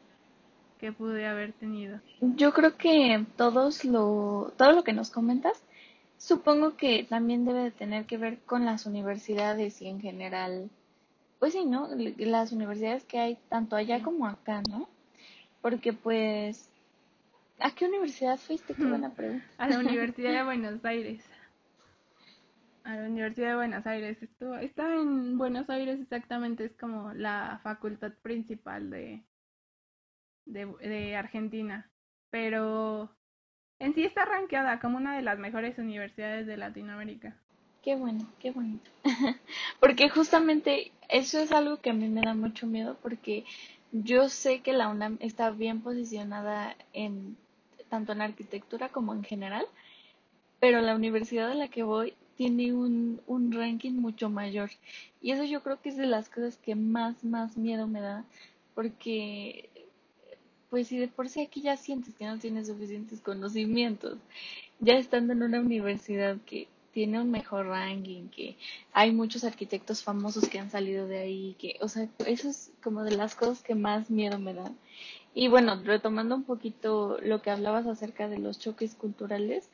que 0.79 0.93
pude 0.93 1.27
haber 1.27 1.53
tenido. 1.53 2.01
Yo 2.21 2.53
creo 2.53 2.77
que 2.77 3.25
todos 3.37 3.85
lo, 3.85 4.53
todo 4.57 4.73
lo 4.73 4.83
que 4.83 4.93
nos 4.93 5.11
comentas, 5.11 5.63
supongo 6.17 6.77
que 6.77 7.05
también 7.05 7.45
debe 7.45 7.61
de 7.61 7.71
tener 7.71 8.07
que 8.07 8.19
ver 8.19 8.39
con 8.41 8.65
las 8.65 8.87
universidades 8.87 9.81
y 9.83 9.89
en 9.89 10.01
general 10.01 10.71
pues 11.39 11.53
sí, 11.53 11.64
¿no? 11.64 11.89
Las 12.18 12.53
universidades 12.53 13.05
que 13.05 13.18
hay 13.18 13.39
tanto 13.49 13.76
allá 13.76 14.03
como 14.03 14.26
acá, 14.26 14.62
¿no? 14.68 14.89
Porque 15.61 15.93
pues, 15.93 16.70
¿a 17.61 17.70
qué 17.74 17.86
universidad 17.86 18.39
fuiste? 18.39 18.74
Qué 18.74 18.84
buena 18.84 19.11
pregunta. 19.11 19.45
A 19.59 19.68
la 19.68 19.78
Universidad 19.78 20.32
de 20.32 20.45
Buenos 20.45 20.84
Aires. 20.84 21.24
A 22.84 22.97
la 22.97 23.09
Universidad 23.09 23.51
de 23.51 23.57
Buenos 23.57 23.86
Aires. 23.86 24.22
Estuvo, 24.22 24.57
está 24.57 24.95
en 24.95 25.39
Buenos 25.39 25.68
Aires 25.70 26.01
exactamente, 26.01 26.64
es 26.64 26.76
como 26.76 27.12
la 27.12 27.61
facultad 27.62 28.12
principal 28.22 28.91
de, 28.91 29.22
de, 30.47 30.66
de 30.66 31.16
Argentina. 31.16 31.91
Pero 32.30 33.11
en 33.78 33.95
sí 33.95 34.05
está 34.05 34.24
rankeada 34.24 34.80
como 34.80 34.97
una 34.97 35.16
de 35.16 35.22
las 35.22 35.39
mejores 35.39 35.78
universidades 35.78 36.47
de 36.47 36.57
Latinoamérica. 36.57 37.36
Qué 37.82 37.95
bueno, 37.95 38.26
qué 38.41 38.51
bonito. 38.51 38.91
porque 39.80 40.09
justamente 40.09 40.93
eso 41.09 41.39
es 41.41 41.53
algo 41.53 41.79
que 41.79 41.91
a 41.91 41.95
mí 41.95 42.09
me 42.09 42.21
da 42.21 42.35
mucho 42.35 42.67
miedo 42.67 42.97
porque 43.03 43.45
yo 43.93 44.29
sé 44.29 44.61
que 44.61 44.73
la 44.73 44.89
UNAM 44.89 45.17
está 45.21 45.51
bien 45.51 45.81
posicionada 45.81 46.77
en 46.93 47.37
tanto 47.89 48.13
en 48.13 48.21
arquitectura 48.21 48.91
como 48.91 49.15
en 49.15 49.25
general, 49.25 49.67
pero 50.61 50.81
la 50.81 50.95
universidad 50.95 51.51
a 51.51 51.55
la 51.55 51.69
que 51.69 51.83
voy 51.83 52.15
tiene 52.37 52.73
un, 52.73 53.21
un 53.27 53.53
ranking 53.53 53.93
mucho 53.93 54.29
mayor. 54.29 54.71
Y 55.23 55.33
eso 55.33 55.45
yo 55.45 55.63
creo 55.63 55.81
que 55.81 55.89
es 55.89 55.97
de 55.97 56.07
las 56.07 56.29
cosas 56.29 56.57
que 56.59 56.75
más, 56.75 57.25
más 57.25 57.57
miedo 57.57 57.87
me 57.87 58.01
da, 58.01 58.25
porque 58.75 59.71
pues 60.71 60.89
si 60.89 60.99
de 60.99 61.09
por 61.09 61.29
sí 61.29 61.41
aquí 61.41 61.63
ya 61.63 61.77
sientes 61.77 62.15
que 62.15 62.27
no 62.27 62.39
tienes 62.39 62.67
suficientes 62.67 63.21
conocimientos, 63.21 64.19
ya 64.81 64.95
estando 64.95 65.33
en 65.33 65.43
una 65.43 65.61
universidad 65.61 66.37
que 66.47 66.69
tiene 66.99 67.21
un 67.21 67.31
mejor 67.31 67.67
ranking, 67.67 68.29
que 68.29 68.57
hay 68.93 69.13
muchos 69.13 69.45
arquitectos 69.45 70.03
famosos 70.03 70.49
que 70.49 70.59
han 70.59 70.69
salido 70.69 71.07
de 71.07 71.21
ahí, 71.21 71.55
que, 71.57 71.77
o 71.81 71.87
sea, 71.87 72.09
eso 72.27 72.49
es 72.49 72.73
como 72.83 73.05
de 73.05 73.17
las 73.17 73.37
cosas 73.37 73.63
que 73.63 73.77
más 73.77 74.11
miedo 74.11 74.41
me 74.41 74.53
dan. 74.53 74.77
Y 75.33 75.47
bueno, 75.47 75.81
retomando 75.85 76.35
un 76.35 76.43
poquito 76.43 77.19
lo 77.23 77.41
que 77.41 77.53
hablabas 77.53 77.87
acerca 77.87 78.29
de 78.29 78.39
los 78.39 78.59
choques 78.59 78.97
culturales, 78.97 79.71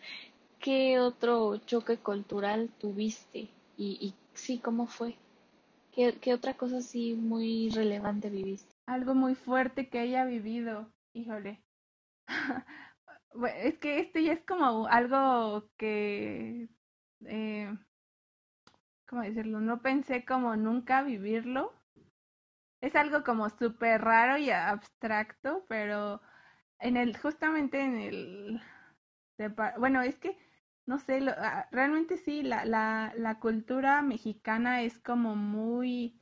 ¿qué 0.60 1.00
otro 1.00 1.56
choque 1.64 1.96
cultural 1.96 2.68
tuviste? 2.78 3.48
Y, 3.78 3.96
y 4.02 4.12
sí, 4.34 4.58
¿cómo 4.58 4.86
fue? 4.86 5.16
¿Qué, 5.92 6.18
¿Qué 6.20 6.34
otra 6.34 6.58
cosa 6.58 6.82
sí 6.82 7.14
muy 7.14 7.70
relevante 7.70 8.28
viviste? 8.28 8.70
Algo 8.84 9.14
muy 9.14 9.34
fuerte 9.34 9.88
que 9.88 9.98
haya 9.98 10.26
vivido, 10.26 10.92
híjole. 11.14 11.62
es 13.64 13.78
que 13.78 14.00
esto 14.00 14.18
ya 14.18 14.34
es 14.34 14.44
como 14.44 14.86
algo 14.88 15.64
que 15.78 16.68
eh, 17.26 17.76
¿cómo 19.06 19.22
decirlo? 19.22 19.60
No 19.60 19.80
pensé 19.80 20.24
como 20.24 20.56
nunca 20.56 21.02
vivirlo. 21.02 21.72
Es 22.80 22.96
algo 22.96 23.24
como 23.24 23.48
súper 23.50 24.02
raro 24.02 24.36
y 24.36 24.50
abstracto, 24.50 25.64
pero 25.68 26.20
en 26.78 26.96
el, 26.96 27.16
justamente 27.16 27.80
en 27.80 27.96
el, 27.96 28.62
bueno, 29.78 30.02
es 30.02 30.18
que, 30.18 30.36
no 30.86 30.98
sé, 30.98 31.20
lo, 31.20 31.32
ah, 31.32 31.66
realmente 31.70 32.18
sí, 32.18 32.42
la, 32.42 32.64
la, 32.64 33.12
la 33.16 33.38
cultura 33.40 34.02
mexicana 34.02 34.82
es 34.82 34.98
como 34.98 35.34
muy 35.34 36.20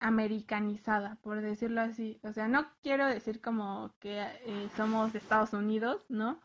americanizada, 0.00 1.16
por 1.22 1.40
decirlo 1.40 1.80
así. 1.80 2.20
O 2.22 2.32
sea, 2.32 2.48
no 2.48 2.66
quiero 2.82 3.06
decir 3.06 3.40
como 3.40 3.94
que 4.00 4.20
eh, 4.20 4.68
somos 4.76 5.14
Estados 5.14 5.52
Unidos, 5.52 6.04
¿no? 6.08 6.40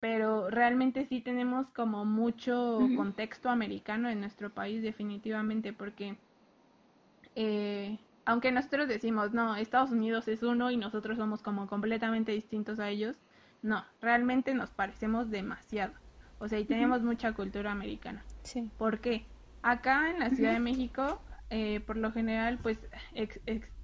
Pero 0.00 0.48
realmente 0.48 1.04
sí 1.06 1.20
tenemos 1.20 1.68
como 1.70 2.04
mucho 2.04 2.78
contexto 2.96 3.50
americano 3.50 4.08
en 4.08 4.20
nuestro 4.20 4.50
país 4.50 4.82
definitivamente 4.82 5.72
porque 5.72 6.16
eh, 7.34 7.98
aunque 8.24 8.52
nosotros 8.52 8.88
decimos 8.88 9.32
no 9.32 9.56
Estados 9.56 9.90
Unidos 9.90 10.28
es 10.28 10.42
uno 10.42 10.70
y 10.70 10.76
nosotros 10.76 11.18
somos 11.18 11.42
como 11.42 11.66
completamente 11.66 12.32
distintos 12.32 12.78
a 12.78 12.90
ellos 12.90 13.16
no 13.62 13.84
realmente 14.00 14.54
nos 14.54 14.70
parecemos 14.70 15.30
demasiado. 15.30 15.92
O 16.38 16.46
sea 16.46 16.60
y 16.60 16.64
tenemos 16.64 17.02
mucha 17.02 17.32
cultura 17.32 17.72
americana. 17.72 18.24
Sí. 18.42 18.70
¿por 18.78 19.00
qué? 19.00 19.26
acá 19.62 20.10
en 20.10 20.20
la 20.20 20.30
Ciudad 20.30 20.52
de 20.52 20.60
México 20.60 21.20
eh, 21.50 21.80
por 21.80 21.96
lo 21.96 22.12
general 22.12 22.58
pues 22.62 22.78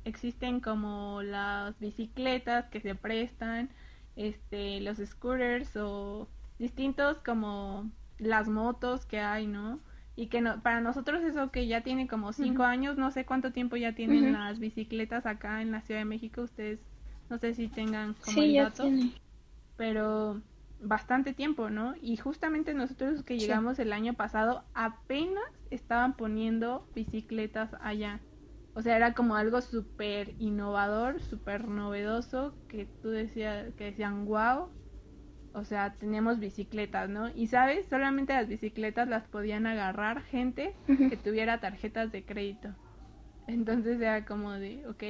existen 0.04 0.60
como 0.60 1.22
las 1.22 1.76
bicicletas 1.80 2.66
que 2.68 2.80
se 2.80 2.94
prestan 2.94 3.70
este, 4.16 4.80
los 4.80 4.98
scooters 4.98 5.76
o 5.76 6.28
distintos 6.58 7.18
como 7.18 7.90
las 8.18 8.48
motos 8.48 9.06
que 9.06 9.20
hay, 9.20 9.46
¿no? 9.46 9.80
Y 10.16 10.28
que 10.28 10.40
no, 10.40 10.62
para 10.62 10.80
nosotros 10.80 11.22
eso 11.24 11.50
que 11.50 11.66
ya 11.66 11.82
tiene 11.82 12.06
como 12.06 12.32
cinco 12.32 12.62
años, 12.62 12.96
no 12.96 13.10
sé 13.10 13.24
cuánto 13.26 13.52
tiempo 13.52 13.76
ya 13.76 13.94
tienen 13.94 14.32
las 14.32 14.60
bicicletas 14.60 15.26
acá 15.26 15.60
en 15.60 15.72
la 15.72 15.80
Ciudad 15.80 16.00
de 16.00 16.04
México, 16.04 16.42
ustedes 16.42 16.78
no 17.28 17.38
sé 17.38 17.54
si 17.54 17.68
tengan 17.68 18.14
como 18.14 18.42
el 18.42 18.54
dato, 18.54 18.84
pero 19.76 20.40
bastante 20.80 21.32
tiempo, 21.32 21.70
¿no? 21.70 21.94
Y 22.00 22.16
justamente 22.16 22.74
nosotros 22.74 23.24
que 23.24 23.38
llegamos 23.38 23.78
el 23.78 23.92
año 23.92 24.14
pasado 24.14 24.64
apenas 24.74 25.44
estaban 25.70 26.14
poniendo 26.14 26.86
bicicletas 26.94 27.70
allá. 27.80 28.20
O 28.74 28.82
sea, 28.82 28.96
era 28.96 29.14
como 29.14 29.36
algo 29.36 29.60
súper 29.62 30.34
innovador, 30.38 31.20
súper 31.22 31.68
novedoso, 31.68 32.58
que 32.68 32.86
tú 32.86 33.10
decías, 33.10 33.74
que 33.76 33.84
decían, 33.86 34.26
wow. 34.26 34.72
O 35.52 35.64
sea, 35.64 35.96
teníamos 35.98 36.40
bicicletas, 36.40 37.08
¿no? 37.10 37.30
Y 37.30 37.48
sabes, 37.48 37.88
solamente 37.88 38.34
las 38.34 38.48
bicicletas 38.48 39.08
las 39.08 39.28
podían 39.28 39.66
agarrar 39.66 40.22
gente 40.24 40.78
que 41.06 41.16
tuviera 41.16 41.60
tarjetas 41.60 42.12
de 42.12 42.24
crédito. 42.26 42.76
Entonces 43.46 44.00
era 44.00 44.24
como 44.26 44.52
de, 44.54 44.86
ok. 44.88 45.04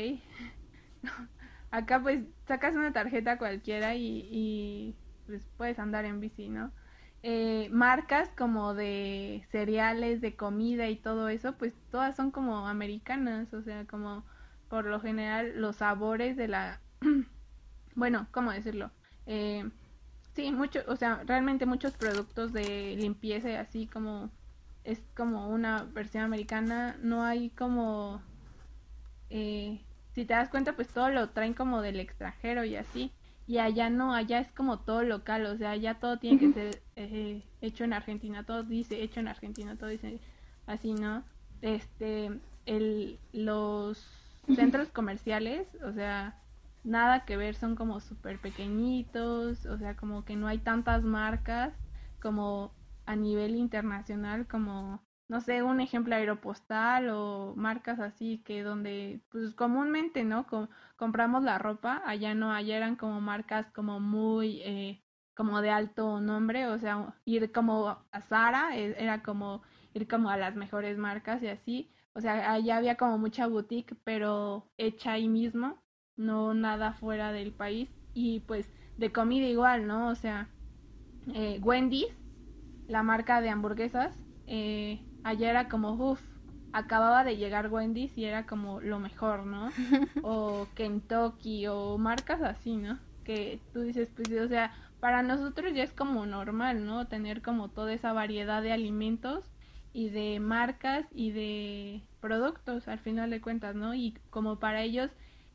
Acá 1.71 2.03
pues 2.03 2.25
sacas 2.47 2.75
una 2.75 2.93
tarjeta 2.93 3.39
cualquiera 3.39 3.95
y, 3.97 4.29
y 4.31 5.01
pues 5.27 5.49
puedes 5.57 5.79
andar 5.79 6.05
en 6.05 6.21
bici, 6.21 6.49
¿no? 6.49 6.75
Eh, 7.27 7.71
marcas 7.73 8.31
como 8.37 8.75
de 8.75 9.47
cereales, 9.51 10.21
de 10.21 10.37
comida 10.37 10.91
y 10.91 10.97
todo 10.97 11.31
eso, 11.31 11.55
pues 11.57 11.75
todas 11.91 12.17
son 12.17 12.31
como 12.31 12.69
americanas, 12.69 13.55
o 13.55 13.63
sea, 13.63 13.87
como 13.87 14.27
por 14.69 14.85
lo 14.85 15.01
general 15.01 15.59
los 15.59 15.77
sabores 15.77 16.37
de 16.37 16.49
la, 16.49 16.83
bueno, 17.97 18.29
¿cómo 18.31 18.53
decirlo? 18.53 18.93
Eh, 19.27 19.71
sí, 20.35 20.53
mucho, 20.53 20.81
o 20.87 20.97
sea, 20.97 21.23
realmente 21.25 21.65
muchos 21.67 21.95
productos 21.97 22.53
de 22.53 22.95
limpieza 22.99 23.51
y 23.51 23.55
así 23.55 23.87
como 23.89 24.31
es 24.85 25.01
como 25.17 25.49
una 25.49 25.85
versión 25.85 26.25
americana, 26.25 26.99
no 27.03 27.25
hay 27.25 27.51
como, 27.53 28.23
eh, 29.31 29.87
si 30.13 30.27
te 30.27 30.35
das 30.35 30.51
cuenta, 30.51 30.77
pues 30.77 30.89
todo 30.93 31.09
lo 31.11 31.31
traen 31.31 31.55
como 31.55 31.83
del 31.83 32.01
extranjero 32.01 32.65
y 32.65 32.77
así. 32.77 33.15
y 33.47 33.59
allá 33.59 33.91
no, 33.91 34.15
allá 34.15 34.41
es 34.41 34.53
como 34.53 34.81
todo 34.81 35.03
local, 35.05 35.47
o 35.47 35.57
sea, 35.59 35.73
allá 35.73 36.01
todo 36.01 36.19
tiene 36.19 36.39
que 36.39 36.51
ser 36.51 36.84
eh, 36.97 37.43
hecho 37.61 37.85
en 37.85 37.93
Argentina, 37.93 38.45
todo 38.45 38.63
dice 38.63 39.03
hecho 39.03 39.21
en 39.21 39.29
Argentina, 39.29 39.77
todo 39.77 39.89
dice 39.91 40.21
así, 40.67 40.95
¿no? 40.95 41.25
Este, 41.63 42.31
el, 42.67 43.19
los 43.33 43.99
centros 44.55 44.89
comerciales, 44.91 45.67
o 45.83 45.93
sea, 45.93 46.41
nada 46.85 47.25
que 47.25 47.37
ver, 47.37 47.55
son 47.55 47.77
como 47.77 48.01
súper 48.01 48.39
pequeñitos, 48.39 49.67
o 49.67 49.79
sea, 49.79 49.97
como 49.97 50.25
que 50.25 50.37
no 50.37 50.47
hay 50.47 50.59
tantas 50.59 51.03
marcas 51.03 51.73
como 52.21 52.73
a 53.07 53.17
nivel 53.17 53.57
internacional, 53.57 54.47
como 54.47 55.03
no 55.29 55.41
sé, 55.41 55.63
un 55.63 55.81
ejemplo 55.81 56.15
aeropostal 56.15 57.09
o 57.11 57.55
marcas 57.57 57.99
así 57.99 58.43
que 58.45 58.63
donde 58.63 59.21
pues 59.31 59.55
comúnmente, 59.55 60.25
¿no? 60.25 60.47
compramos 60.97 61.43
la 61.43 61.59
ropa, 61.59 62.03
allá 62.07 62.35
no, 62.35 62.53
allá 62.53 62.77
eran 62.77 62.97
como 62.97 63.21
marcas 63.21 63.71
como 63.73 64.01
muy, 64.01 64.61
eh, 64.63 65.03
como 65.35 65.61
de 65.61 65.71
alto 65.71 66.21
nombre, 66.21 66.67
o 66.69 66.79
sea, 66.79 67.15
ir 67.25 67.53
como 67.53 67.89
a 68.11 68.21
Zara 68.23 68.77
e, 68.77 68.95
era 69.03 69.23
como 69.23 69.63
ir 69.95 70.09
como 70.09 70.31
a 70.31 70.37
las 70.37 70.57
mejores 70.57 70.99
marcas 70.99 71.43
y 71.43 71.49
así, 71.49 71.91
o 72.15 72.21
sea, 72.21 72.53
allá 72.53 72.77
había 72.77 72.97
como 72.97 73.19
mucha 73.19 73.47
boutique, 73.47 73.97
pero 74.05 74.71
hecha 74.79 75.13
ahí 75.13 75.29
mismo, 75.29 75.83
no 76.17 76.55
nada 76.55 76.93
fuera 76.93 77.33
del 77.33 77.53
país 77.53 77.91
y 78.13 78.41
pues 78.41 78.73
de 78.97 79.13
comida 79.13 79.47
igual, 79.47 79.87
¿no? 79.87 80.09
O 80.09 80.15
sea, 80.15 80.49
eh, 81.35 81.61
Wendy's, 81.63 82.15
la 82.87 83.03
marca 83.03 83.41
de 83.41 83.51
hamburguesas, 83.51 84.17
eh, 84.47 85.01
allá 85.25 85.51
era 85.51 85.69
como, 85.69 85.93
uff, 85.95 86.23
acababa 86.73 87.25
de 87.25 87.37
llegar 87.37 87.73
Wendy's 87.73 88.17
y 88.19 88.25
era 88.25 88.47
como 88.47 88.81
lo 88.81 88.99
mejor, 89.01 89.47
¿no? 89.47 89.71
o 90.23 90.69
Kentucky 90.75 91.67
o 91.67 91.99
marcas 91.99 92.43
así, 92.43 92.77
¿no? 92.77 92.99
Que 93.25 93.61
tú 93.73 93.81
dices, 93.81 94.09
pues, 94.15 94.31
o 94.41 94.49
sea, 94.49 94.73
para 95.01 95.23
nosotros 95.23 95.73
ya 95.75 95.83
es 95.83 95.93
como 95.93 96.27
normal, 96.27 96.87
¿no? 96.87 97.07
Tener 97.07 97.43
como 97.43 97.69
toda 97.69 97.93
esa 97.93 98.13
variedad 98.13 98.63
de 98.63 98.73
alimentos 98.73 99.45
y 99.93 100.09
de 100.09 100.41
marcas 100.41 101.07
y 101.13 101.31
de 101.31 102.03
productos 102.21 102.89
al 102.89 102.99
final 102.99 103.31
de 103.31 103.41
cuentas, 103.41 103.75
¿no? 103.75 103.95
Y 103.95 104.17
como 104.31 104.59
para 104.59 104.83
ellos 104.83 105.11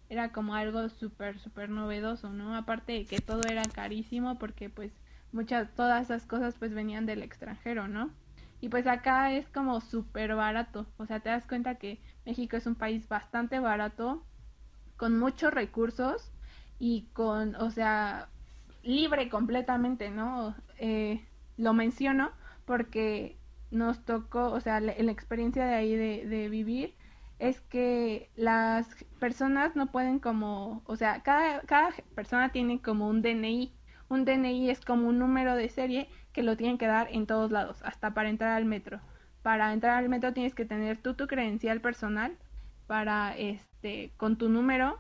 era 0.09 0.31
como 0.31 0.55
algo 0.55 0.87
súper, 0.89 1.39
súper 1.39 1.69
novedoso, 1.69 2.29
¿no? 2.29 2.55
Aparte 2.55 2.93
de 2.93 3.05
que 3.05 3.19
todo 3.19 3.43
era 3.43 3.63
carísimo 3.63 4.39
porque 4.39 4.69
pues 4.69 4.91
muchas, 5.31 5.73
todas 5.75 6.05
esas 6.05 6.25
cosas 6.25 6.55
pues 6.57 6.73
venían 6.73 7.05
del 7.05 7.21
extranjero, 7.21 7.87
¿no? 7.87 8.11
Y 8.61 8.69
pues 8.69 8.87
acá 8.87 9.31
es 9.31 9.47
como 9.49 9.81
súper 9.81 10.35
barato. 10.35 10.87
O 10.97 11.05
sea, 11.05 11.19
te 11.21 11.29
das 11.29 11.45
cuenta 11.45 11.75
que 11.75 11.99
México 12.25 12.57
es 12.57 12.65
un 12.65 12.75
país 12.75 13.07
bastante 13.07 13.59
barato, 13.59 14.23
con 14.97 15.17
muchos 15.17 15.53
recursos 15.53 16.31
y 16.79 17.07
con, 17.13 17.55
o 17.55 17.69
sea, 17.71 18.29
libre 18.83 19.29
completamente, 19.29 20.09
¿no? 20.09 20.55
Eh, 20.77 21.25
lo 21.57 21.73
menciono 21.73 22.31
porque 22.65 23.37
nos 23.71 24.03
tocó, 24.05 24.51
o 24.51 24.59
sea, 24.61 24.79
la, 24.79 24.93
experiencia 24.93 25.65
de 25.65 25.75
ahí 25.75 25.95
de, 25.95 26.25
de, 26.25 26.49
vivir 26.49 26.95
es 27.37 27.61
que 27.61 28.29
las 28.35 28.87
personas 29.19 29.75
no 29.75 29.91
pueden 29.91 30.19
como, 30.19 30.81
o 30.85 30.95
sea, 30.95 31.21
cada, 31.21 31.61
cada 31.61 31.91
persona 32.15 32.51
tiene 32.51 32.81
como 32.81 33.07
un 33.09 33.21
DNI. 33.21 33.73
Un 34.09 34.25
DNI 34.25 34.69
es 34.69 34.81
como 34.81 35.07
un 35.09 35.19
número 35.19 35.55
de 35.55 35.69
serie 35.69 36.09
que 36.33 36.43
lo 36.43 36.57
tienen 36.57 36.77
que 36.77 36.87
dar 36.87 37.09
en 37.11 37.27
todos 37.27 37.51
lados, 37.51 37.81
hasta 37.83 38.13
para 38.13 38.29
entrar 38.29 38.51
al 38.51 38.65
metro. 38.65 39.01
Para 39.43 39.73
entrar 39.73 39.97
al 39.97 40.09
metro 40.09 40.33
tienes 40.33 40.55
que 40.55 40.65
tener 40.65 40.97
tú 40.97 41.13
tu 41.13 41.27
credencial 41.27 41.81
personal 41.81 42.37
para 42.87 43.37
este 43.37 44.11
con 44.17 44.37
tu 44.37 44.49
número 44.49 44.97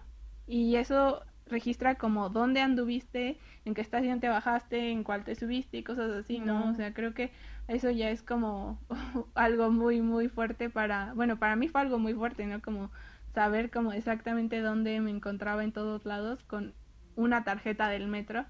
y 0.47 0.75
eso 0.75 1.23
registra 1.49 1.95
como 1.95 2.29
dónde 2.29 2.61
anduviste, 2.61 3.37
en 3.65 3.73
qué 3.73 3.81
estación 3.81 4.19
te 4.19 4.29
bajaste, 4.29 4.91
en 4.91 5.03
cuál 5.03 5.23
te 5.23 5.35
subiste 5.35 5.77
y 5.77 5.83
cosas 5.83 6.11
así, 6.11 6.39
¿no? 6.39 6.69
O 6.69 6.73
sea, 6.75 6.93
creo 6.93 7.13
que 7.13 7.31
eso 7.67 7.89
ya 7.91 8.09
es 8.11 8.23
como 8.23 8.79
algo 9.35 9.71
muy 9.71 10.01
muy 10.01 10.29
fuerte 10.29 10.69
para, 10.69 11.13
bueno, 11.13 11.37
para 11.39 11.55
mí 11.55 11.67
fue 11.67 11.81
algo 11.81 11.99
muy 11.99 12.13
fuerte, 12.13 12.45
¿no? 12.45 12.61
Como 12.61 12.91
saber 13.33 13.69
como 13.71 13.93
exactamente 13.93 14.61
dónde 14.61 14.99
me 15.01 15.11
encontraba 15.11 15.63
en 15.63 15.71
todos 15.71 16.05
lados 16.05 16.43
con 16.43 16.73
una 17.15 17.43
tarjeta 17.43 17.89
del 17.89 18.07
metro 18.07 18.45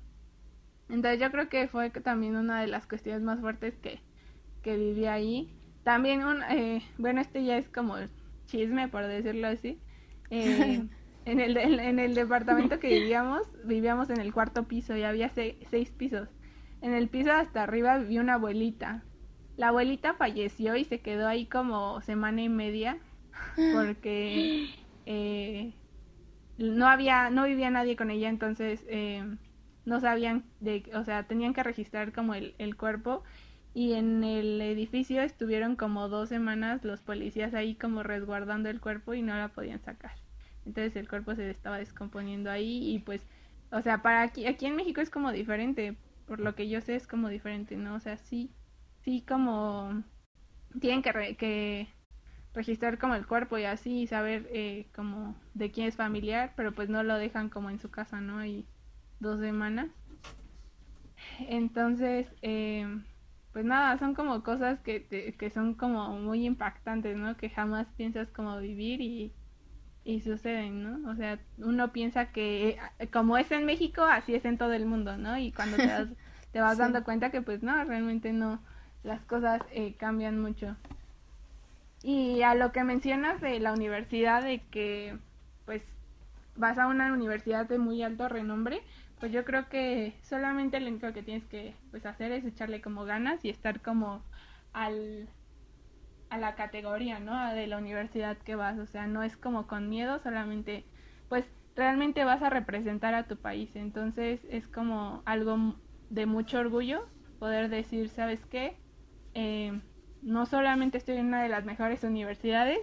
entonces 0.90 1.20
yo 1.20 1.32
creo 1.32 1.50
que 1.50 1.68
fue 1.68 1.90
también 1.92 2.36
una 2.36 2.62
de 2.62 2.68
las 2.68 2.88
cuestiones 2.88 3.22
más 3.22 3.40
fuertes 3.40 3.78
que, 3.78 4.00
que 4.64 4.76
viví 4.76 5.06
ahí. 5.06 5.54
También, 5.84 6.24
un, 6.24 6.44
eh, 6.44 6.84
bueno, 6.98 7.22
este 7.22 7.44
ya 7.46 7.58
es 7.58 7.70
como 7.70 7.96
chisme, 8.48 8.88
por 8.88 9.06
decirlo 9.08 9.48
así. 9.48 9.80
Eh, 10.32 10.84
en, 11.30 11.40
el, 11.40 11.58
en 11.58 12.00
el 12.00 12.16
departamento 12.16 12.80
que 12.80 12.88
vivíamos, 13.00 13.48
vivíamos 13.64 14.10
en 14.10 14.20
el 14.20 14.34
cuarto 14.34 14.68
piso 14.68 14.96
y 14.96 15.04
había 15.04 15.30
seis 15.30 15.92
pisos. 15.92 16.30
En 16.82 16.94
el 16.94 17.10
piso 17.10 17.32
hasta 17.32 17.64
arriba 17.64 17.98
vivía 17.98 18.22
una 18.22 18.36
abuelita. 18.36 19.04
La 19.58 19.70
abuelita 19.70 20.14
falleció 20.14 20.76
y 20.76 20.86
se 20.86 21.02
quedó 21.02 21.28
ahí 21.28 21.46
como 21.46 22.02
semana 22.02 22.42
y 22.42 22.50
media 22.50 22.98
porque 23.74 24.70
eh, 25.06 25.74
no 26.58 26.88
había, 26.88 27.30
no 27.30 27.46
vivía 27.46 27.70
nadie 27.70 27.96
con 27.96 28.10
ella, 28.10 28.30
entonces 28.30 28.86
eh, 28.88 29.24
no 29.86 30.00
sabían 30.00 30.46
de, 30.60 30.90
o 30.94 31.04
sea, 31.04 31.24
tenían 31.24 31.54
que 31.54 31.64
registrar 31.64 32.14
como 32.14 32.34
el, 32.34 32.56
el 32.58 32.76
cuerpo 32.78 33.24
y 33.74 33.94
en 33.94 34.24
el 34.24 34.62
edificio 34.62 35.22
estuvieron 35.22 35.76
como 35.76 36.10
dos 36.10 36.30
semanas 36.30 36.84
los 36.84 37.02
policías 37.02 37.54
ahí 37.54 37.76
como 37.76 38.04
resguardando 38.04 38.70
el 38.70 38.80
cuerpo 38.80 39.14
y 39.14 39.22
no 39.22 39.36
la 39.36 39.50
podían 39.50 39.82
sacar. 39.82 40.14
Entonces 40.70 40.96
el 40.96 41.10
cuerpo 41.10 41.34
se 41.34 41.50
estaba 41.50 41.80
descomponiendo 41.80 42.52
ahí 42.52 42.94
y 42.94 43.00
pues, 43.00 43.26
o 43.72 43.82
sea, 43.82 44.04
para 44.04 44.22
aquí, 44.22 44.46
aquí 44.46 44.68
en 44.68 44.76
México 44.76 45.02
es 45.02 45.10
como 45.10 45.32
diferente, 45.32 45.98
por 46.28 46.40
lo 46.40 46.54
que 46.54 46.70
yo 46.70 46.80
sé 46.80 46.96
es 46.96 47.08
como 47.08 47.28
diferente, 47.28 47.76
¿no? 47.76 47.96
O 47.96 48.00
sea, 48.00 48.18
sí, 48.18 48.52
sí 49.02 49.26
como 49.28 50.04
tienen 50.80 51.02
que, 51.02 51.88
registrar 52.54 53.00
como 53.00 53.16
el 53.16 53.26
cuerpo 53.26 53.58
y 53.58 53.64
así 53.64 54.02
y 54.02 54.08
saber 54.08 54.48
eh, 54.52 54.86
como 54.94 55.36
de 55.56 55.72
quién 55.72 55.88
es 55.88 55.96
familiar, 55.96 56.54
pero 56.56 56.72
pues 56.72 56.88
no 56.88 57.02
lo 57.02 57.16
dejan 57.16 57.50
como 57.50 57.72
en 57.72 57.80
su 57.80 57.90
casa, 57.90 58.22
¿no? 58.22 58.46
Y 58.46 58.68
dos 59.20 59.40
semanas. 59.40 59.90
Entonces, 61.48 62.28
eh, 62.44 62.86
pues 63.54 63.66
nada, 63.66 63.98
son 63.98 64.14
como 64.14 64.44
cosas 64.44 64.80
que, 64.82 65.36
que 65.36 65.50
son 65.50 65.74
como 65.74 66.10
muy 66.20 66.46
impactantes, 66.46 67.18
¿no? 67.18 67.38
Que 67.38 67.50
jamás 67.50 67.88
piensas 67.98 68.30
como 68.30 68.60
vivir 68.60 69.02
y, 69.02 69.34
y 70.04 70.22
suceden, 70.22 70.84
¿no? 70.84 71.12
O 71.12 71.16
sea, 71.16 71.40
uno 71.58 71.92
piensa 71.92 72.32
que 72.32 72.80
eh, 73.00 73.08
como 73.08 73.38
es 73.38 73.52
en 73.52 73.66
México, 73.66 74.04
así 74.04 74.34
es 74.34 74.46
en 74.46 74.58
todo 74.58 74.74
el 74.74 74.86
mundo, 74.86 75.18
¿no? 75.18 75.38
Y 75.38 75.52
cuando 75.52 75.78
te, 75.78 75.88
te 76.52 76.62
vas 76.62 76.78
dando 76.78 77.04
cuenta 77.04 77.32
que 77.32 77.42
pues 77.42 77.64
no, 77.64 77.84
realmente 77.84 78.34
no, 78.34 78.60
las 79.04 79.22
cosas 79.26 79.62
eh, 79.72 79.94
cambian 79.96 80.40
mucho. 80.40 80.76
Y 82.02 82.42
a 82.44 82.56
lo 82.56 82.72
que 82.72 82.84
mencionas 82.84 83.42
de 83.42 83.60
la 83.60 83.74
universidad, 83.74 84.44
de 84.44 84.60
que 84.72 85.18
pues 85.66 85.84
vas 86.56 86.78
a 86.78 86.88
una 86.88 87.14
universidad 87.14 87.68
de 87.68 87.78
muy 87.78 88.02
alto 88.04 88.30
renombre, 88.30 88.82
pues 89.20 89.32
yo 89.32 89.44
creo 89.44 89.68
que 89.70 90.14
solamente 90.24 90.80
lo 90.80 90.88
único 90.88 91.12
que 91.14 91.24
tienes 91.24 91.44
que 91.46 91.76
pues 91.92 92.06
hacer 92.06 92.32
es 92.32 92.46
echarle 92.46 92.82
como 92.82 93.06
ganas 93.06 93.44
y 93.44 93.50
estar 93.50 93.82
como 93.82 94.22
al 94.72 95.28
a 96.30 96.38
la 96.38 96.56
categoría, 96.56 97.20
¿no? 97.20 97.54
De 97.54 97.68
la 97.68 97.78
universidad 97.78 98.38
que 98.38 98.56
vas, 98.56 98.78
o 98.80 98.86
sea, 98.86 99.08
no 99.08 99.24
es 99.24 99.36
como 99.38 99.68
con 99.68 99.90
miedo, 99.90 100.20
solamente 100.20 100.86
pues 101.28 101.46
realmente 101.76 102.24
vas 102.24 102.42
a 102.42 102.50
representar 102.50 103.14
a 103.14 103.28
tu 103.28 103.38
país, 103.38 103.76
entonces 103.76 104.42
es 104.50 104.68
como 104.68 105.22
algo 105.26 105.76
de 106.10 106.26
mucho 106.26 106.60
orgullo 106.60 107.08
poder 107.40 107.70
decir, 107.70 108.10
¿sabes 108.10 108.46
qué? 108.46 108.76
Eh, 109.34 109.80
no 110.22 110.46
solamente 110.46 110.98
estoy 110.98 111.18
en 111.18 111.28
una 111.28 111.44
de 111.44 111.50
las 111.50 111.66
mejores 111.66 112.04
universidades, 112.04 112.80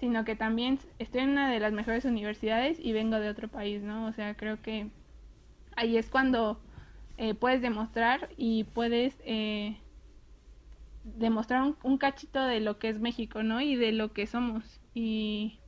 sino 0.00 0.24
que 0.24 0.36
también 0.36 0.78
estoy 0.98 1.22
en 1.22 1.30
una 1.30 1.50
de 1.50 1.60
las 1.60 1.72
mejores 1.72 2.04
universidades 2.04 2.78
y 2.80 2.92
vengo 2.92 3.18
de 3.18 3.28
otro 3.28 3.48
país, 3.48 3.82
¿no? 3.82 4.06
O 4.06 4.12
sea, 4.12 4.34
creo 4.34 4.60
que 4.62 4.90
ahí 5.76 5.96
es 5.96 6.08
cuando 6.08 6.60
eh, 7.16 7.34
puedes 7.34 7.62
demostrar 7.62 8.28
y 8.36 8.64
puedes 8.64 9.16
eh, 9.24 9.76
demostrar 11.16 11.74
un, 11.82 11.98
cachito 11.98 12.42
de 12.42 12.60
lo 12.60 12.78
que 12.78 12.88
es 12.88 12.98
México, 13.00 13.42
¿no? 13.42 13.60
Y 13.60 13.76
de 13.76 13.92
lo 13.92 14.12
que 14.12 14.26
somos 14.26 14.80
y 14.94 15.58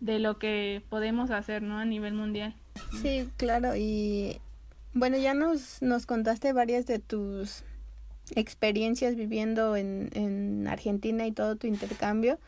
de 0.00 0.18
lo 0.18 0.38
que 0.38 0.82
podemos 0.88 1.30
hacer, 1.30 1.62
¿no? 1.62 1.78
A 1.78 1.84
nivel 1.84 2.14
mundial. 2.14 2.54
Sí, 3.00 3.28
claro. 3.36 3.76
Y 3.76 4.40
bueno, 4.92 5.16
ya 5.16 5.34
nos, 5.34 5.80
nos 5.82 6.06
contaste 6.06 6.52
varias 6.52 6.86
de 6.86 6.98
tus 6.98 7.64
experiencias 8.34 9.16
viviendo 9.16 9.76
en, 9.76 10.10
en 10.14 10.66
Argentina 10.68 11.26
y 11.26 11.32
todo 11.32 11.56
tu 11.56 11.66
intercambio, 11.66 12.38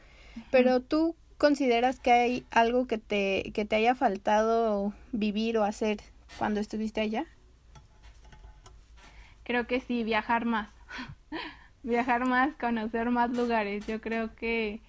pero 0.50 0.80
tú 0.80 1.14
consideras 1.38 2.00
que 2.00 2.12
hay 2.12 2.46
algo 2.50 2.86
que 2.86 2.98
te, 2.98 3.52
que 3.54 3.64
te 3.64 3.76
haya 3.76 3.94
faltado 3.94 4.94
vivir 5.12 5.58
o 5.58 5.64
hacer 5.64 5.98
cuando 6.38 6.60
estuviste 6.60 7.00
allá? 7.00 7.26
Creo 9.44 9.66
que 9.66 9.80
sí, 9.80 10.02
viajar 10.02 10.44
más. 10.44 10.70
viajar 11.86 12.26
más, 12.26 12.54
conocer 12.56 13.10
más 13.10 13.30
lugares. 13.30 13.86
Yo 13.86 14.00
creo 14.00 14.34
que 14.34 14.80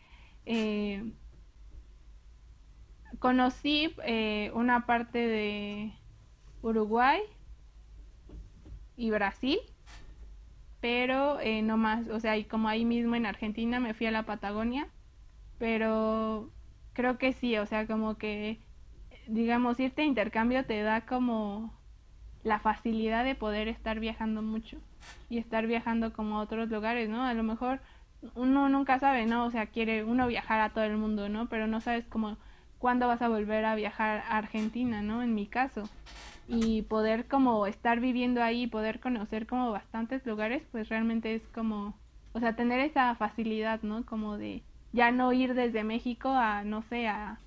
eh, 0.46 1.12
conocí 3.20 3.96
eh, 4.04 4.52
una 4.54 4.86
parte 4.86 5.20
de 5.20 5.94
Uruguay 6.62 7.22
y 8.96 9.12
Brasil, 9.12 9.60
pero 10.82 11.40
eh, 11.40 11.62
no 11.62 11.78
más, 11.78 12.08
o 12.10 12.20
sea, 12.20 12.36
y 12.38 12.46
como 12.46 12.68
ahí 12.68 12.84
mismo 12.84 13.16
en 13.16 13.28
Argentina 13.28 13.80
me 13.80 13.94
fui 13.94 14.08
a 14.08 14.12
la 14.12 14.24
Patagonia, 14.24 14.88
pero 15.60 16.52
creo 16.94 17.20
que 17.20 17.32
sí, 17.34 17.58
o 17.58 17.66
sea, 17.68 17.86
como 17.86 18.18
que, 18.18 18.60
digamos, 19.28 19.80
irte 19.80 20.02
a 20.02 20.06
intercambio 20.06 20.66
te 20.66 20.82
da 20.82 21.06
como 21.06 21.78
la 22.44 22.60
facilidad 22.60 23.24
de 23.24 23.36
poder 23.36 23.68
estar 23.68 24.00
viajando 24.00 24.42
mucho 24.42 24.82
y 25.30 25.38
estar 25.38 25.68
viajando 25.68 26.14
como 26.14 26.38
a 26.38 26.42
otros 26.42 26.70
lugares, 26.70 27.10
¿no? 27.10 27.24
A 27.24 27.34
lo 27.34 27.44
mejor 27.44 27.80
uno 28.36 28.70
nunca 28.70 29.00
sabe, 29.00 29.26
¿no? 29.26 29.46
O 29.46 29.52
sea, 29.52 29.68
quiere 29.68 30.04
uno 30.04 30.28
viajar 30.28 30.60
a 30.60 30.70
todo 30.70 30.84
el 30.84 30.98
mundo, 30.98 31.30
¿no? 31.30 31.48
Pero 31.48 31.68
no 31.68 31.82
sabes 31.82 32.06
cómo 32.08 32.38
cuándo 32.80 33.08
vas 33.08 33.22
a 33.22 33.30
volver 33.30 33.66
a 33.66 33.76
viajar 33.76 34.24
a 34.28 34.38
Argentina, 34.38 35.02
¿no? 35.02 35.24
En 35.24 35.36
mi 35.36 35.48
caso. 35.48 35.84
Y 36.48 36.84
poder 36.84 37.28
como 37.28 37.68
estar 37.68 38.00
viviendo 38.00 38.42
ahí, 38.42 38.68
poder 38.68 39.00
conocer 39.00 39.48
como 39.48 39.72
bastantes 39.72 40.26
lugares, 40.26 40.64
pues 40.72 40.88
realmente 40.90 41.36
es 41.36 41.42
como, 41.54 41.94
o 42.34 42.40
sea, 42.40 42.56
tener 42.56 42.80
esa 42.80 43.16
facilidad, 43.16 43.82
¿no? 43.82 44.06
Como 44.06 44.38
de 44.38 44.64
ya 44.94 45.12
no 45.12 45.34
ir 45.34 45.54
desde 45.54 45.84
México 45.84 46.30
a, 46.30 46.64
no 46.64 46.84
sé, 46.84 47.08
a 47.08 47.40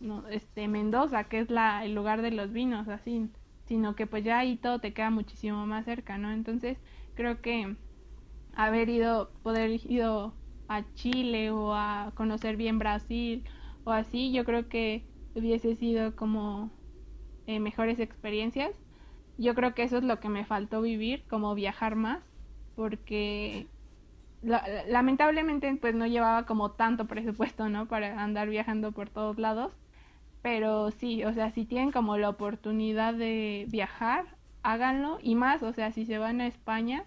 no, 0.00 0.28
este, 0.28 0.68
Mendoza, 0.68 1.24
que 1.24 1.40
es 1.40 1.50
la, 1.50 1.84
el 1.84 1.94
lugar 1.94 2.22
de 2.22 2.30
los 2.30 2.52
vinos, 2.52 2.88
así, 2.88 3.28
sino 3.66 3.96
que 3.96 4.06
pues 4.06 4.24
ya 4.24 4.38
ahí 4.38 4.56
todo 4.56 4.78
te 4.78 4.92
queda 4.92 5.10
muchísimo 5.10 5.66
más 5.66 5.84
cerca, 5.84 6.18
¿no? 6.18 6.30
Entonces, 6.30 6.78
creo 7.16 7.42
que 7.42 7.78
haber 8.52 8.88
ido, 8.90 9.34
poder 9.42 9.70
ido 9.84 10.40
a 10.68 10.92
Chile 10.94 11.50
o 11.50 11.74
a 11.74 12.12
conocer 12.16 12.56
bien 12.56 12.78
Brasil 12.78 13.48
o 13.84 13.92
así, 13.92 14.32
yo 14.32 14.44
creo 14.44 14.68
que 14.68 15.10
hubiese 15.34 15.76
sido 15.76 16.16
como 16.16 16.72
eh, 17.46 17.60
mejores 17.60 17.98
experiencias. 18.00 18.72
Yo 19.38 19.54
creo 19.54 19.74
que 19.74 19.84
eso 19.84 19.98
es 19.98 20.04
lo 20.04 20.20
que 20.20 20.28
me 20.30 20.46
faltó 20.46 20.82
vivir, 20.82 21.26
como 21.28 21.54
viajar 21.54 21.96
más, 21.96 22.24
porque 22.74 23.70
lamentablemente 24.42 25.74
pues 25.80 25.94
no 25.94 26.06
llevaba 26.06 26.46
como 26.46 26.72
tanto 26.72 27.06
presupuesto, 27.06 27.68
¿no? 27.68 27.88
Para 27.88 28.22
andar 28.22 28.48
viajando 28.48 28.92
por 28.92 29.10
todos 29.10 29.38
lados. 29.38 29.72
Pero 30.42 30.90
sí, 30.92 31.24
o 31.24 31.32
sea, 31.34 31.50
si 31.52 31.66
tienen 31.66 31.92
como 31.92 32.18
la 32.18 32.30
oportunidad 32.30 33.14
de 33.14 33.66
viajar, 33.70 34.35
háganlo. 34.66 35.18
Y 35.22 35.36
más, 35.36 35.62
o 35.62 35.72
sea, 35.72 35.92
si 35.92 36.04
se 36.04 36.18
van 36.18 36.40
a 36.40 36.46
España, 36.46 37.04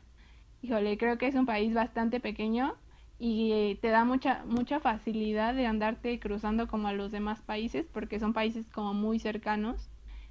híjole, 0.62 0.98
creo 0.98 1.18
que 1.18 1.28
es 1.28 1.36
un 1.36 1.46
país 1.46 1.74
bastante 1.74 2.20
pequeño 2.20 2.76
y 3.20 3.52
eh, 3.52 3.80
te 3.82 3.90
da 3.90 4.06
mucha 4.06 4.46
mucha 4.46 4.80
facilidad 4.80 5.54
de 5.54 5.66
andarte 5.66 6.18
cruzando 6.22 6.70
como 6.70 6.88
a 6.88 6.94
los 6.94 7.12
demás 7.12 7.42
países 7.42 7.86
porque 7.92 8.18
son 8.18 8.32
países 8.34 8.66
como 8.70 8.94
muy 8.94 9.20
cercanos. 9.20 9.90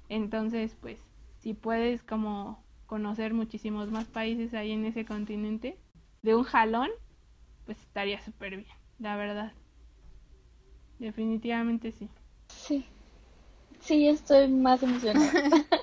Entonces 0.09 0.75
pues 0.81 0.99
si 1.39 1.53
puedes 1.53 2.01
como 2.01 2.63
conocer 2.87 3.35
muchísimos 3.35 3.91
más 3.91 4.05
países 4.05 4.55
ahí 4.55 4.71
en 4.71 4.85
ese 4.85 5.05
continente 5.05 5.77
de 6.23 6.35
un 6.35 6.43
jalón 6.43 6.89
pues 7.65 7.79
estaría 7.79 8.19
súper 8.21 8.57
bien 8.57 8.75
la 8.97 9.15
verdad. 9.17 9.53
Definitivamente 10.97 11.91
sí. 11.91 12.09
Sí. 12.47 12.85
Sí 13.81 14.07
estoy 14.07 14.47
más 14.47 14.81
emocionada 14.81 15.31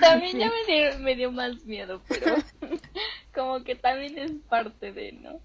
también 0.00 0.38
ya 0.38 0.50
me 0.50 0.72
dio, 0.72 0.98
me 1.00 1.16
dio 1.16 1.32
más 1.32 1.64
miedo 1.64 2.02
pero 2.08 2.36
como 3.34 3.64
que 3.64 3.74
también 3.74 4.18
es 4.18 4.32
parte 4.48 4.92
de 4.92 5.12
no 5.12 5.40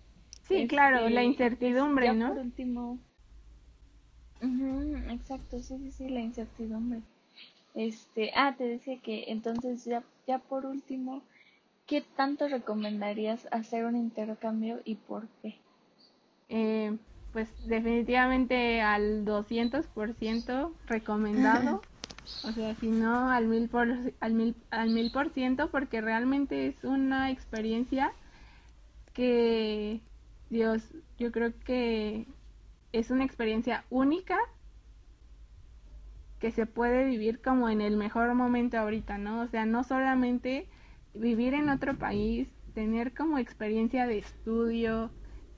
Sí, 0.48 0.68
claro, 0.68 1.10
la 1.10 1.22
este, 1.22 1.24
incertidumbre, 1.24 2.14
¿no? 2.14 2.30
Por 2.30 2.38
último. 2.40 3.00
exacto, 5.10 5.60
sí, 5.60 5.78
sí, 5.78 5.92
sí, 5.92 6.10
la 6.10 6.22
incertidumbre. 6.22 7.02
Este, 7.74 8.32
ah, 8.36 8.56
te 8.56 8.66
decía 8.66 9.00
que 9.02 9.26
entonces 9.28 9.84
ya, 9.86 10.04
ya 10.28 10.38
por 10.38 10.66
último, 10.66 11.24
¿qué 11.88 12.02
tanto 12.16 12.48
recomendarías 12.48 13.48
hacer 13.52 13.86
un 13.86 13.96
intercambio 13.96 14.82
y 14.86 14.96
por 14.96 15.28
qué? 15.42 15.56
Eh, 16.50 16.96
pues 17.34 17.50
definitivamente 17.68 18.82
al 18.82 19.26
200% 19.26 20.72
recomendado. 20.88 21.82
o 22.44 22.52
sea, 22.52 22.76
si 22.76 22.90
no 22.90 23.30
al 23.30 23.48
mil 23.48 23.70
por, 23.70 23.88
al 24.20 24.34
mil, 24.34 24.56
al 24.72 24.90
mil 24.90 25.12
por 25.12 25.30
ciento, 25.30 25.70
porque 25.70 26.02
realmente 26.02 26.68
es 26.68 26.84
una 26.84 27.32
experiencia 27.32 28.12
que 29.14 30.02
Dios, 30.50 30.84
yo 31.18 31.32
creo 31.32 31.54
que 31.66 32.28
es 32.92 33.12
una 33.12 33.24
experiencia 33.24 33.86
única 33.90 34.38
que 36.40 36.52
se 36.52 36.66
puede 36.66 37.06
vivir 37.06 37.42
como 37.42 37.70
en 37.70 37.82
el 37.82 37.98
mejor 37.98 38.34
momento 38.36 38.78
ahorita, 38.78 39.18
¿no? 39.18 39.42
O 39.42 39.48
sea, 39.48 39.66
no 39.66 39.84
solamente 39.84 40.68
vivir 41.14 41.54
en 41.54 41.70
otro 41.70 41.98
país, 41.98 42.50
tener 42.74 43.14
como 43.14 43.38
experiencia 43.38 44.06
de 44.06 44.20
estudio, 44.20 45.10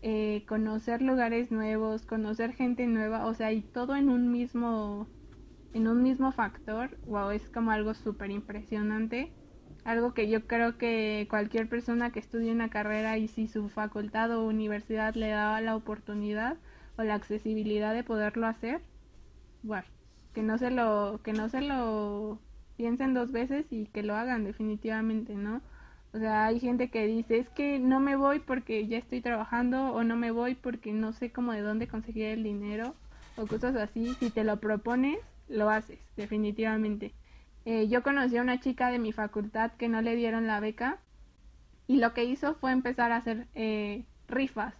eh, 0.01 0.45
conocer 0.47 1.01
lugares 1.01 1.51
nuevos, 1.51 2.05
conocer 2.05 2.53
gente 2.53 2.85
nueva, 2.87 3.25
o 3.25 3.33
sea, 3.33 3.51
y 3.51 3.61
todo 3.61 3.95
en 3.95 4.09
un 4.09 4.31
mismo, 4.31 5.07
en 5.73 5.87
un 5.87 6.03
mismo 6.03 6.31
factor, 6.31 6.97
wow, 7.05 7.31
es 7.31 7.47
como 7.49 7.71
algo 7.71 7.93
súper 7.93 8.31
impresionante 8.31 9.31
algo 9.87 10.13
que 10.13 10.27
yo 10.27 10.45
creo 10.47 10.77
que 10.77 11.27
cualquier 11.29 11.69
persona 11.69 12.11
que 12.11 12.19
estudie 12.19 12.51
una 12.51 12.69
carrera 12.69 13.17
y 13.17 13.29
si 13.29 13.47
su 13.47 13.69
facultad 13.69 14.31
o 14.31 14.45
universidad 14.45 15.15
le 15.15 15.29
da 15.29 15.61
la 15.61 15.77
oportunidad 15.77 16.57
o 16.97 17.03
la 17.03 17.15
accesibilidad 17.15 17.93
de 17.93 18.03
poderlo 18.03 18.47
hacer, 18.47 18.81
bueno, 19.63 19.85
que 20.33 20.43
no 20.43 20.57
se 20.57 20.71
lo 20.71 21.21
que 21.23 21.31
no 21.31 21.47
se 21.47 21.61
lo 21.61 22.37
piensen 22.75 23.13
dos 23.13 23.31
veces 23.31 23.65
y 23.71 23.85
que 23.87 24.03
lo 24.03 24.15
hagan 24.15 24.43
definitivamente, 24.43 25.35
¿no? 25.35 25.61
O 26.11 26.19
sea, 26.19 26.47
hay 26.47 26.59
gente 26.59 26.89
que 26.89 27.07
dice, 27.07 27.37
es 27.37 27.49
que 27.49 27.79
no 27.79 28.01
me 28.01 28.17
voy 28.17 28.39
porque 28.39 28.87
ya 28.87 28.97
estoy 28.97 29.21
trabajando 29.21 29.93
o 29.93 30.03
no 30.03 30.17
me 30.17 30.31
voy 30.31 30.55
porque 30.55 30.91
no 30.91 31.13
sé 31.13 31.31
cómo 31.31 31.53
de 31.53 31.61
dónde 31.61 31.87
conseguir 31.87 32.25
el 32.25 32.43
dinero 32.43 32.93
o 33.37 33.47
cosas 33.47 33.75
así. 33.77 34.15
Si 34.15 34.31
te 34.31 34.43
lo 34.43 34.59
propones, 34.59 35.19
lo 35.47 35.69
haces, 35.69 35.99
definitivamente. 36.15 37.13
Eh, 37.65 37.87
yo 37.89 38.01
conocí 38.03 38.37
a 38.37 38.41
una 38.41 38.59
chica 38.59 38.89
de 38.89 38.99
mi 38.99 39.11
facultad 39.11 39.71
que 39.73 39.89
no 39.89 40.01
le 40.01 40.15
dieron 40.15 40.47
la 40.47 40.59
beca 40.59 40.99
y 41.87 41.97
lo 41.97 42.13
que 42.13 42.23
hizo 42.23 42.55
fue 42.55 42.71
empezar 42.71 43.11
a 43.11 43.17
hacer 43.17 43.47
eh, 43.55 44.05
rifas, 44.27 44.73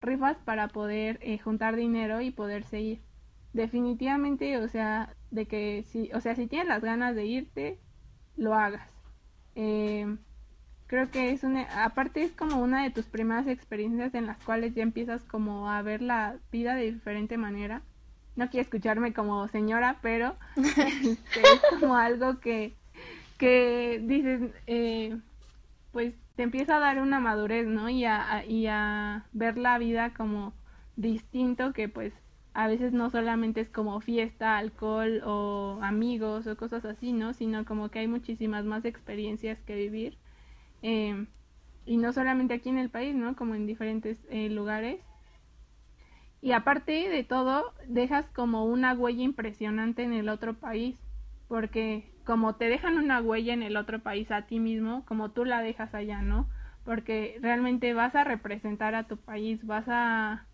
rifas 0.00 0.36
para 0.38 0.68
poder 0.68 1.18
eh, 1.22 1.38
juntar 1.38 1.76
dinero 1.76 2.20
y 2.20 2.30
poder 2.30 2.64
seguir. 2.64 3.00
Definitivamente, 3.52 4.58
o 4.58 4.68
sea, 4.68 5.14
de 5.30 5.46
que 5.46 5.84
si, 5.88 6.10
o 6.14 6.20
sea, 6.20 6.34
si 6.34 6.46
tienes 6.46 6.68
las 6.68 6.82
ganas 6.82 7.14
de 7.14 7.26
irte, 7.26 7.78
lo 8.36 8.54
hagas. 8.54 8.90
creo 9.54 11.10
que 11.10 11.30
es 11.30 11.44
una, 11.44 11.84
aparte 11.84 12.22
es 12.22 12.32
como 12.32 12.60
una 12.60 12.82
de 12.82 12.90
tus 12.90 13.06
primeras 13.06 13.46
experiencias 13.46 14.14
en 14.14 14.26
las 14.26 14.38
cuales 14.38 14.74
ya 14.74 14.82
empiezas 14.82 15.22
como 15.24 15.70
a 15.70 15.82
ver 15.82 16.02
la 16.02 16.38
vida 16.50 16.74
de 16.74 16.92
diferente 16.92 17.36
manera 17.38 17.82
no 18.36 18.48
quiero 18.50 18.62
escucharme 18.62 19.12
como 19.12 19.48
señora, 19.48 19.98
pero 20.02 20.36
este, 20.56 21.40
es 21.40 21.60
como 21.80 21.96
algo 21.96 22.40
que, 22.40 22.74
que 23.38 24.02
dices, 24.04 24.50
eh, 24.66 25.18
pues 25.92 26.14
te 26.36 26.42
empieza 26.42 26.76
a 26.76 26.80
dar 26.80 27.00
una 27.00 27.20
madurez, 27.20 27.66
¿no? 27.66 27.88
Y 27.88 28.04
a, 28.04 28.44
y 28.46 28.66
a 28.66 29.26
ver 29.32 29.58
la 29.58 29.78
vida 29.78 30.14
como 30.14 30.52
distinto 30.96 31.72
que 31.72 31.88
pues 31.88 32.12
a 32.54 32.68
veces 32.68 32.92
no 32.92 33.10
solamente 33.10 33.60
es 33.60 33.70
como 33.70 34.00
fiesta, 34.00 34.58
alcohol 34.58 35.22
o 35.24 35.78
amigos 35.82 36.46
o 36.46 36.56
cosas 36.56 36.84
así, 36.84 37.12
¿no? 37.12 37.32
Sino 37.32 37.64
como 37.64 37.90
que 37.90 38.00
hay 38.00 38.08
muchísimas 38.08 38.64
más 38.64 38.84
experiencias 38.84 39.58
que 39.62 39.74
vivir. 39.74 40.18
Eh, 40.82 41.26
y 41.86 41.96
no 41.96 42.12
solamente 42.12 42.54
aquí 42.54 42.68
en 42.68 42.78
el 42.78 42.90
país, 42.90 43.14
¿no? 43.14 43.36
Como 43.36 43.54
en 43.54 43.66
diferentes 43.66 44.18
eh, 44.30 44.50
lugares. 44.50 45.00
Y 46.42 46.50
aparte 46.50 47.08
de 47.08 47.22
todo, 47.22 47.72
dejas 47.86 48.26
como 48.34 48.64
una 48.66 48.94
huella 48.94 49.22
impresionante 49.22 50.02
en 50.02 50.12
el 50.12 50.28
otro 50.28 50.54
país, 50.54 50.96
porque 51.46 52.12
como 52.24 52.56
te 52.56 52.68
dejan 52.68 52.98
una 52.98 53.20
huella 53.20 53.54
en 53.54 53.62
el 53.62 53.76
otro 53.76 54.00
país 54.00 54.28
a 54.32 54.42
ti 54.42 54.58
mismo, 54.58 55.04
como 55.06 55.30
tú 55.30 55.44
la 55.44 55.62
dejas 55.62 55.94
allá, 55.94 56.20
¿no? 56.20 56.48
Porque 56.84 57.38
realmente 57.40 57.94
vas 57.94 58.16
a 58.16 58.24
representar 58.24 58.96
a 58.96 59.04
tu 59.04 59.18
país, 59.18 59.64
vas 59.64 59.84
a, 59.86 60.46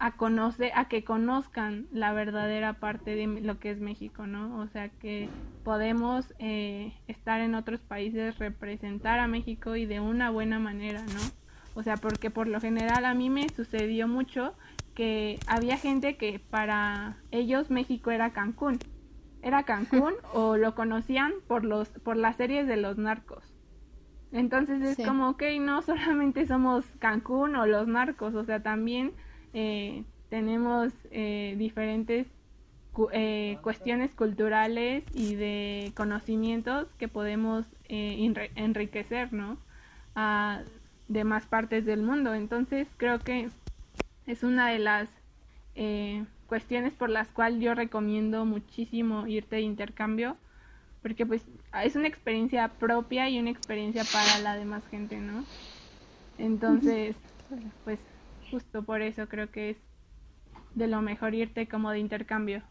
a 0.00 0.16
conocer, 0.16 0.72
a 0.74 0.88
que 0.88 1.04
conozcan 1.04 1.86
la 1.92 2.12
verdadera 2.12 2.72
parte 2.72 3.14
de 3.14 3.28
lo 3.28 3.60
que 3.60 3.70
es 3.70 3.78
México, 3.78 4.26
¿no? 4.26 4.58
O 4.58 4.66
sea, 4.66 4.88
que 4.88 5.28
podemos 5.62 6.34
eh, 6.40 6.94
estar 7.06 7.40
en 7.40 7.54
otros 7.54 7.78
países, 7.78 8.40
representar 8.40 9.20
a 9.20 9.28
México 9.28 9.76
y 9.76 9.86
de 9.86 10.00
una 10.00 10.30
buena 10.30 10.58
manera, 10.58 11.02
¿no? 11.02 11.40
O 11.74 11.82
sea, 11.82 11.96
porque 11.96 12.30
por 12.30 12.48
lo 12.48 12.60
general 12.60 13.04
a 13.04 13.14
mí 13.14 13.30
me 13.30 13.48
sucedió 13.48 14.08
mucho 14.08 14.54
que 14.94 15.38
había 15.46 15.76
gente 15.76 16.16
que 16.16 16.38
para 16.38 17.18
ellos 17.30 17.70
México 17.70 18.10
era 18.10 18.32
Cancún. 18.32 18.78
Era 19.42 19.62
Cancún 19.64 20.14
o 20.34 20.56
lo 20.56 20.74
conocían 20.74 21.32
por 21.46 21.64
los 21.64 21.88
por 21.88 22.16
las 22.16 22.36
series 22.36 22.66
de 22.66 22.76
los 22.76 22.98
narcos. 22.98 23.54
Entonces 24.32 24.82
es 24.82 25.06
como, 25.06 25.30
ok, 25.30 25.42
no 25.60 25.82
solamente 25.82 26.46
somos 26.46 26.84
Cancún 27.00 27.56
o 27.56 27.66
los 27.66 27.88
narcos, 27.88 28.34
o 28.34 28.44
sea, 28.44 28.62
también 28.62 29.12
eh, 29.54 30.04
tenemos 30.28 30.92
eh, 31.10 31.56
diferentes 31.58 32.28
eh, 33.12 33.58
cuestiones 33.62 34.14
culturales 34.14 35.04
y 35.14 35.34
de 35.34 35.92
conocimientos 35.94 36.88
que 36.98 37.08
podemos 37.08 37.66
eh, 37.88 38.32
enriquecer, 38.56 39.32
¿no? 39.32 39.58
A 40.14 40.62
demás 41.08 41.46
partes 41.46 41.84
del 41.84 42.02
mundo. 42.02 42.34
Entonces 42.34 42.88
creo 42.96 43.18
que 43.18 43.48
es 44.30 44.42
una 44.42 44.68
de 44.68 44.78
las 44.78 45.08
eh, 45.74 46.24
cuestiones 46.46 46.92
por 46.92 47.10
las 47.10 47.28
cuales 47.28 47.60
yo 47.60 47.74
recomiendo 47.74 48.44
muchísimo 48.44 49.26
irte 49.26 49.56
de 49.56 49.62
intercambio, 49.62 50.36
porque 51.02 51.26
pues 51.26 51.42
es 51.82 51.96
una 51.96 52.08
experiencia 52.08 52.68
propia 52.68 53.28
y 53.28 53.38
una 53.38 53.50
experiencia 53.50 54.04
para 54.12 54.38
la 54.40 54.56
demás 54.56 54.86
gente, 54.88 55.16
¿no? 55.18 55.44
Entonces, 56.38 57.16
pues 57.84 57.98
justo 58.50 58.82
por 58.82 59.02
eso 59.02 59.28
creo 59.28 59.50
que 59.50 59.70
es 59.70 59.76
de 60.74 60.86
lo 60.86 61.02
mejor 61.02 61.34
irte 61.34 61.66
como 61.68 61.90
de 61.90 61.98
intercambio. 61.98 62.62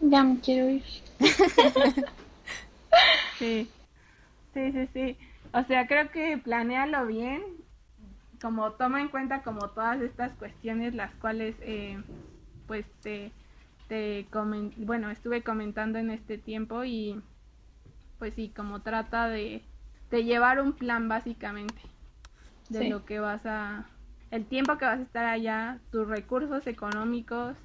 Ya 0.00 0.24
me 0.24 0.40
quiero 0.40 0.68
ir. 0.68 0.82
sí, 3.38 3.68
sí, 4.54 4.72
sí, 4.72 4.88
sí. 4.92 5.16
O 5.52 5.62
sea, 5.64 5.86
creo 5.86 6.10
que 6.10 6.38
planealo 6.38 7.06
bien, 7.06 7.42
como 8.42 8.72
toma 8.72 9.00
en 9.00 9.08
cuenta 9.08 9.42
como 9.42 9.68
todas 9.68 10.00
estas 10.00 10.32
cuestiones 10.32 10.94
las 10.94 11.14
cuales 11.14 11.54
eh, 11.60 12.02
pues 12.66 12.84
te, 13.00 13.30
te 13.88 14.26
bueno, 14.78 15.10
estuve 15.10 15.42
comentando 15.42 16.00
en 16.00 16.10
este 16.10 16.38
tiempo 16.38 16.82
y 16.82 17.22
pues 18.18 18.34
sí, 18.34 18.52
como 18.54 18.82
trata 18.82 19.28
de, 19.28 19.62
de 20.10 20.24
llevar 20.24 20.60
un 20.60 20.72
plan 20.72 21.08
básicamente 21.08 21.80
de 22.68 22.88
lo 22.88 23.04
que 23.04 23.20
vas 23.20 23.46
a, 23.46 23.86
el 24.30 24.46
tiempo 24.46 24.76
que 24.76 24.86
vas 24.86 24.98
a 24.98 25.02
estar 25.02 25.24
allá, 25.24 25.78
tus 25.90 26.08
recursos 26.08 26.66
económicos, 26.66 27.56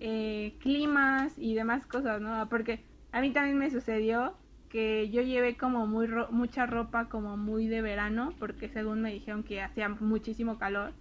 eh, 0.00 0.56
climas 0.60 1.32
y 1.36 1.54
demás 1.54 1.86
cosas, 1.86 2.20
¿no? 2.20 2.48
Porque 2.48 2.82
a 3.12 3.20
mí 3.20 3.30
también 3.32 3.58
me 3.58 3.70
sucedió 3.70 4.34
que 4.70 5.08
yo 5.10 5.22
llevé 5.22 5.56
como 5.56 5.86
muy 5.86 6.08
mucha 6.30 6.66
ropa 6.66 7.08
como 7.08 7.36
muy 7.36 7.66
de 7.66 7.82
verano, 7.82 8.34
porque 8.38 8.68
según 8.68 9.02
me 9.02 9.12
dijeron 9.12 9.42
que 9.42 9.62
hacía 9.62 9.88
muchísimo 9.88 10.58
calor, 10.58 10.92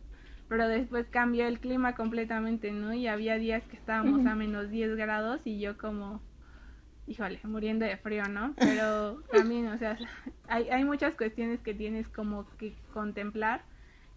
pero 0.47 0.67
después 0.67 1.07
cambió 1.09 1.47
el 1.47 1.59
clima 1.59 1.95
completamente, 1.95 2.71
¿no? 2.71 2.93
Y 2.93 3.07
había 3.07 3.37
días 3.37 3.63
que 3.63 3.75
estábamos 3.75 4.25
a 4.25 4.35
menos 4.35 4.69
10 4.69 4.95
grados 4.95 5.41
y 5.45 5.59
yo 5.59 5.77
como, 5.77 6.21
híjole, 7.07 7.39
muriendo 7.43 7.85
de 7.85 7.97
frío, 7.97 8.27
¿no? 8.29 8.53
Pero 8.55 9.21
también, 9.31 9.67
o 9.67 9.77
sea, 9.77 9.97
hay, 10.47 10.69
hay 10.69 10.83
muchas 10.83 11.15
cuestiones 11.15 11.59
que 11.61 11.73
tienes 11.73 12.07
como 12.07 12.45
que 12.57 12.73
contemplar 12.93 13.63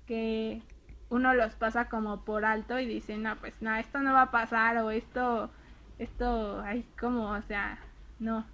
que 0.06 0.62
uno 1.10 1.34
los 1.34 1.54
pasa 1.54 1.88
como 1.88 2.24
por 2.24 2.44
alto 2.44 2.78
y 2.78 2.86
dice, 2.86 3.16
no, 3.16 3.36
pues 3.36 3.54
no, 3.60 3.74
esto 3.76 4.00
no 4.00 4.12
va 4.12 4.22
a 4.22 4.30
pasar 4.30 4.78
o 4.78 4.90
esto, 4.90 5.50
esto, 5.98 6.60
hay 6.60 6.84
como, 6.98 7.30
o 7.30 7.42
sea, 7.42 7.78
no. 8.18 8.44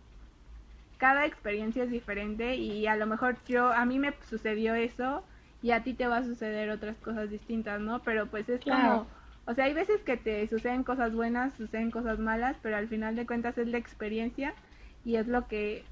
Cada 1.05 1.27
experiencia 1.27 1.85
es 1.85 1.91
diferente 1.91 2.57
y 2.57 2.87
a 2.87 2.97
lo 2.97 3.05
mejor 3.05 3.37
yo, 3.47 3.71
a 3.71 3.85
mí 3.85 3.99
me 3.99 4.15
sucedió 4.31 4.75
eso 4.75 5.23
y 5.61 5.73
a 5.73 5.83
ti 5.83 5.93
te 5.93 6.07
va 6.07 6.17
a 6.17 6.25
suceder 6.25 6.71
otras 6.71 6.97
cosas 6.97 7.29
distintas, 7.29 7.79
¿no? 7.79 7.99
Pero 7.99 8.29
pues 8.29 8.49
es 8.49 8.65
como, 8.65 9.07
o 9.45 9.53
sea, 9.53 9.67
hay 9.67 9.75
veces 9.75 10.01
que 10.01 10.17
te 10.17 10.49
suceden 10.49 10.83
cosas 10.83 11.13
buenas, 11.13 11.53
suceden 11.59 11.91
cosas 11.91 12.19
malas, 12.19 12.57
pero 12.63 12.79
al 12.79 12.89
final 12.89 13.17
de 13.17 13.27
cuentas 13.27 13.59
es 13.59 13.69
la 13.69 13.77
experiencia 13.77 14.55
y 15.05 15.17
es 15.17 15.29
lo 15.29 15.47
que 15.47 15.85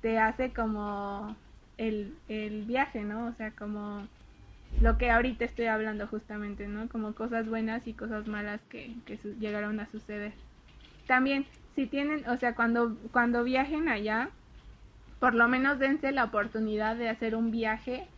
te 0.00 0.20
hace 0.20 0.52
como 0.52 1.34
el, 1.76 2.14
el 2.28 2.66
viaje, 2.66 3.02
¿no? 3.02 3.26
O 3.26 3.32
sea, 3.32 3.50
como 3.50 4.06
lo 4.80 4.96
que 4.96 5.10
ahorita 5.10 5.44
estoy 5.44 5.66
hablando 5.66 6.06
justamente, 6.06 6.68
¿no? 6.68 6.88
Como 6.88 7.16
cosas 7.16 7.48
buenas 7.48 7.88
y 7.88 7.94
cosas 7.94 8.28
malas 8.28 8.60
que, 8.68 8.94
que 9.06 9.18
llegaron 9.40 9.80
a 9.80 9.90
suceder. 9.90 10.34
También, 11.08 11.46
si 11.76 11.86
tienen, 11.86 12.26
o 12.28 12.36
sea, 12.38 12.54
cuando, 12.54 12.96
cuando 13.12 13.44
viajen 13.44 13.88
allá, 13.88 14.30
por 15.20 15.34
lo 15.34 15.46
menos 15.46 15.78
dense 15.78 16.10
la 16.10 16.24
oportunidad 16.24 16.96
de 16.96 17.10
hacer 17.10 17.36
un 17.36 17.50
viaje 17.50 18.08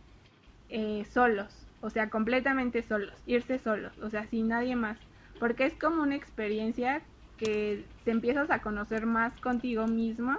eh, 0.69 1.05
solos, 1.11 1.67
o 1.81 1.89
sea, 1.89 2.09
completamente 2.09 2.81
solos, 2.81 3.13
irse 3.25 3.59
solos, 3.59 3.97
o 3.99 4.09
sea, 4.09 4.25
sin 4.27 4.47
nadie 4.47 4.75
más, 4.75 4.97
porque 5.39 5.65
es 5.65 5.73
como 5.73 6.01
una 6.01 6.15
experiencia 6.15 7.01
que 7.37 7.85
te 8.05 8.11
empiezas 8.11 8.49
a 8.49 8.61
conocer 8.61 9.05
más 9.05 9.33
contigo 9.39 9.87
mismo 9.87 10.37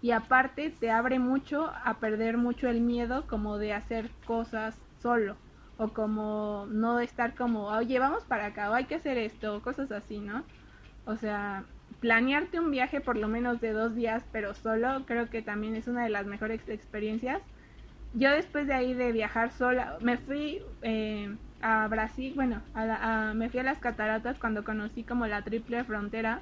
y 0.00 0.12
aparte 0.12 0.70
te 0.70 0.90
abre 0.90 1.18
mucho 1.18 1.72
a 1.84 1.98
perder 1.98 2.36
mucho 2.36 2.68
el 2.68 2.80
miedo 2.80 3.26
como 3.26 3.58
de 3.58 3.72
hacer 3.72 4.10
cosas 4.26 4.76
solo 5.00 5.36
o 5.76 5.88
como 5.88 6.66
no 6.70 7.00
estar 7.00 7.34
como, 7.34 7.68
oye, 7.68 7.98
vamos 7.98 8.24
para 8.24 8.46
acá, 8.46 8.70
o 8.70 8.74
hay 8.74 8.84
que 8.84 8.96
hacer 8.96 9.16
esto, 9.18 9.62
cosas 9.62 9.90
así, 9.92 10.18
¿no? 10.18 10.44
O 11.06 11.16
sea, 11.16 11.64
planearte 12.00 12.58
un 12.58 12.70
viaje 12.70 13.00
por 13.00 13.16
lo 13.16 13.28
menos 13.28 13.60
de 13.60 13.72
dos 13.72 13.94
días, 13.94 14.24
pero 14.32 14.54
solo, 14.54 15.04
creo 15.06 15.28
que 15.28 15.42
también 15.42 15.76
es 15.76 15.86
una 15.86 16.02
de 16.04 16.10
las 16.10 16.26
mejores 16.26 16.60
experiencias. 16.68 17.42
Yo 18.14 18.30
después 18.30 18.66
de 18.66 18.74
ahí 18.74 18.94
de 18.94 19.12
viajar 19.12 19.52
sola, 19.52 19.98
me 20.00 20.16
fui 20.16 20.62
eh, 20.82 21.34
a 21.60 21.86
Brasil, 21.88 22.32
bueno, 22.34 22.60
a 22.74 23.32
me 23.34 23.50
fui 23.50 23.60
a 23.60 23.64
las 23.64 23.78
cataratas 23.78 24.38
cuando 24.38 24.64
conocí 24.64 25.04
como 25.04 25.26
la 25.26 25.42
triple 25.42 25.84
frontera, 25.84 26.40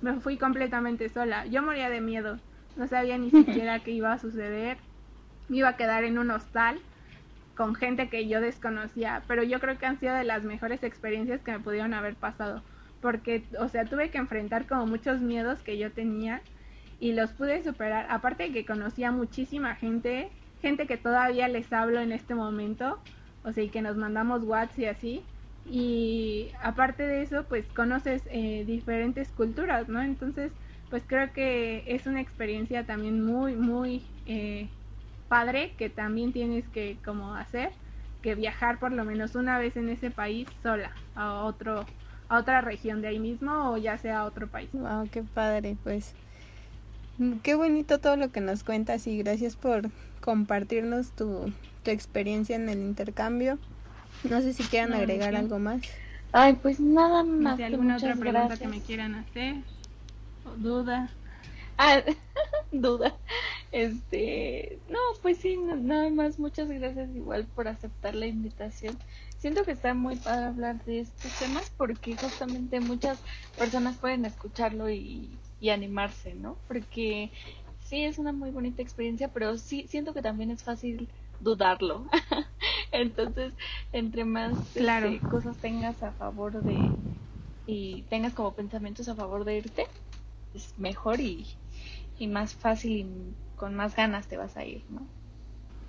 me 0.00 0.14
fui 0.20 0.38
completamente 0.38 1.08
sola. 1.08 1.44
Yo 1.46 1.62
moría 1.62 1.90
de 1.90 2.00
miedo, 2.00 2.38
no 2.76 2.86
sabía 2.86 3.18
ni 3.18 3.30
siquiera 3.30 3.80
qué 3.80 3.90
iba 3.90 4.12
a 4.12 4.18
suceder, 4.18 4.78
me 5.48 5.58
iba 5.58 5.68
a 5.70 5.76
quedar 5.76 6.04
en 6.04 6.18
un 6.18 6.30
hostal 6.30 6.80
con 7.56 7.74
gente 7.74 8.08
que 8.08 8.26
yo 8.26 8.40
desconocía, 8.40 9.24
pero 9.26 9.42
yo 9.42 9.60
creo 9.60 9.76
que 9.76 9.86
han 9.86 9.98
sido 9.98 10.14
de 10.14 10.24
las 10.24 10.44
mejores 10.44 10.82
experiencias 10.82 11.42
que 11.42 11.52
me 11.52 11.60
pudieron 11.60 11.92
haber 11.92 12.16
pasado, 12.16 12.62
porque, 13.00 13.44
o 13.58 13.68
sea, 13.68 13.84
tuve 13.84 14.10
que 14.10 14.18
enfrentar 14.18 14.66
como 14.66 14.86
muchos 14.86 15.20
miedos 15.20 15.60
que 15.62 15.78
yo 15.78 15.90
tenía 15.92 16.42
y 16.98 17.12
los 17.12 17.30
pude 17.32 17.62
superar, 17.62 18.06
aparte 18.10 18.44
de 18.44 18.52
que 18.52 18.66
conocía 18.66 19.10
muchísima 19.10 19.74
gente, 19.74 20.28
gente 20.60 20.86
que 20.86 20.96
todavía 20.96 21.48
les 21.48 21.72
hablo 21.72 22.00
en 22.00 22.12
este 22.12 22.34
momento, 22.34 22.98
o 23.42 23.52
sea, 23.52 23.64
y 23.64 23.68
que 23.68 23.80
nos 23.80 23.96
mandamos 23.96 24.44
WhatsApp 24.44 24.78
y 24.78 24.84
así, 24.84 25.22
y 25.64 26.50
aparte 26.62 27.06
de 27.06 27.22
eso, 27.22 27.44
pues 27.44 27.64
conoces 27.74 28.22
eh, 28.30 28.64
diferentes 28.66 29.30
culturas, 29.30 29.88
¿no? 29.88 30.02
Entonces, 30.02 30.52
pues 30.90 31.04
creo 31.06 31.32
que 31.32 31.84
es 31.86 32.06
una 32.06 32.20
experiencia 32.20 32.84
también 32.84 33.24
muy, 33.24 33.54
muy 33.54 34.02
eh, 34.26 34.68
padre 35.28 35.72
que 35.78 35.88
también 35.88 36.32
tienes 36.32 36.68
que 36.68 36.98
como 37.04 37.34
hacer 37.34 37.70
que 38.20 38.34
viajar 38.34 38.78
por 38.78 38.92
lo 38.92 39.04
menos 39.04 39.34
una 39.34 39.58
vez 39.58 39.76
en 39.76 39.88
ese 39.88 40.10
país 40.10 40.48
sola 40.62 40.90
a 41.14 41.44
otro 41.44 41.86
a 42.30 42.38
otra 42.38 42.62
región 42.62 43.02
de 43.02 43.08
ahí 43.08 43.18
mismo 43.18 43.72
o 43.72 43.76
ya 43.76 43.98
sea 43.98 44.20
a 44.20 44.24
otro 44.24 44.46
país. 44.46 44.70
Wow, 44.72 45.08
qué 45.10 45.22
padre, 45.22 45.76
pues 45.82 46.14
qué 47.42 47.54
bonito 47.54 47.98
todo 47.98 48.16
lo 48.16 48.30
que 48.30 48.40
nos 48.40 48.64
cuentas 48.64 49.06
y 49.06 49.18
gracias 49.18 49.56
por 49.56 49.90
compartirnos 50.22 51.10
tu, 51.10 51.52
tu 51.82 51.90
experiencia 51.90 52.56
en 52.56 52.68
el 52.68 52.78
intercambio. 52.78 53.58
No 54.28 54.40
sé 54.40 54.54
si 54.54 54.62
quieran 54.62 54.94
agregar 54.94 55.34
algo 55.34 55.58
más. 55.58 55.82
Ay, 56.32 56.54
pues 56.54 56.78
nada 56.78 57.24
más. 57.24 57.58
Alguna 57.60 57.96
otra 57.96 58.14
pregunta 58.14 58.56
que 58.56 58.68
me 58.68 58.80
quieran 58.80 59.16
hacer 59.16 59.56
o 60.46 60.56
duda. 60.56 61.10
Ah, 61.76 62.02
duda. 62.72 63.14
Este, 63.72 64.78
no, 64.88 64.98
pues 65.22 65.38
sí, 65.38 65.56
nada 65.56 66.10
más, 66.10 66.38
muchas 66.38 66.68
gracias 66.68 67.08
igual 67.14 67.46
por 67.54 67.66
aceptar 67.66 68.14
la 68.14 68.26
invitación. 68.26 68.96
Siento 69.40 69.64
que 69.64 69.72
está 69.72 69.94
muy 69.94 70.16
padre 70.16 70.46
hablar 70.46 70.84
de 70.84 71.00
estos 71.00 71.36
temas 71.36 71.70
porque 71.76 72.16
justamente 72.16 72.80
muchas 72.80 73.24
personas 73.56 73.98
pueden 73.98 74.24
escucharlo 74.26 74.90
y, 74.90 75.40
y 75.58 75.70
animarse, 75.70 76.34
¿no? 76.34 76.62
Porque 76.68 77.32
sí 77.78 78.04
es 78.04 78.18
una 78.18 78.32
muy 78.32 78.50
bonita 78.50 78.82
experiencia, 78.82 79.32
pero 79.32 79.56
sí 79.56 79.88
siento 79.88 80.14
que 80.14 80.22
también 80.22 80.50
es 80.50 80.62
fácil 80.62 81.12
dudarlo. 81.38 82.08
Entonces, 82.92 83.54
entre 83.92 84.24
más 84.24 84.70
este, 84.74 85.26
cosas 85.26 85.58
tengas 85.60 86.02
a 86.02 86.12
favor 86.12 86.62
de 86.62 86.98
y 87.66 88.04
tengas 88.10 88.34
como 88.34 88.54
pensamientos 88.56 89.08
a 89.08 89.16
favor 89.16 89.44
de 89.44 89.56
irte, 89.58 89.86
es 90.54 90.78
mejor 90.78 91.20
y, 91.20 91.48
y 92.18 92.28
más 92.28 92.54
fácil 92.56 92.92
y 92.92 93.36
con 93.56 93.74
más 93.76 93.96
ganas 93.96 94.28
te 94.28 94.36
vas 94.38 94.56
a 94.56 94.64
ir, 94.66 94.84
¿no? 94.90 95.08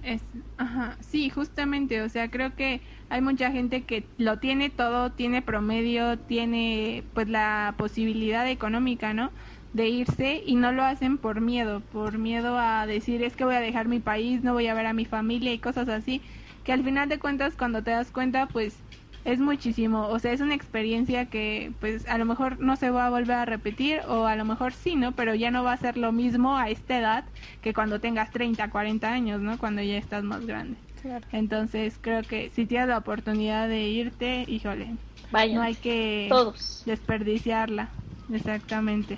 Es, 0.04 0.24
ajá, 0.58 0.98
sí, 1.02 1.30
justamente, 1.30 2.02
o 2.02 2.10
sea, 2.10 2.32
creo 2.32 2.56
que 2.56 2.82
hay 3.10 3.22
mucha 3.22 3.52
gente 3.52 3.84
que 3.84 4.04
lo 4.18 4.40
tiene 4.40 4.72
todo, 4.72 5.12
tiene 5.12 5.44
promedio, 5.44 6.18
tiene 6.18 7.04
pues 7.14 7.30
la 7.30 7.76
posibilidad 7.78 8.48
económica, 8.50 9.14
¿no? 9.14 9.32
De 9.74 9.90
irse 9.90 10.42
y 10.44 10.56
no 10.56 10.72
lo 10.72 10.84
hacen 10.84 11.20
por 11.20 11.40
miedo, 11.40 11.82
por 11.82 12.18
miedo 12.18 12.58
a 12.58 12.88
decir 12.88 13.22
es 13.24 13.36
que 13.36 13.46
voy 13.46 13.56
a 13.56 13.60
dejar 13.62 13.88
mi 13.88 14.00
país, 14.00 14.44
no 14.44 14.54
voy 14.54 14.68
a 14.68 14.74
ver 14.74 14.88
a 14.88 14.94
mi 14.94 15.06
familia 15.06 15.54
y 15.54 15.60
cosas 15.60 15.88
así, 15.88 16.22
que 16.64 16.74
al 16.74 16.84
final 16.84 17.08
de 17.08 17.20
cuentas 17.20 17.56
cuando 17.56 17.84
te 17.84 17.92
das 17.92 18.10
cuenta 18.12 18.48
pues 18.48 18.81
es 19.24 19.40
muchísimo, 19.40 20.08
o 20.08 20.20
sea, 20.20 20.32
es 20.34 20.42
una 20.42 20.56
experiencia 20.56 21.26
que 21.26 21.72
pues 21.80 22.08
a 22.08 22.18
lo 22.18 22.26
mejor 22.26 22.60
no 22.60 22.76
se 22.76 22.90
va 22.90 23.06
a 23.06 23.10
volver 23.10 23.36
a 23.38 23.46
repetir 23.46 24.02
o 24.08 24.26
a 24.26 24.36
lo 24.36 24.46
mejor 24.46 24.74
sí, 24.74 24.96
¿no? 24.96 25.12
Pero 25.12 25.36
ya 25.36 25.52
no 25.52 25.64
va 25.64 25.74
a 25.74 25.78
ser 25.78 25.98
lo 25.98 26.12
mismo 26.12 26.58
a 26.58 26.70
esta 26.70 26.98
edad 26.98 27.24
que 27.62 27.74
cuando 27.74 28.00
tengas 28.00 28.32
30, 28.32 28.70
40 28.70 29.12
años, 29.12 29.42
¿no? 29.42 29.58
Cuando 29.60 29.82
ya 29.82 29.98
estás 29.98 30.24
más 30.24 30.46
grande. 30.46 30.76
Claro. 31.02 31.26
Entonces 31.32 31.98
creo 32.02 32.24
que 32.24 32.52
si 32.56 32.66
tienes 32.66 32.88
la 32.88 32.98
oportunidad 32.98 33.68
de 33.68 33.90
irte, 33.90 34.46
híjole, 34.48 34.96
Vayan. 35.32 35.56
no 35.56 35.62
hay 35.62 35.76
que 35.76 36.28
Todos. 36.30 36.84
desperdiciarla. 36.86 37.90
Exactamente. 38.32 39.18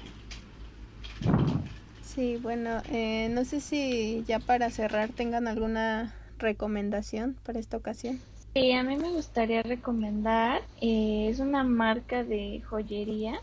Sí, 2.01 2.37
bueno, 2.41 2.81
eh, 2.89 3.29
no 3.31 3.43
sé 3.45 3.59
si 3.59 4.23
ya 4.27 4.39
para 4.39 4.69
cerrar 4.69 5.09
tengan 5.09 5.47
alguna 5.47 6.13
recomendación 6.37 7.35
para 7.43 7.59
esta 7.59 7.77
ocasión. 7.77 8.19
Sí, 8.53 8.71
a 8.71 8.83
mí 8.83 8.97
me 8.97 9.09
gustaría 9.09 9.63
recomendar, 9.63 10.61
eh, 10.79 11.27
es 11.27 11.39
una 11.39 11.63
marca 11.63 12.23
de 12.23 12.61
joyería 12.61 13.41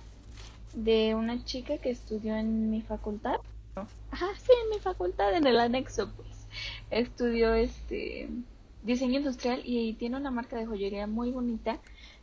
de 0.72 1.16
una 1.16 1.44
chica 1.44 1.78
que 1.78 1.90
estudió 1.90 2.36
en 2.36 2.70
mi 2.70 2.80
facultad. 2.80 3.40
Ajá, 3.74 4.28
sí, 4.38 4.52
en 4.64 4.70
mi 4.70 4.78
facultad, 4.78 5.34
en 5.34 5.48
el 5.48 5.58
anexo, 5.58 6.12
pues. 6.12 6.46
Estudió 6.90 7.54
este 7.54 8.28
diseño 8.84 9.18
industrial 9.18 9.62
y 9.64 9.94
tiene 9.94 10.16
una 10.16 10.30
marca 10.30 10.56
de 10.56 10.66
joyería 10.66 11.08
muy 11.08 11.32
bonita. 11.32 11.78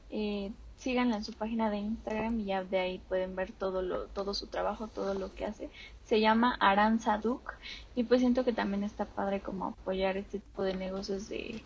Eh, 0.10 0.52
síganla 0.78 1.18
en 1.18 1.26
su 1.26 1.34
página 1.34 1.70
de 1.70 1.80
Instagram 1.80 2.40
y 2.40 2.46
ya 2.46 2.64
de 2.64 2.80
ahí 2.80 3.02
pueden 3.10 3.36
ver 3.36 3.52
todo 3.52 3.82
lo, 3.82 4.06
todo 4.06 4.34
su 4.34 4.48
trabajo, 4.48 4.88
todo 4.88 5.14
lo 5.14 5.34
que 5.36 5.44
hace. 5.44 5.70
Se 6.06 6.22
llama 6.22 6.56
Aranza 6.62 7.18
Duke 7.18 7.52
y 7.96 8.04
pues 8.04 8.22
siento 8.22 8.46
que 8.46 8.54
también 8.54 8.84
está 8.84 9.04
padre 9.04 9.42
como 9.42 9.66
apoyar 9.66 10.16
este 10.16 10.40
tipo 10.40 10.64
de 10.64 10.76
negocios 10.76 11.28
de 11.28 11.62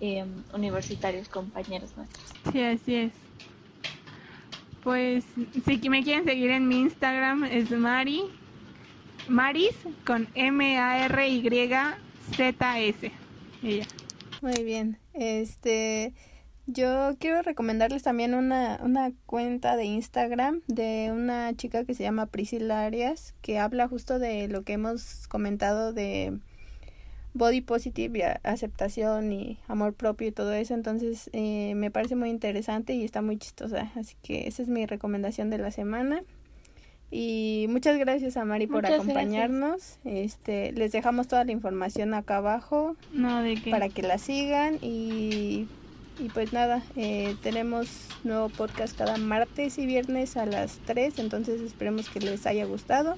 eh, 0.00 0.24
universitarios, 0.54 1.28
compañeros 1.28 1.96
nuestros. 1.96 2.24
Sí, 2.52 2.60
así 2.62 2.94
es. 2.94 3.12
Pues 4.82 5.24
si 5.64 5.78
que 5.78 5.90
me 5.90 6.02
quieren 6.02 6.24
seguir 6.24 6.50
en 6.50 6.66
mi 6.66 6.80
Instagram 6.80 7.44
es 7.44 7.70
Mari 7.70 8.22
Maris 9.28 9.76
con 10.06 10.28
M 10.34 10.78
A 10.78 11.04
R 11.04 11.28
Y 11.28 11.42
Z 12.34 12.80
S. 12.80 13.12
Ella. 13.62 13.86
Muy 14.40 14.64
bien. 14.64 14.98
Este, 15.12 16.14
yo 16.66 17.14
quiero 17.18 17.42
recomendarles 17.42 18.02
también 18.02 18.34
una, 18.34 18.78
una 18.82 19.12
cuenta 19.26 19.76
de 19.76 19.84
Instagram 19.84 20.62
de 20.66 21.10
una 21.12 21.54
chica 21.54 21.84
que 21.84 21.94
se 21.94 22.02
llama 22.02 22.26
Priscila 22.26 22.84
Arias, 22.84 23.34
que 23.42 23.58
habla 23.58 23.86
justo 23.86 24.18
de 24.18 24.48
lo 24.48 24.62
que 24.62 24.72
hemos 24.72 25.28
comentado 25.28 25.92
de 25.92 26.38
body 27.34 27.60
positive 27.60 28.18
y 28.18 28.22
aceptación 28.46 29.32
y 29.32 29.58
amor 29.68 29.94
propio 29.94 30.28
y 30.28 30.32
todo 30.32 30.52
eso. 30.52 30.74
Entonces, 30.74 31.30
eh, 31.32 31.74
me 31.76 31.90
parece 31.90 32.16
muy 32.16 32.30
interesante 32.30 32.94
y 32.94 33.04
está 33.04 33.22
muy 33.22 33.36
chistosa. 33.36 33.90
Así 33.96 34.16
que 34.22 34.48
esa 34.48 34.62
es 34.62 34.68
mi 34.68 34.86
recomendación 34.86 35.50
de 35.50 35.58
la 35.58 35.70
semana. 35.70 36.22
Y 37.12 37.66
muchas 37.68 37.98
gracias 37.98 38.36
a 38.36 38.44
Mari 38.44 38.66
por 38.68 38.82
gracias. 38.82 39.00
acompañarnos. 39.00 39.98
Este, 40.04 40.72
les 40.72 40.92
dejamos 40.92 41.26
toda 41.26 41.44
la 41.44 41.50
información 41.52 42.14
acá 42.14 42.36
abajo 42.36 42.94
No, 43.12 43.42
de 43.42 43.56
que 43.56 43.70
para 43.70 43.88
que 43.88 44.02
la 44.02 44.16
sigan 44.18 44.76
y, 44.80 45.66
y 46.20 46.28
pues 46.32 46.52
nada, 46.52 46.84
eh, 46.94 47.34
tenemos 47.42 47.88
nuevo 48.22 48.48
podcast 48.48 48.96
cada 48.96 49.16
martes 49.16 49.76
y 49.78 49.86
viernes 49.86 50.36
a 50.36 50.46
las 50.46 50.78
3, 50.86 51.18
entonces 51.18 51.60
esperemos 51.62 52.08
que 52.08 52.20
les 52.20 52.46
haya 52.46 52.64
gustado 52.64 53.16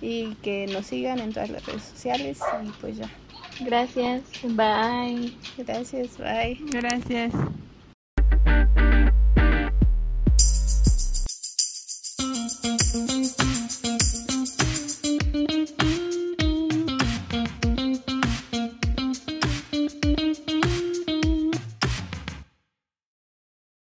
y 0.00 0.34
que 0.36 0.68
nos 0.68 0.86
sigan 0.86 1.18
en 1.18 1.32
todas 1.32 1.50
las 1.50 1.66
redes 1.66 1.82
sociales 1.82 2.38
y 2.64 2.68
pues 2.80 2.98
ya. 2.98 3.10
Gracias, 3.60 4.22
bye. 4.42 5.32
Gracias, 5.56 6.18
bye. 6.18 6.58
Gracias. 6.70 7.32